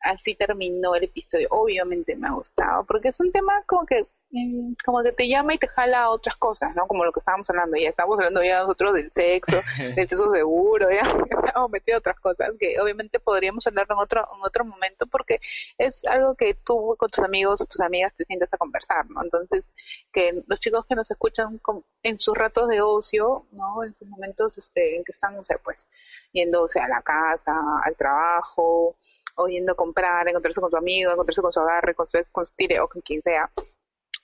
Así 0.00 0.34
terminó 0.34 0.96
el 0.96 1.04
episodio. 1.04 1.46
Obviamente 1.50 2.16
me 2.16 2.26
ha 2.26 2.32
gustado, 2.32 2.84
porque 2.86 3.08
es 3.08 3.20
un 3.20 3.30
tema 3.30 3.62
como 3.66 3.86
que 3.86 4.06
como 4.84 5.02
que 5.02 5.12
te 5.12 5.28
llama 5.28 5.54
y 5.54 5.58
te 5.58 5.68
jala 5.68 6.02
a 6.02 6.10
otras 6.10 6.36
cosas, 6.36 6.74
¿no? 6.74 6.86
Como 6.86 7.04
lo 7.04 7.12
que 7.12 7.20
estábamos 7.20 7.48
hablando, 7.50 7.76
ya 7.76 7.88
estamos 7.88 8.18
hablando 8.18 8.42
ya 8.42 8.60
nosotros 8.60 8.94
del 8.94 9.10
sexo, 9.12 9.56
del 9.96 10.08
sexo 10.08 10.30
seguro, 10.30 10.88
ya 10.90 11.02
hemos 11.56 11.70
metido 11.70 11.98
otras 11.98 12.18
cosas 12.18 12.50
que 12.58 12.80
obviamente 12.80 13.20
podríamos 13.20 13.66
hablar 13.66 13.86
en 13.88 13.96
otro, 13.96 14.20
en 14.20 14.44
otro 14.44 14.64
momento 14.64 15.06
porque 15.06 15.40
es 15.78 16.04
algo 16.04 16.34
que 16.34 16.54
tú 16.64 16.96
con 16.98 17.10
tus 17.10 17.24
amigos 17.24 17.60
o 17.60 17.66
tus 17.66 17.80
amigas 17.80 18.12
te 18.16 18.24
sientas 18.24 18.52
a 18.52 18.58
conversar, 18.58 19.08
¿no? 19.10 19.22
Entonces, 19.22 19.64
que 20.12 20.42
los 20.46 20.60
chicos 20.60 20.84
que 20.86 20.94
nos 20.94 21.10
escuchan 21.10 21.60
en 22.02 22.18
sus 22.18 22.36
ratos 22.36 22.68
de 22.68 22.80
ocio, 22.80 23.46
¿no? 23.52 23.84
En 23.84 23.94
sus 23.94 24.08
momentos 24.08 24.56
este, 24.58 24.96
en 24.96 25.04
que 25.04 25.12
están, 25.12 25.36
no 25.36 25.44
sé, 25.44 25.58
pues, 25.62 25.88
yéndose 26.32 26.80
a 26.80 26.88
la 26.88 27.02
casa, 27.02 27.54
al 27.84 27.96
trabajo, 27.96 28.96
o 29.36 29.48
yendo 29.48 29.72
a 29.72 29.76
comprar, 29.76 30.28
encontrarse 30.28 30.60
con 30.60 30.70
su 30.70 30.76
amigo, 30.76 31.12
encontrarse 31.12 31.42
con 31.42 31.52
su 31.52 31.60
agarre, 31.60 31.94
con 31.94 32.06
su, 32.06 32.18
con 32.30 32.44
su 32.46 32.54
tire 32.54 32.80
o 32.80 32.88
con 32.88 33.02
quien 33.02 33.22
sea, 33.22 33.50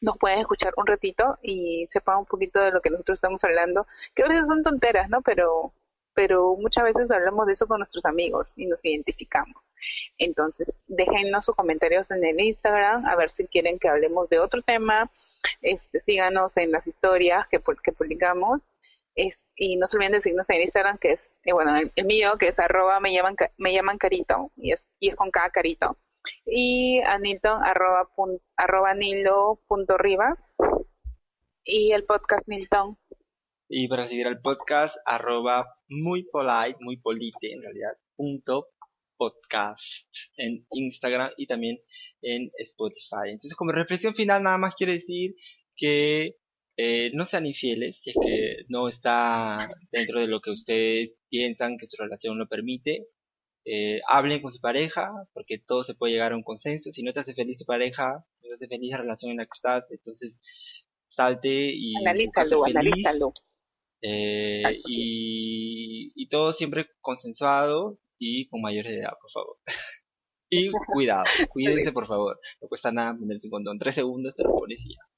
nos 0.01 0.19
pueden 0.19 0.39
escuchar 0.39 0.73
un 0.77 0.87
ratito 0.87 1.39
y 1.43 1.87
sepan 1.91 2.19
un 2.19 2.27
poquito 2.27 2.61
de 2.61 2.71
lo 2.71 2.81
que 2.81 2.91
nosotros 2.91 3.17
estamos 3.17 3.45
hablando, 3.45 3.87
que 4.15 4.23
a 4.23 4.29
veces 4.29 4.49
son 4.49 4.63
tonteras, 4.63 5.09
¿no? 5.11 5.23
Pero, 5.23 5.73
pero 6.15 6.57
muchas 6.57 6.85
veces 6.85 7.11
hablamos 7.11 7.47
de 7.47 7.53
eso 7.53 7.67
con 7.67 7.79
nuestros 7.79 8.05
amigos 8.05 8.53
y 8.57 8.67
nos 8.67 8.81
identificamos. 8.83 9.63
Entonces, 10.19 10.73
déjennos 10.87 11.45
sus 11.45 11.55
comentarios 11.55 12.11
en 12.11 12.25
el 12.25 12.41
Instagram, 12.41 13.07
a 13.07 13.17
ver 13.17 13.31
si 13.31 13.47
quieren 13.47 13.79
que 13.79 13.89
hablemos 13.89 14.29
de 14.29 14.39
otro 14.39 14.63
tema. 14.63 15.11
Este, 15.63 16.01
síganos 16.01 16.57
en 16.57 16.73
las 16.73 16.87
historias 16.87 17.47
que, 17.49 17.61
que 17.83 17.93
publicamos. 17.93 18.63
y 19.57 19.77
no 19.77 19.87
se 19.87 19.97
olviden 19.97 20.13
de 20.13 20.21
seguirnos 20.23 20.49
en 20.51 20.63
Instagram, 20.63 20.99
que 20.99 21.13
es, 21.13 21.21
eh, 21.45 21.53
bueno, 21.53 21.77
el, 21.77 22.05
mío, 22.07 22.39
que 22.39 22.49
es 22.49 22.59
arroba 22.59 23.01
me 23.01 23.13
llaman, 23.13 23.37
me 23.59 23.75
llaman 23.75 23.99
carito, 23.99 24.51
y 24.57 24.73
es, 24.73 24.89
y 24.99 25.11
es 25.11 25.17
con 25.17 25.31
cada 25.31 25.51
carito 25.51 25.97
y 26.47 27.01
a 27.01 27.19
Nilton 27.19 27.63
arroba, 27.63 28.09
arroba 28.57 28.95
nilo 28.95 29.63
punto 29.67 29.97
ribas 29.99 30.57
y 31.65 31.93
el 31.93 32.05
podcast 32.05 32.47
Nilton. 32.49 32.97
Y 33.69 33.89
para 33.89 34.09
seguir 34.09 34.27
al 34.27 34.41
podcast 34.41 34.97
arroba 35.05 35.67
muy 35.89 36.25
polite, 36.25 36.79
muy 36.81 36.97
polite 36.97 37.53
en 37.53 37.63
realidad, 37.63 37.93
punto 38.17 38.69
podcast 39.17 40.09
en 40.39 40.67
Instagram 40.71 41.31
y 41.37 41.47
también 41.47 41.79
en 42.23 42.51
Spotify. 42.57 43.29
Entonces 43.31 43.57
como 43.57 43.73
reflexión 43.73 44.15
final 44.15 44.43
nada 44.43 44.59
más 44.59 44.75
quiero 44.75 44.93
decir 44.93 45.35
que 45.77 46.37
eh, 46.77 47.11
no 47.13 47.27
sean 47.27 47.47
infieles 47.47 47.99
si 48.03 48.11
es 48.11 48.17
que 48.21 48.65
no 48.69 48.89
está 48.89 49.69
dentro 49.93 50.21
de 50.21 50.27
lo 50.27 50.41
que 50.41 50.51
ustedes 50.51 51.11
piensan 51.29 51.77
que 51.77 51.87
su 51.87 52.03
relación 52.03 52.39
lo 52.39 52.49
permite 52.49 53.07
eh, 53.65 54.01
hablen 54.09 54.43
con 54.43 54.53
su 54.53 54.61
pareja, 54.61 55.11
porque 55.33 55.59
todo 55.59 55.85
se 55.85 55.95
puede 55.95 56.13
llegar 56.13 56.33
a 56.33 56.37
un 56.37 56.43
consenso. 56.43 56.93
Si 56.93 57.03
no 57.03 57.13
te 57.13 57.21
hace 57.21 57.35
feliz 57.35 57.59
tu 57.59 57.65
pareja, 57.65 58.25
si 58.41 58.49
no 58.49 58.57
te 58.57 58.65
hace 58.65 58.69
feliz 58.69 58.91
la 58.91 58.99
relación 58.99 59.31
en 59.33 59.39
la 59.39 59.45
que 59.45 59.51
estás, 59.55 59.85
entonces 59.91 60.33
salte 61.09 61.49
y... 61.49 61.95
Analízalo, 61.97 62.65
analízalo. 62.65 63.33
Eh, 64.03 64.63
y, 64.89 66.13
y 66.15 66.29
todo 66.29 66.53
siempre 66.53 66.89
consensuado 67.01 67.99
y 68.19 68.49
con 68.49 68.63
mayores 68.63 68.93
de 68.93 69.01
edad, 69.01 69.13
por 69.21 69.31
favor. 69.31 69.57
y 70.51 70.71
cuidado, 70.71 71.25
cuídense 71.51 71.93
por 71.93 72.07
favor. 72.07 72.41
No 72.61 72.69
cuesta 72.69 72.91
nada 72.93 73.17
ponerse 73.17 73.47
un 73.47 73.51
condón. 73.51 73.79
Tres 73.79 73.95
segundos 73.95 74.35
te 74.35 74.43
lo 74.43 74.51
pones 74.51 74.79
y 74.81 74.95
ya. 74.95 75.10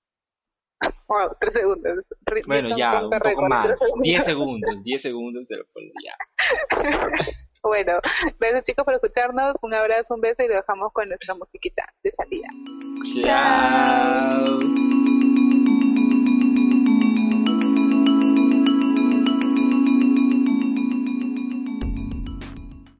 Wow, 1.12 1.36
tres 1.38 1.52
segundos. 1.52 1.98
Bueno, 2.46 2.76
ya, 2.76 3.04
un 3.04 3.10
poco 3.10 3.48
más. 3.48 3.68
Diez 4.02 4.24
segundos, 4.24 4.82
diez 4.82 5.02
segundos 5.02 5.46
te 5.46 5.56
lo 5.56 5.64
pones 5.72 5.92
ya. 6.02 6.16
Bueno, 7.64 7.92
gracias 8.40 8.64
chicos 8.64 8.84
por 8.84 8.94
escucharnos. 8.94 9.54
Un 9.62 9.72
abrazo, 9.72 10.16
un 10.16 10.20
beso 10.20 10.42
y 10.42 10.48
lo 10.48 10.56
dejamos 10.56 10.92
con 10.92 11.08
nuestra 11.08 11.32
musiquita 11.36 11.84
de 12.02 12.10
salida. 12.10 12.48
Chao. 13.22 14.58